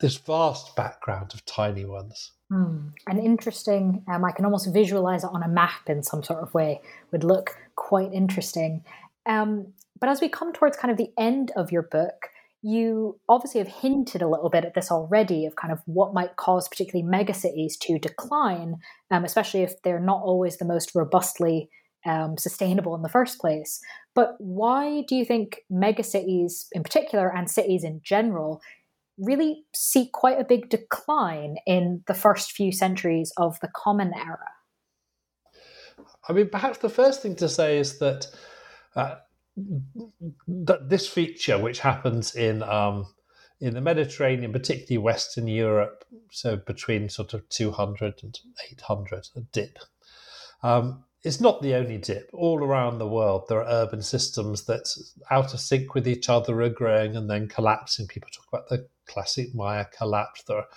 this 0.00 0.16
vast 0.16 0.76
background 0.76 1.32
of 1.34 1.44
tiny 1.46 1.84
ones. 1.84 2.32
Mm. 2.52 2.92
And 3.08 3.18
interesting, 3.18 4.04
um, 4.08 4.24
I 4.24 4.32
can 4.32 4.44
almost 4.44 4.72
visualize 4.72 5.24
it 5.24 5.30
on 5.32 5.42
a 5.42 5.48
map 5.48 5.88
in 5.88 6.02
some 6.02 6.22
sort 6.22 6.40
of 6.40 6.52
way, 6.54 6.80
would 7.10 7.24
look 7.24 7.56
quite 7.74 8.12
interesting. 8.12 8.84
Um, 9.26 9.72
but 9.98 10.08
as 10.08 10.20
we 10.20 10.28
come 10.28 10.52
towards 10.52 10.76
kind 10.76 10.92
of 10.92 10.98
the 10.98 11.10
end 11.16 11.52
of 11.56 11.72
your 11.72 11.82
book, 11.82 12.28
you 12.66 13.20
obviously 13.28 13.58
have 13.58 13.68
hinted 13.68 14.22
a 14.22 14.28
little 14.28 14.48
bit 14.48 14.64
at 14.64 14.72
this 14.72 14.90
already 14.90 15.44
of 15.44 15.54
kind 15.54 15.70
of 15.70 15.80
what 15.84 16.14
might 16.14 16.36
cause 16.36 16.66
particularly 16.66 17.06
megacities 17.06 17.78
to 17.78 17.98
decline, 17.98 18.76
um, 19.10 19.22
especially 19.22 19.60
if 19.60 19.74
they're 19.82 20.00
not 20.00 20.22
always 20.22 20.56
the 20.56 20.64
most 20.64 20.94
robustly 20.94 21.68
um, 22.06 22.38
sustainable 22.38 22.94
in 22.94 23.02
the 23.02 23.08
first 23.10 23.38
place. 23.38 23.80
But 24.14 24.36
why 24.38 25.04
do 25.06 25.14
you 25.14 25.26
think 25.26 25.60
megacities 25.70 26.68
in 26.72 26.82
particular 26.82 27.30
and 27.30 27.50
cities 27.50 27.84
in 27.84 28.00
general 28.02 28.62
really 29.18 29.64
see 29.74 30.08
quite 30.14 30.40
a 30.40 30.44
big 30.44 30.70
decline 30.70 31.56
in 31.66 32.02
the 32.06 32.14
first 32.14 32.52
few 32.52 32.72
centuries 32.72 33.30
of 33.36 33.60
the 33.60 33.68
Common 33.76 34.12
Era? 34.14 34.48
I 36.26 36.32
mean, 36.32 36.48
perhaps 36.48 36.78
the 36.78 36.88
first 36.88 37.20
thing 37.20 37.36
to 37.36 37.48
say 37.50 37.76
is 37.76 37.98
that 37.98 38.26
uh, 38.96 39.16
this 40.46 41.08
feature, 41.08 41.58
which 41.58 41.80
happens 41.80 42.34
in 42.34 42.62
um, 42.62 43.06
in 43.60 43.74
the 43.74 43.80
Mediterranean, 43.80 44.52
particularly 44.52 44.98
Western 44.98 45.46
Europe, 45.46 46.04
so 46.30 46.56
between 46.56 47.08
sort 47.08 47.34
of 47.34 47.48
200 47.48 48.22
and 48.22 48.38
800, 48.72 49.28
a 49.36 49.40
dip, 49.40 49.78
um, 50.62 51.04
is 51.22 51.40
not 51.40 51.62
the 51.62 51.74
only 51.74 51.96
dip. 51.96 52.28
All 52.32 52.62
around 52.62 52.98
the 52.98 53.08
world, 53.08 53.46
there 53.48 53.62
are 53.62 53.84
urban 53.84 54.02
systems 54.02 54.64
that, 54.66 54.88
out 55.30 55.54
of 55.54 55.60
sync 55.60 55.94
with 55.94 56.06
each 56.06 56.28
other, 56.28 56.60
are 56.60 56.68
growing 56.68 57.16
and 57.16 57.30
then 57.30 57.48
collapsing. 57.48 58.06
People 58.06 58.28
talk 58.30 58.46
about 58.52 58.68
the 58.68 58.88
classic 59.06 59.54
Maya 59.54 59.86
collapse. 59.96 60.42
There 60.42 60.58
are 60.58 60.68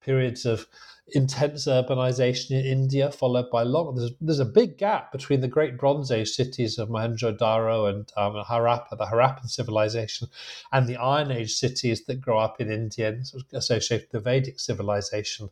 periods 0.00 0.46
of 0.46 0.66
intense 1.14 1.66
urbanization 1.66 2.50
in 2.50 2.64
India, 2.64 3.12
followed 3.12 3.48
by 3.50 3.62
long. 3.62 3.94
There's, 3.94 4.10
there's 4.20 4.40
a 4.40 4.44
big 4.44 4.76
gap 4.76 5.12
between 5.12 5.40
the 5.40 5.48
great 5.48 5.78
Bronze 5.78 6.10
Age 6.10 6.30
cities 6.30 6.78
of 6.78 6.88
Mohenjo-daro 6.88 7.88
and 7.88 8.12
um, 8.16 8.34
Harappa, 8.44 8.98
the 8.98 9.06
Harappan 9.06 9.48
civilization, 9.48 10.28
and 10.72 10.88
the 10.88 10.96
Iron 10.96 11.30
Age 11.30 11.54
cities 11.54 12.04
that 12.06 12.20
grow 12.20 12.38
up 12.38 12.60
in 12.60 12.72
India 12.72 13.08
and 13.08 13.24
associated 13.52 14.06
with 14.06 14.12
the 14.12 14.30
Vedic 14.30 14.58
civilization 14.58 15.48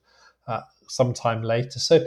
uh, 0.49 0.63
sometime 0.89 1.43
later. 1.43 1.79
So 1.79 2.05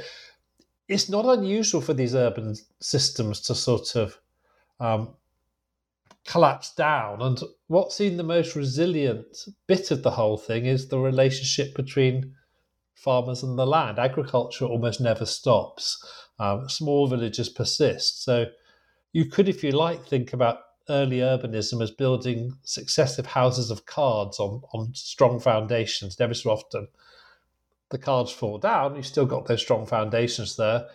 it's 0.89 1.09
not 1.09 1.25
unusual 1.25 1.81
for 1.81 1.93
these 1.93 2.15
urban 2.15 2.55
systems 2.81 3.39
to 3.41 3.55
sort 3.55 3.95
of 3.95 4.17
um, 4.79 5.15
collapse 6.25 6.75
down. 6.75 7.21
And 7.21 7.41
what's 7.67 7.95
seen 7.95 8.17
the 8.17 8.23
most 8.23 8.55
resilient 8.55 9.45
bit 9.67 9.91
of 9.91 10.03
the 10.03 10.11
whole 10.11 10.37
thing 10.37 10.65
is 10.65 10.87
the 10.87 10.99
relationship 10.99 11.75
between 11.75 12.33
farmers 12.97 13.43
and 13.43 13.57
the 13.57 13.65
land. 13.65 13.99
Agriculture 13.99 14.65
almost 14.65 14.99
never 14.99 15.25
stops. 15.25 16.03
Um, 16.39 16.67
small 16.67 17.07
villages 17.07 17.47
persist. 17.47 18.23
So 18.23 18.45
you 19.13 19.25
could, 19.25 19.47
if 19.47 19.63
you 19.63 19.71
like, 19.71 20.05
think 20.05 20.33
about 20.33 20.59
early 20.89 21.17
urbanism 21.17 21.81
as 21.81 21.91
building 21.91 22.53
successive 22.63 23.25
houses 23.25 23.69
of 23.69 23.85
cards 23.85 24.39
on, 24.39 24.61
on 24.73 24.93
strong 24.93 25.39
foundations. 25.39 26.15
And 26.15 26.23
every 26.23 26.35
so 26.35 26.49
often, 26.49 26.87
the 27.89 27.97
cards 27.97 28.31
fall 28.31 28.57
down. 28.57 28.95
You've 28.95 29.05
still 29.05 29.25
got 29.25 29.45
those 29.45 29.61
strong 29.61 29.85
foundations 29.85 30.57
there, 30.57 30.87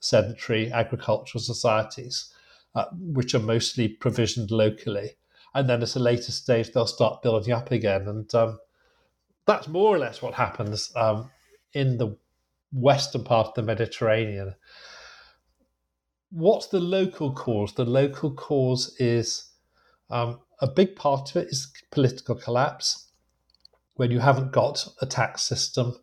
sedentary 0.00 0.72
agricultural 0.72 1.42
societies, 1.42 2.32
uh, 2.74 2.86
which 2.92 3.34
are 3.34 3.40
mostly 3.40 3.88
provisioned 3.88 4.50
locally. 4.50 5.16
And 5.54 5.68
then 5.68 5.82
at 5.82 5.96
a 5.96 6.00
later 6.00 6.32
stage, 6.32 6.72
they'll 6.72 6.86
start 6.86 7.22
building 7.22 7.54
up 7.54 7.70
again. 7.70 8.08
And 8.08 8.34
um, 8.34 8.58
that's 9.46 9.68
more 9.68 9.94
or 9.94 9.98
less 9.98 10.20
what 10.20 10.34
happens 10.34 10.92
um, 10.96 11.30
in 11.76 11.98
the 11.98 12.16
western 12.72 13.22
part 13.22 13.48
of 13.48 13.54
the 13.54 13.62
Mediterranean. 13.62 14.54
What's 16.30 16.68
the 16.68 16.80
local 16.80 17.32
cause? 17.32 17.74
The 17.74 17.84
local 17.84 18.32
cause 18.32 18.96
is 18.98 19.50
um, 20.08 20.40
a 20.60 20.66
big 20.66 20.96
part 20.96 21.30
of 21.30 21.42
it 21.42 21.48
is 21.48 21.70
political 21.90 22.34
collapse, 22.34 23.12
when 23.94 24.10
you 24.10 24.20
haven't 24.20 24.52
got 24.52 24.86
a 25.02 25.06
tax 25.06 25.42
system, 25.42 25.94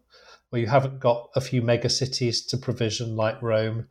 where 0.50 0.62
you 0.62 0.68
haven't 0.68 1.00
got 1.00 1.30
a 1.36 1.42
few 1.42 1.62
mega 1.62 1.90
cities 1.90 2.46
to 2.46 2.58
provision 2.58 3.16
like 3.16 3.42
Rome, 3.42 3.88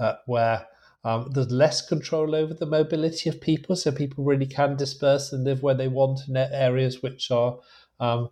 uh, 0.00 0.14
where 0.26 0.66
um, 1.04 1.30
there's 1.32 1.50
less 1.50 1.86
control 1.86 2.34
over 2.34 2.54
the 2.54 2.66
mobility 2.66 3.28
of 3.28 3.40
people, 3.40 3.76
so 3.76 3.92
people 3.92 4.24
really 4.24 4.46
can 4.46 4.76
disperse 4.76 5.32
and 5.32 5.44
live 5.44 5.62
where 5.62 5.74
they 5.74 5.88
want 5.88 6.20
in 6.26 6.36
areas 6.36 7.02
which 7.02 7.30
are 7.30 7.58
um, 8.00 8.30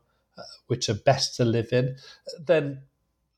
which 0.67 0.89
are 0.89 0.95
best 0.95 1.37
to 1.37 1.45
live 1.45 1.73
in, 1.73 1.97
then 2.45 2.83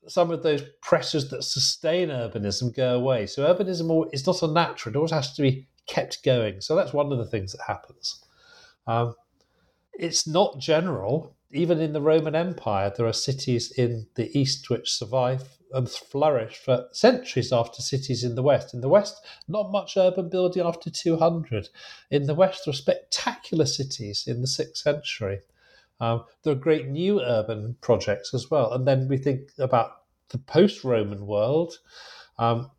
some 0.07 0.31
of 0.31 0.43
those 0.43 0.63
pressures 0.81 1.29
that 1.29 1.43
sustain 1.43 2.09
urbanism 2.09 2.75
go 2.75 2.95
away. 2.95 3.27
So 3.27 3.43
urbanism 3.43 4.09
is 4.13 4.25
not 4.25 4.41
a 4.41 4.47
natural; 4.47 4.95
it 4.95 4.97
always 4.97 5.11
has 5.11 5.33
to 5.33 5.41
be 5.41 5.67
kept 5.87 6.23
going. 6.23 6.61
So 6.61 6.75
that's 6.75 6.93
one 6.93 7.11
of 7.11 7.17
the 7.17 7.25
things 7.25 7.51
that 7.51 7.61
happens. 7.65 8.23
Um, 8.87 9.15
it's 9.93 10.27
not 10.27 10.59
general. 10.59 11.35
Even 11.51 11.81
in 11.81 11.93
the 11.93 12.01
Roman 12.01 12.35
Empire, 12.35 12.93
there 12.95 13.07
are 13.07 13.13
cities 13.13 13.71
in 13.71 14.05
the 14.15 14.37
east 14.37 14.69
which 14.69 14.91
survive 14.91 15.57
and 15.73 15.89
flourish 15.89 16.57
for 16.57 16.87
centuries 16.91 17.51
after 17.51 17.81
cities 17.81 18.23
in 18.23 18.35
the 18.35 18.43
west. 18.43 18.73
In 18.73 18.81
the 18.81 18.89
west, 18.89 19.25
not 19.47 19.71
much 19.71 19.97
urban 19.97 20.29
building 20.29 20.63
after 20.63 20.89
200. 20.89 21.69
In 22.11 22.27
the 22.27 22.35
west, 22.35 22.63
there 22.65 22.71
are 22.71 22.75
spectacular 22.75 23.65
cities 23.65 24.25
in 24.27 24.41
the 24.41 24.47
sixth 24.47 24.83
century. 24.83 25.41
Um, 25.99 26.23
there 26.43 26.53
are 26.53 26.57
great 26.57 26.87
new 26.87 27.21
urban 27.21 27.75
projects 27.81 28.33
as 28.33 28.49
well. 28.49 28.73
And 28.73 28.87
then 28.87 29.07
we 29.07 29.17
think 29.17 29.49
about 29.59 29.91
the 30.29 30.37
post 30.37 30.83
Roman 30.83 31.25
world. 31.25 31.79
Um, 32.37 32.71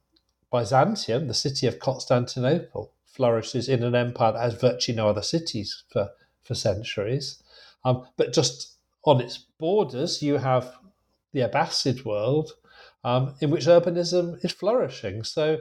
Byzantium, 0.51 1.29
the 1.29 1.35
city 1.35 1.67
of 1.67 1.79
Constantinople, 1.79 2.93
flourishes 3.07 3.69
in 3.69 3.83
an 3.83 3.95
empire 3.95 4.33
that 4.33 4.41
has 4.41 4.55
virtually 4.55 4.97
no 4.97 5.09
other 5.09 5.23
cities 5.23 5.85
for, 5.93 6.11
for 6.43 6.55
centuries. 6.55 7.43
Um, 7.85 8.07
but 8.17 8.33
just 8.33 8.77
on 9.05 9.21
its 9.21 9.39
borders, 9.59 10.23
you 10.23 10.39
have 10.39 10.75
the 11.33 11.41
Abbasid 11.41 12.05
world, 12.05 12.53
um, 13.05 13.35
in 13.41 13.51
which 13.51 13.67
urbanism 13.67 14.45
is 14.45 14.53
flourishing. 14.53 15.23
So 15.23 15.59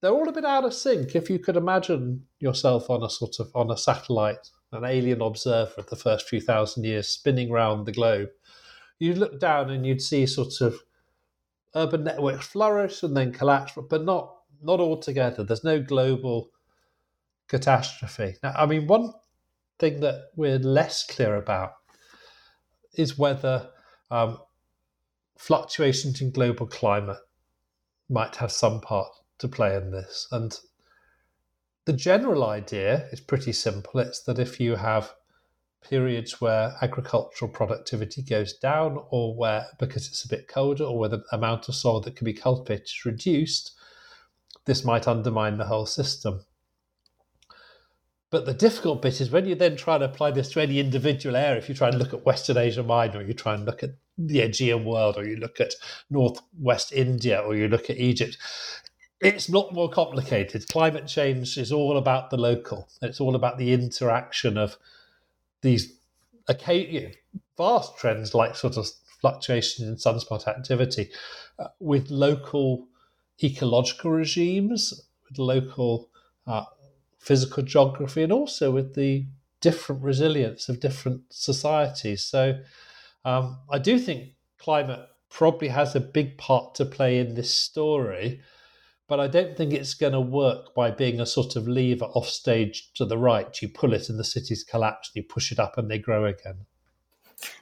they're 0.00 0.12
all 0.12 0.28
a 0.28 0.32
bit 0.32 0.44
out 0.44 0.64
of 0.64 0.74
sync. 0.74 1.14
If 1.14 1.28
you 1.28 1.38
could 1.38 1.56
imagine 1.56 2.24
yourself 2.38 2.88
on 2.88 3.02
a 3.02 3.10
sort 3.10 3.40
of 3.40 3.50
on 3.54 3.70
a 3.70 3.76
satellite 3.76 4.50
an 4.72 4.84
alien 4.84 5.22
observer 5.22 5.72
of 5.78 5.86
the 5.88 5.96
first 5.96 6.28
few 6.28 6.40
thousand 6.40 6.84
years 6.84 7.08
spinning 7.08 7.50
round 7.50 7.86
the 7.86 7.92
globe, 7.92 8.28
you'd 8.98 9.18
look 9.18 9.40
down 9.40 9.70
and 9.70 9.86
you'd 9.86 10.02
see 10.02 10.26
sort 10.26 10.60
of 10.60 10.80
urban 11.74 12.04
networks 12.04 12.46
flourish 12.46 13.02
and 13.02 13.16
then 13.16 13.32
collapse, 13.32 13.72
but 13.88 14.04
not 14.04 14.34
not 14.60 14.80
altogether. 14.80 15.44
There's 15.44 15.64
no 15.64 15.80
global 15.80 16.50
catastrophe. 17.48 18.36
Now, 18.42 18.52
I 18.56 18.66
mean, 18.66 18.86
one 18.86 19.12
thing 19.78 20.00
that 20.00 20.30
we're 20.36 20.58
less 20.58 21.06
clear 21.06 21.36
about 21.36 21.72
is 22.94 23.16
whether 23.16 23.70
um, 24.10 24.38
fluctuations 25.38 26.20
in 26.20 26.32
global 26.32 26.66
climate 26.66 27.18
might 28.10 28.36
have 28.36 28.50
some 28.50 28.80
part 28.80 29.08
to 29.38 29.48
play 29.48 29.76
in 29.76 29.92
this. 29.92 30.26
And 30.32 30.58
the 31.88 31.94
general 31.94 32.44
idea 32.44 33.08
is 33.12 33.20
pretty 33.20 33.50
simple 33.50 33.98
it's 33.98 34.20
that 34.20 34.38
if 34.38 34.60
you 34.60 34.76
have 34.76 35.14
periods 35.80 36.38
where 36.38 36.76
agricultural 36.82 37.50
productivity 37.50 38.20
goes 38.20 38.52
down, 38.52 39.02
or 39.08 39.34
where 39.34 39.68
because 39.78 40.06
it's 40.06 40.22
a 40.22 40.28
bit 40.28 40.48
colder, 40.48 40.84
or 40.84 40.98
where 40.98 41.08
the 41.08 41.24
amount 41.32 41.66
of 41.66 41.74
soil 41.74 41.98
that 42.02 42.14
can 42.14 42.26
be 42.26 42.34
cultivated 42.34 42.84
is 42.84 43.06
reduced, 43.06 43.72
this 44.66 44.84
might 44.84 45.08
undermine 45.08 45.56
the 45.56 45.64
whole 45.64 45.86
system. 45.86 46.44
But 48.28 48.44
the 48.44 48.52
difficult 48.52 49.00
bit 49.00 49.22
is 49.22 49.30
when 49.30 49.46
you 49.46 49.54
then 49.54 49.74
try 49.74 49.96
to 49.96 50.04
apply 50.04 50.32
this 50.32 50.50
to 50.50 50.60
any 50.60 50.80
individual 50.80 51.36
area, 51.36 51.56
if 51.56 51.70
you 51.70 51.74
try 51.74 51.88
and 51.88 51.98
look 51.98 52.12
at 52.12 52.26
Western 52.26 52.58
Asia 52.58 52.82
Minor, 52.82 53.20
or 53.20 53.22
you 53.22 53.32
try 53.32 53.54
and 53.54 53.64
look 53.64 53.82
at 53.82 53.92
the 54.18 54.40
Aegean 54.40 54.84
world, 54.84 55.16
or 55.16 55.26
you 55.26 55.36
look 55.36 55.58
at 55.58 55.72
Northwest 56.10 56.92
India, 56.92 57.38
or 57.40 57.56
you 57.56 57.66
look 57.66 57.88
at 57.88 57.96
Egypt, 57.96 58.36
it's 59.20 59.48
not 59.48 59.72
more 59.72 59.90
complicated. 59.90 60.68
Climate 60.68 61.06
change 61.06 61.58
is 61.58 61.72
all 61.72 61.96
about 61.96 62.30
the 62.30 62.36
local. 62.36 62.88
It's 63.02 63.20
all 63.20 63.34
about 63.34 63.58
the 63.58 63.72
interaction 63.72 64.56
of 64.56 64.76
these 65.62 65.94
vast 67.56 67.96
trends 67.98 68.34
like 68.34 68.54
sort 68.56 68.76
of 68.76 68.86
fluctuations 69.20 69.88
in 69.88 69.96
sunspot 69.96 70.46
activity 70.46 71.10
uh, 71.58 71.68
with 71.80 72.10
local 72.10 72.86
ecological 73.42 74.10
regimes, 74.12 75.08
with 75.28 75.38
local 75.38 76.08
uh, 76.46 76.64
physical 77.18 77.62
geography, 77.62 78.22
and 78.22 78.32
also 78.32 78.70
with 78.70 78.94
the 78.94 79.26
different 79.60 80.02
resilience 80.02 80.68
of 80.68 80.80
different 80.80 81.22
societies. 81.30 82.22
So 82.22 82.60
um, 83.24 83.58
I 83.70 83.78
do 83.78 83.98
think 83.98 84.30
climate 84.58 85.00
probably 85.30 85.68
has 85.68 85.94
a 85.94 86.00
big 86.00 86.38
part 86.38 86.74
to 86.76 86.84
play 86.84 87.18
in 87.18 87.34
this 87.34 87.52
story, 87.54 88.40
but 89.08 89.18
I 89.18 89.26
don't 89.26 89.56
think 89.56 89.72
it's 89.72 89.94
going 89.94 90.12
to 90.12 90.20
work 90.20 90.74
by 90.74 90.90
being 90.90 91.18
a 91.20 91.26
sort 91.26 91.56
of 91.56 91.66
lever 91.66 92.04
off 92.04 92.28
stage 92.28 92.92
to 92.94 93.06
the 93.06 93.18
right. 93.18 93.60
You 93.60 93.68
pull 93.68 93.94
it 93.94 94.08
and 94.08 94.18
the 94.18 94.24
cities 94.24 94.62
collapse, 94.62 95.10
you 95.14 95.22
push 95.22 95.50
it 95.50 95.58
up 95.58 95.78
and 95.78 95.90
they 95.90 95.98
grow 95.98 96.26
again. 96.26 96.66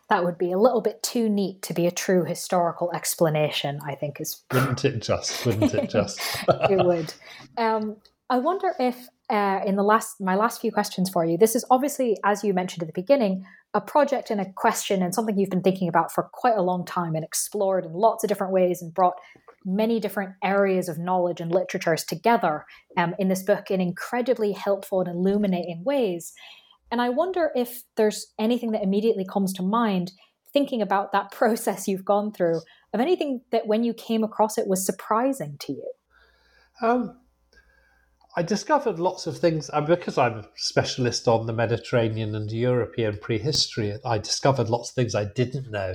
That 0.09 0.25
would 0.25 0.39
be 0.39 0.53
a 0.53 0.59
little 0.59 0.81
bit 0.81 1.03
too 1.03 1.29
neat 1.29 1.63
to 1.63 1.75
be 1.75 1.87
a 1.87 1.91
true 1.91 2.25
historical 2.25 2.93
explanation, 2.93 3.81
I 3.87 3.95
think 3.95 4.21
is. 4.21 4.43
Wouldn't 4.53 4.85
it 4.85 5.01
just? 5.03 5.47
Wouldn't 5.47 5.75
it 5.75 5.91
just? 5.91 6.21
it 6.49 6.85
would. 6.85 7.13
Um, 7.57 7.97
I 8.29 8.39
wonder 8.39 8.73
if 8.79 9.09
uh, 9.29 9.61
in 9.67 9.77
the 9.77 9.83
last 9.83 10.21
my 10.21 10.37
last 10.37 10.61
few 10.61 10.71
questions 10.71 11.11
for 11.11 11.25
you, 11.25 11.37
this 11.37 11.57
is 11.57 11.65
obviously, 11.71 12.17
as 12.25 12.45
you 12.45 12.55
mentioned 12.55 12.83
at 12.83 12.87
the 12.87 13.01
beginning, 13.01 13.45
a 13.75 13.81
project 13.81 14.31
and 14.31 14.41
a 14.41 14.53
question 14.53 15.03
and 15.03 15.15
something 15.15 15.37
you've 15.37 15.51
been 15.51 15.63
thinking 15.63 15.89
about 15.89 16.13
for 16.13 16.31
quite 16.33 16.57
a 16.57 16.63
long 16.63 16.85
time 16.85 17.15
and 17.15 17.25
explored 17.25 17.85
in 17.85 17.93
lots 17.93 18.23
of 18.23 18.29
different 18.29 18.53
ways 18.53 18.81
and 18.81 18.95
brought 18.95 19.15
many 19.65 19.99
different 19.99 20.35
areas 20.45 20.89
of 20.89 20.99
knowledge 20.99 21.41
and 21.41 21.51
literatures 21.51 22.05
together 22.05 22.65
um, 22.97 23.15
in 23.19 23.29
this 23.29 23.43
book 23.43 23.71
in 23.71 23.81
incredibly 23.81 24.53
helpful 24.53 25.01
and 25.01 25.09
illuminating 25.09 25.83
ways. 25.85 26.33
And 26.93 27.03
I 27.03 27.09
wonder 27.09 27.51
if 27.57 27.83
there's 27.97 28.33
anything 28.39 28.71
that 28.71 28.85
immediately 28.85 29.25
comes 29.25 29.53
to 29.55 29.63
mind 29.63 30.13
thinking 30.53 30.81
about 30.81 31.11
that 31.13 31.31
process 31.33 31.89
you've 31.89 32.05
gone 32.05 32.33
through 32.33 32.61
of 32.95 33.01
anything 33.01 33.41
that 33.51 33.67
when 33.67 33.83
you 33.83 33.93
came 33.93 34.23
across 34.23 34.57
it 34.57 34.69
was 34.69 34.87
surprising 34.87 35.57
to 35.61 35.73
you. 35.73 35.93
Um, 36.81 37.19
I 38.39 38.43
discovered 38.43 38.99
lots 38.99 39.27
of 39.27 39.39
things, 39.39 39.71
and 39.71 39.87
because 39.87 40.19
I'm 40.19 40.41
a 40.41 40.49
specialist 40.57 41.27
on 41.27 41.47
the 41.47 41.55
Mediterranean 41.55 42.35
and 42.35 42.53
European 42.53 43.17
prehistory, 43.17 43.99
I 44.05 44.19
discovered 44.19 44.69
lots 44.69 44.91
of 44.91 44.95
things 44.95 45.15
I 45.15 45.25
didn't 45.25 45.71
know 45.71 45.95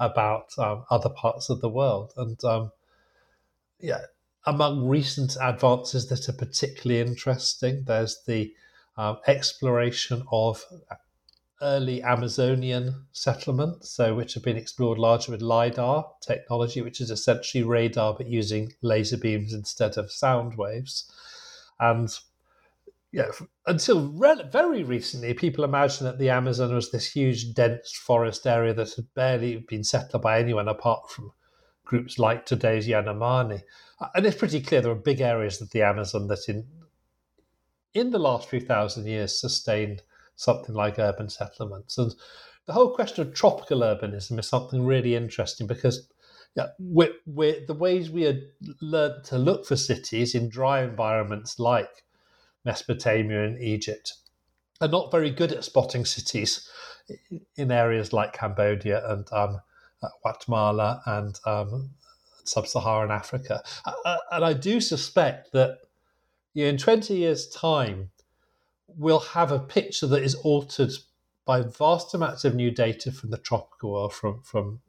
about 0.00 0.46
um, 0.56 0.86
other 0.90 1.10
parts 1.10 1.50
of 1.50 1.60
the 1.60 1.68
world. 1.68 2.14
And 2.16 2.42
um, 2.42 2.72
yeah, 3.78 4.00
among 4.46 4.88
recent 4.88 5.36
advances 5.42 6.08
that 6.08 6.26
are 6.26 6.36
particularly 6.36 7.02
interesting, 7.02 7.84
there's 7.84 8.22
the 8.26 8.54
um, 8.96 9.18
exploration 9.26 10.22
of 10.32 10.64
early 11.60 12.02
Amazonian 12.02 13.04
settlements, 13.12 13.90
so 13.90 14.14
which 14.14 14.32
have 14.32 14.42
been 14.42 14.56
explored 14.56 14.96
largely 14.96 15.32
with 15.32 15.42
LIDAR 15.42 16.06
technology, 16.22 16.80
which 16.80 17.02
is 17.02 17.10
essentially 17.10 17.62
radar 17.62 18.14
but 18.14 18.26
using 18.26 18.72
laser 18.80 19.18
beams 19.18 19.52
instead 19.52 19.98
of 19.98 20.10
sound 20.10 20.56
waves. 20.56 21.12
And 21.80 22.08
yeah, 23.12 23.30
until 23.66 24.08
re- 24.12 24.48
very 24.50 24.82
recently, 24.82 25.34
people 25.34 25.64
imagined 25.64 26.08
that 26.08 26.18
the 26.18 26.30
Amazon 26.30 26.74
was 26.74 26.90
this 26.90 27.12
huge, 27.12 27.54
dense 27.54 27.92
forest 27.92 28.46
area 28.46 28.74
that 28.74 28.92
had 28.94 29.14
barely 29.14 29.58
been 29.68 29.84
settled 29.84 30.22
by 30.22 30.40
anyone 30.40 30.68
apart 30.68 31.10
from 31.10 31.32
groups 31.84 32.18
like 32.18 32.44
today's 32.44 32.88
Yanomami. 32.88 33.62
And 34.14 34.26
it's 34.26 34.36
pretty 34.36 34.60
clear 34.60 34.80
there 34.80 34.90
are 34.90 34.96
big 34.96 35.20
areas 35.20 35.60
of 35.60 35.70
the 35.70 35.82
Amazon 35.82 36.26
that, 36.28 36.48
in 36.48 36.66
in 37.94 38.10
the 38.10 38.18
last 38.18 38.48
few 38.48 38.60
thousand 38.60 39.06
years, 39.06 39.40
sustained 39.40 40.02
something 40.34 40.74
like 40.74 40.98
urban 40.98 41.28
settlements. 41.28 41.96
And 41.96 42.12
the 42.66 42.72
whole 42.72 42.94
question 42.94 43.26
of 43.26 43.34
tropical 43.34 43.80
urbanism 43.80 44.38
is 44.38 44.48
something 44.48 44.84
really 44.84 45.14
interesting 45.14 45.66
because 45.66 46.08
yeah, 46.54 46.66
we're, 46.78 47.14
we're, 47.26 47.66
the 47.66 47.74
ways 47.74 48.10
we 48.10 48.22
had 48.22 48.42
learned 48.80 49.24
to 49.24 49.38
look 49.38 49.66
for 49.66 49.76
cities 49.76 50.34
in 50.34 50.48
dry 50.48 50.82
environments 50.82 51.58
like 51.58 52.04
Mesopotamia 52.64 53.44
and 53.44 53.60
Egypt 53.60 54.14
are 54.80 54.88
not 54.88 55.10
very 55.10 55.30
good 55.30 55.52
at 55.52 55.64
spotting 55.64 56.04
cities 56.04 56.68
in 57.56 57.70
areas 57.70 58.12
like 58.12 58.32
Cambodia 58.32 59.02
and 59.10 59.26
um, 59.32 59.60
uh, 60.02 60.08
Guatemala 60.22 61.02
and 61.06 61.38
um, 61.44 61.90
sub-Saharan 62.44 63.10
Africa. 63.10 63.62
And 64.30 64.44
I 64.44 64.52
do 64.52 64.80
suspect 64.80 65.52
that 65.52 65.78
in 66.54 66.76
20 66.76 67.14
years' 67.14 67.48
time, 67.48 68.10
we'll 68.86 69.18
have 69.18 69.50
a 69.50 69.58
picture 69.58 70.06
that 70.06 70.22
is 70.22 70.34
altered 70.36 70.92
by 71.44 71.62
vast 71.62 72.14
amounts 72.14 72.44
of 72.44 72.54
new 72.54 72.70
data 72.70 73.12
from 73.12 73.30
the 73.30 73.38
tropical 73.38 73.92
world, 73.92 74.14
from, 74.14 74.40
from 74.42 74.80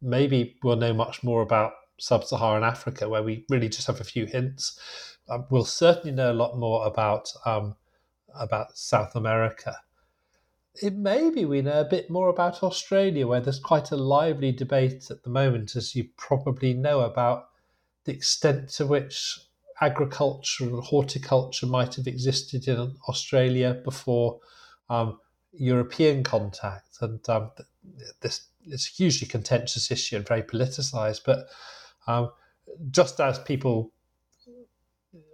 maybe 0.00 0.56
we'll 0.62 0.76
know 0.76 0.92
much 0.92 1.22
more 1.22 1.42
about 1.42 1.72
sub-Saharan 1.98 2.64
Africa, 2.64 3.08
where 3.08 3.22
we 3.22 3.44
really 3.48 3.68
just 3.68 3.86
have 3.86 4.00
a 4.00 4.04
few 4.04 4.26
hints. 4.26 4.80
Um, 5.28 5.46
we'll 5.50 5.64
certainly 5.64 6.12
know 6.12 6.32
a 6.32 6.34
lot 6.34 6.58
more 6.58 6.86
about 6.86 7.32
um, 7.44 7.76
about 8.34 8.76
South 8.76 9.14
America. 9.16 9.76
It 10.74 10.94
maybe 10.94 11.44
we 11.44 11.62
know 11.62 11.80
a 11.80 11.84
bit 11.84 12.10
more 12.10 12.28
about 12.28 12.62
Australia, 12.62 13.26
where 13.26 13.40
there's 13.40 13.58
quite 13.58 13.90
a 13.90 13.96
lively 13.96 14.52
debate 14.52 15.10
at 15.10 15.22
the 15.22 15.30
moment, 15.30 15.76
as 15.76 15.94
you 15.94 16.08
probably 16.16 16.74
know, 16.74 17.00
about 17.00 17.48
the 18.04 18.12
extent 18.12 18.70
to 18.70 18.86
which 18.86 19.38
agriculture 19.80 20.64
and 20.64 20.82
horticulture 20.82 21.66
might 21.66 21.94
have 21.94 22.06
existed 22.06 22.68
in 22.68 22.96
Australia 23.08 23.80
before 23.84 24.40
um, 24.88 25.18
European 25.52 26.22
contact. 26.22 26.98
And 27.00 27.26
um, 27.28 27.50
this 28.20 28.46
it's 28.66 28.88
a 28.88 28.92
hugely 28.92 29.26
contentious 29.26 29.90
issue 29.90 30.16
and 30.16 30.26
very 30.26 30.42
politicized. 30.42 31.22
But 31.24 31.48
um, 32.06 32.30
just 32.90 33.20
as 33.20 33.38
people 33.38 33.92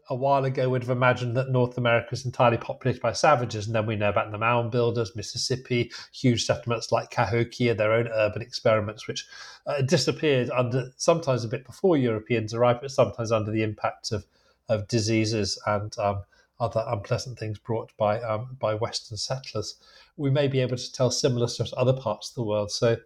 a 0.08 0.14
while 0.14 0.44
ago 0.44 0.68
would 0.70 0.82
have 0.82 0.96
imagined 0.96 1.36
that 1.36 1.50
North 1.50 1.76
America 1.78 2.10
is 2.12 2.24
entirely 2.24 2.56
populated 2.56 3.02
by 3.02 3.12
savages, 3.12 3.66
and 3.66 3.74
then 3.74 3.86
we 3.86 3.96
know 3.96 4.08
about 4.08 4.30
the 4.30 4.38
mound 4.38 4.70
builders, 4.70 5.16
Mississippi, 5.16 5.90
huge 6.12 6.44
settlements 6.44 6.92
like 6.92 7.10
Cahokia, 7.10 7.74
their 7.74 7.92
own 7.92 8.06
urban 8.08 8.40
experiments, 8.40 9.08
which 9.08 9.26
uh, 9.66 9.82
disappeared 9.82 10.48
under 10.50 10.92
sometimes 10.96 11.44
a 11.44 11.48
bit 11.48 11.64
before 11.64 11.96
Europeans 11.96 12.54
arrived, 12.54 12.82
but 12.82 12.92
sometimes 12.92 13.32
under 13.32 13.50
the 13.50 13.62
impact 13.62 14.12
of 14.12 14.24
of 14.68 14.88
diseases 14.88 15.60
and 15.66 15.96
um, 15.98 16.22
other 16.58 16.84
unpleasant 16.88 17.38
things 17.38 17.58
brought 17.58 17.96
by 17.96 18.20
um, 18.22 18.56
by 18.58 18.74
Western 18.74 19.16
settlers. 19.16 19.76
We 20.16 20.30
may 20.30 20.48
be 20.48 20.60
able 20.60 20.76
to 20.76 20.92
tell 20.92 21.10
similar 21.10 21.48
stories 21.48 21.70
to 21.70 21.76
other 21.76 21.92
parts 21.92 22.30
of 22.30 22.34
the 22.36 22.44
world. 22.44 22.70
So 22.70 22.96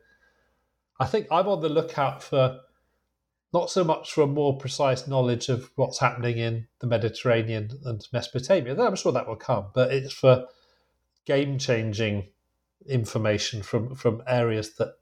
I 1.00 1.06
think 1.06 1.26
I'm 1.30 1.48
on 1.48 1.62
the 1.62 1.68
lookout 1.70 2.22
for 2.22 2.60
not 3.52 3.70
so 3.70 3.82
much 3.82 4.12
for 4.12 4.22
a 4.22 4.26
more 4.28 4.58
precise 4.58 5.08
knowledge 5.08 5.48
of 5.48 5.70
what's 5.74 5.98
happening 5.98 6.38
in 6.38 6.68
the 6.80 6.86
Mediterranean 6.86 7.70
and 7.84 8.06
Mesopotamia. 8.12 8.80
I'm 8.80 8.94
sure 8.94 9.10
that 9.10 9.26
will 9.26 9.36
come, 9.36 9.66
but 9.74 9.90
it's 9.92 10.12
for 10.12 10.46
game 11.26 11.58
changing 11.58 12.28
information 12.88 13.62
from, 13.62 13.94
from 13.94 14.22
areas 14.26 14.76
that 14.76 14.94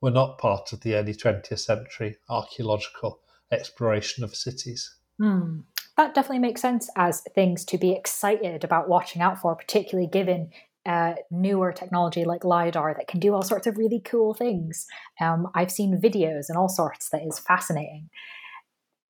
were 0.00 0.10
not 0.10 0.38
part 0.38 0.72
of 0.72 0.80
the 0.80 0.94
early 0.94 1.14
20th 1.14 1.58
century 1.58 2.16
archaeological 2.28 3.20
exploration 3.50 4.24
of 4.24 4.34
cities. 4.34 4.96
Mm. 5.20 5.64
That 5.96 6.14
definitely 6.14 6.40
makes 6.40 6.60
sense 6.60 6.88
as 6.94 7.22
things 7.34 7.64
to 7.66 7.78
be 7.78 7.92
excited 7.92 8.62
about 8.62 8.88
watching 8.88 9.20
out 9.20 9.40
for, 9.40 9.56
particularly 9.56 10.08
given 10.08 10.50
uh, 10.88 11.14
newer 11.30 11.70
technology 11.70 12.24
like 12.24 12.44
LiDAR 12.44 12.94
that 12.96 13.08
can 13.08 13.20
do 13.20 13.34
all 13.34 13.42
sorts 13.42 13.66
of 13.66 13.76
really 13.76 14.00
cool 14.00 14.32
things. 14.32 14.86
Um, 15.20 15.46
I've 15.54 15.70
seen 15.70 16.00
videos 16.00 16.46
and 16.48 16.56
all 16.56 16.70
sorts 16.70 17.10
that 17.10 17.22
is 17.22 17.38
fascinating. 17.38 18.08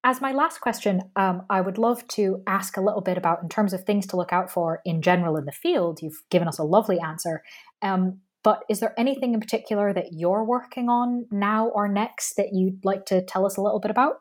As 0.03 0.21
my 0.21 0.33
last 0.33 0.61
question, 0.61 1.03
um, 1.17 1.43
I 1.49 1.61
would 1.61 1.79
love 1.79 2.07
to 2.09 2.43
ask 2.47 2.77
a 2.77 2.81
little 2.81 3.01
bit 3.01 3.17
about, 3.17 3.43
in 3.43 3.49
terms 3.49 3.73
of 3.73 3.85
things 3.85 4.07
to 4.09 4.17
look 4.17 4.33
out 4.33 4.51
for 4.51 4.81
in 4.85 5.03
general 5.03 5.37
in 5.37 5.45
the 5.45 5.53
field. 5.53 6.01
You've 6.03 6.23
given 6.31 6.49
us 6.49 6.59
a 6.59 6.65
lovely 6.65 6.99
answer. 6.99 7.43
Um, 7.81 8.21
but 8.43 8.65
is 8.69 8.81
there 8.81 8.95
anything 8.99 9.35
in 9.35 9.41
particular 9.41 9.93
that 9.93 10.09
you're 10.13 10.45
working 10.45 10.89
on 10.89 11.27
now 11.31 11.69
or 11.69 11.89
next 11.89 12.35
that 12.37 12.51
you'd 12.53 12.85
like 12.85 13.05
to 13.07 13.25
tell 13.25 13.47
us 13.47 13.57
a 13.57 13.63
little 13.63 13.81
bit 13.81 13.91
about? 13.91 14.15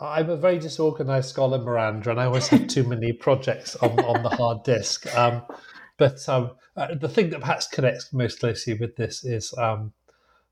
I'm 0.00 0.30
a 0.30 0.36
very 0.36 0.58
disorganized 0.58 1.28
scholar, 1.30 1.58
Miranda, 1.58 2.10
and 2.10 2.20
I 2.20 2.26
always 2.26 2.48
have 2.48 2.66
too 2.68 2.84
many 2.84 3.12
projects 3.12 3.76
on, 3.76 3.98
on 4.00 4.22
the 4.22 4.30
hard 4.30 4.64
disk. 4.64 5.06
Um, 5.16 5.42
But 5.98 6.26
um, 6.28 6.52
uh, 6.76 6.94
the 6.94 7.08
thing 7.08 7.30
that 7.30 7.40
perhaps 7.40 7.66
connects 7.66 8.12
most 8.12 8.40
closely 8.40 8.74
with 8.74 8.96
this 8.96 9.24
is 9.24 9.54
um, 9.58 9.92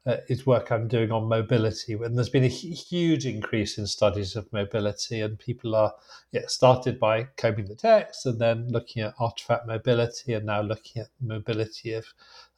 uh, 0.06 0.16
is 0.28 0.46
work 0.46 0.70
I'm 0.70 0.88
doing 0.88 1.12
on 1.12 1.28
mobility. 1.28 1.92
And 1.92 2.16
there's 2.16 2.28
been 2.28 2.44
a 2.44 2.48
huge 2.48 3.26
increase 3.26 3.78
in 3.78 3.86
studies 3.86 4.36
of 4.36 4.52
mobility, 4.52 5.20
and 5.20 5.38
people 5.38 5.74
are 5.74 5.94
yeah, 6.32 6.42
started 6.46 6.98
by 6.98 7.24
combing 7.36 7.66
the 7.66 7.74
text 7.74 8.26
and 8.26 8.38
then 8.38 8.68
looking 8.68 9.02
at 9.02 9.14
artifact 9.18 9.66
mobility, 9.66 10.34
and 10.34 10.46
now 10.46 10.60
looking 10.62 11.02
at 11.02 11.08
mobility 11.20 11.92
of 11.92 12.06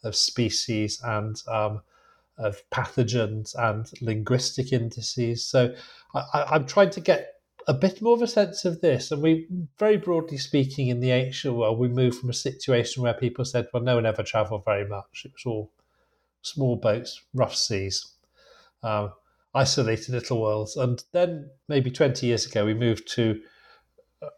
of 0.04 0.16
species 0.16 1.00
and 1.04 1.42
um, 1.48 1.82
of 2.38 2.62
pathogens 2.70 3.54
and 3.56 3.90
linguistic 4.00 4.72
indices. 4.72 5.44
So 5.44 5.74
I, 6.14 6.44
I'm 6.50 6.66
trying 6.66 6.90
to 6.90 7.00
get 7.00 7.31
a 7.68 7.74
bit 7.74 8.02
more 8.02 8.14
of 8.14 8.22
a 8.22 8.26
sense 8.26 8.64
of 8.64 8.80
this. 8.80 9.10
And 9.10 9.22
we, 9.22 9.46
very 9.78 9.96
broadly 9.96 10.38
speaking, 10.38 10.88
in 10.88 11.00
the 11.00 11.10
ancient 11.10 11.54
world, 11.54 11.78
we 11.78 11.88
moved 11.88 12.18
from 12.18 12.30
a 12.30 12.34
situation 12.34 13.02
where 13.02 13.14
people 13.14 13.44
said, 13.44 13.68
well, 13.72 13.82
no 13.82 13.96
one 13.96 14.06
ever 14.06 14.22
travelled 14.22 14.64
very 14.64 14.86
much. 14.86 15.22
It 15.24 15.32
was 15.32 15.46
all 15.46 15.72
small 16.42 16.76
boats, 16.76 17.22
rough 17.34 17.54
seas, 17.54 18.14
um, 18.82 19.12
isolated 19.54 20.10
little 20.10 20.40
worlds. 20.40 20.76
And 20.76 21.02
then 21.12 21.50
maybe 21.68 21.90
20 21.90 22.26
years 22.26 22.46
ago, 22.46 22.64
we 22.64 22.74
moved 22.74 23.08
to 23.12 23.40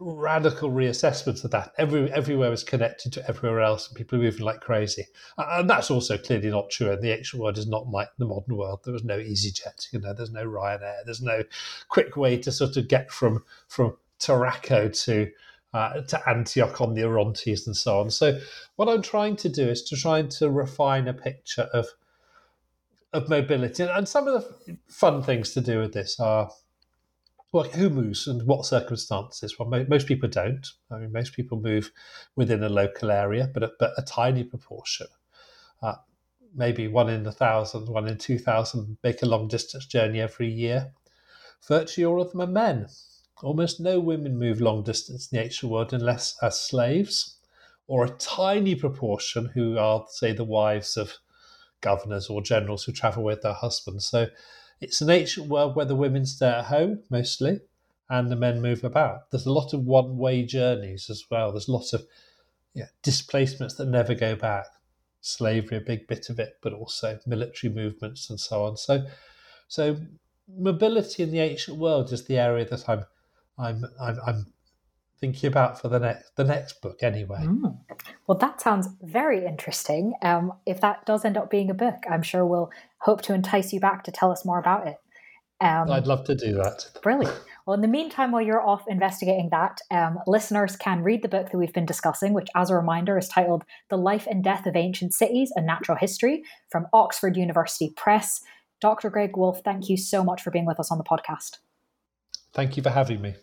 radical 0.01 0.71
reassessments 0.71 1.45
of 1.45 1.51
that. 1.51 1.73
Every, 1.79 2.11
everywhere 2.13 2.51
was 2.51 2.65
connected 2.65 3.13
to 3.15 3.29
everywhere 3.29 3.61
else, 3.61 3.89
and 3.89 3.97
people 3.97 4.19
are 4.19 4.23
moving 4.23 4.45
like 4.45 4.61
crazy. 4.61 5.07
And 5.37 5.69
that's 5.69 5.91
also 5.91 6.17
clearly 6.17 6.51
not 6.51 6.71
true. 6.71 6.91
And 6.91 7.03
the 7.03 7.17
ancient 7.17 7.43
world 7.43 7.59
is 7.59 7.67
not 7.67 7.89
like 7.89 8.09
the 8.19 8.25
modern 8.25 8.57
world. 8.57 8.81
There 8.85 8.93
was 8.93 9.05
no 9.05 9.19
EasyJet, 9.19 9.93
you 9.93 10.01
know, 10.01 10.13
there's 10.13 10.33
no 10.33 10.45
Ryanair, 10.45 11.05
there's 11.05 11.23
no 11.23 11.43
quick 11.89 12.17
way 12.17 12.39
to 12.39 12.53
sort 12.53 12.77
of 12.77 12.89
get 12.89 13.11
from 13.11 13.45
from 13.69 13.97
Tarraco 14.19 14.93
to 15.05 15.31
uh, 15.75 16.01
to 16.03 16.29
Antioch 16.29 16.81
on 16.81 16.95
the 16.95 17.03
Orontes 17.03 17.67
and 17.67 17.77
so 17.77 18.01
on. 18.01 18.11
So 18.11 18.39
what 18.77 18.89
I'm 18.89 19.03
trying 19.03 19.37
to 19.37 19.49
do 19.49 19.69
is 19.69 19.83
to 19.85 19.97
try 19.97 20.23
to 20.23 20.51
refine 20.51 21.09
a 21.09 21.15
picture 21.15 21.69
of 21.73 21.89
of 23.13 23.29
mobility. 23.29 23.83
And 23.85 24.09
some 24.09 24.29
of 24.29 24.35
the 24.35 24.77
fun 24.89 25.23
things 25.23 25.53
to 25.55 25.61
do 25.61 25.79
with 25.81 25.93
this 25.93 26.19
are 26.19 26.51
well, 27.55 27.63
who 27.63 27.89
moves 27.89 28.27
and 28.27 28.45
what 28.49 28.67
circumstances? 28.67 29.57
Well, 29.57 29.85
most 29.89 30.09
people 30.09 30.29
don't. 30.29 30.67
I 30.91 30.99
mean, 30.99 31.13
most 31.13 31.35
people 31.35 31.61
move 31.61 31.93
within 32.35 32.65
a 32.65 32.69
local 32.69 33.13
area, 33.13 33.49
but 33.55 33.63
a, 33.63 33.71
but 33.79 33.93
a 33.97 34.03
tiny 34.03 34.43
proportion, 34.43 35.07
uh, 35.81 35.95
maybe 36.53 36.89
one 36.89 37.09
in 37.09 37.25
a 37.25 37.31
thousand, 37.31 37.89
one 37.89 38.09
in 38.09 38.19
two 38.19 38.41
thousand, 38.41 38.97
make 39.05 39.23
a 39.23 39.27
long 39.27 39.47
distance 39.47 39.87
journey 39.87 40.21
every 40.21 40.49
year. 40.49 40.91
Virtually 41.69 42.05
all 42.05 42.21
of 42.21 42.33
them 42.33 42.41
are 42.41 42.49
men. 42.49 42.89
Almost 43.41 43.79
no 43.81 44.01
women 44.01 44.37
move 44.37 44.61
long 44.61 44.83
distance 44.83 45.29
in 45.31 45.39
the 45.39 45.45
ancient 45.45 45.71
world 45.71 45.93
unless 45.93 46.37
as 46.43 46.61
slaves, 46.61 47.39
or 47.87 48.05
a 48.05 48.11
tiny 48.11 48.75
proportion 48.75 49.47
who 49.55 49.79
are, 49.79 50.05
say, 50.09 50.33
the 50.33 50.43
wives 50.43 50.97
of 50.97 51.13
governors 51.81 52.29
or 52.29 52.43
generals 52.43 52.83
who 52.83 52.91
travel 52.91 53.23
with 53.23 53.43
their 53.43 53.53
husbands. 53.53 54.07
So 54.07 54.27
it's 54.85 55.01
an 55.01 55.11
ancient 55.11 55.49
world 55.49 55.75
where 55.75 55.87
the 55.87 55.97
women 55.97 56.27
stay 56.27 56.49
at 56.49 56.67
home 56.67 57.03
mostly 57.09 57.61
and 58.11 58.31
the 58.31 58.37
men 58.37 58.61
move 58.61 58.85
about. 58.85 59.31
There's 59.31 59.47
a 59.47 59.53
lot 59.53 59.73
of 59.73 59.85
one 59.85 60.19
way 60.19 60.45
journeys 60.45 61.09
as 61.09 61.25
well. 61.31 61.51
There's 61.51 61.71
lots 61.71 61.95
of 61.95 62.07
yeah, 62.75 62.89
displacements 63.03 63.75
that 63.77 63.89
never 63.89 64.15
go 64.15 64.37
back. 64.37 64.67
Slavery, 65.23 65.79
a 65.79 65.81
big 65.81 66.07
bit 66.07 66.29
of 66.29 66.39
it, 66.39 66.59
but 66.63 66.75
also 66.75 67.19
military 67.27 67.73
movements 67.73 68.29
and 68.29 68.39
so 68.39 68.65
on. 68.65 68.77
So, 68.77 69.07
so 69.69 69.97
mobility 70.55 71.23
in 71.23 71.31
the 71.31 71.41
ancient 71.41 71.79
world 71.79 72.13
is 72.13 72.27
the 72.27 72.39
area 72.39 72.67
that 72.67 72.87
I'm, 72.87 73.07
I'm, 73.59 73.85
I'm, 73.99 74.19
I'm 74.27 74.47
thinking 75.21 75.49
about 75.49 75.81
for 75.81 75.89
the 75.89 75.99
next 75.99 76.37
the 76.37 76.45
next 76.45 76.81
book 76.83 77.03
anyway. 77.03 77.41
Mm. 77.41 77.79
Well, 78.27 78.39
that 78.39 78.61
sounds 78.61 78.89
very 79.03 79.45
interesting. 79.45 80.15
Um, 80.23 80.53
if 80.67 80.81
that 80.81 81.07
does 81.07 81.25
end 81.25 81.37
up 81.37 81.51
being 81.51 81.71
a 81.71 81.75
book, 81.75 82.05
I'm 82.11 82.23
sure 82.23 82.45
we'll 82.45 82.71
hope 82.99 83.23
to 83.23 83.35
entice 83.35 83.73
you 83.73 83.81
back 83.81 84.05
to 84.05 84.13
tell 84.13 84.31
us 84.31 84.45
more 84.45 84.59
about 84.59 84.87
it. 84.87 84.97
Um, 85.61 85.91
I'd 85.91 86.07
love 86.07 86.25
to 86.25 86.35
do 86.35 86.53
that. 86.55 86.87
Brilliant. 87.03 87.39
Well, 87.65 87.75
in 87.75 87.81
the 87.81 87.89
meantime, 87.89 88.33
while 88.33 88.43
you're 88.43 88.67
off 88.67 88.85
investigating 88.89 89.49
that, 89.51 89.81
um, 89.91 90.19
listeners 90.27 90.77
can 90.77 91.03
read 91.03 91.23
the 91.23 91.29
book 91.29 91.51
that 91.51 91.57
we've 91.57 91.73
been 91.73 91.87
discussing, 91.87 92.35
which, 92.35 92.49
as 92.55 92.69
a 92.69 92.77
reminder, 92.77 93.17
is 93.17 93.29
titled 93.29 93.65
The 93.89 93.97
Life 93.97 94.27
and 94.29 94.45
Death 94.45 94.67
of 94.67 94.77
Ancient 94.77 95.15
Cities 95.15 95.53
and 95.55 95.65
Natural 95.65 95.97
History 95.97 96.43
from 96.71 96.87
Oxford 96.93 97.37
University 97.37 97.91
Press. 97.97 98.43
Dr. 98.81 99.09
Greg 99.09 99.37
Woolf, 99.37 99.63
thank 99.65 99.89
you 99.89 99.97
so 99.97 100.23
much 100.23 100.43
for 100.43 100.51
being 100.51 100.67
with 100.67 100.79
us 100.79 100.91
on 100.91 100.99
the 100.99 101.05
podcast. 101.05 101.59
Thank 102.53 102.77
you 102.77 102.83
for 102.83 102.91
having 102.91 103.23
me. 103.23 103.35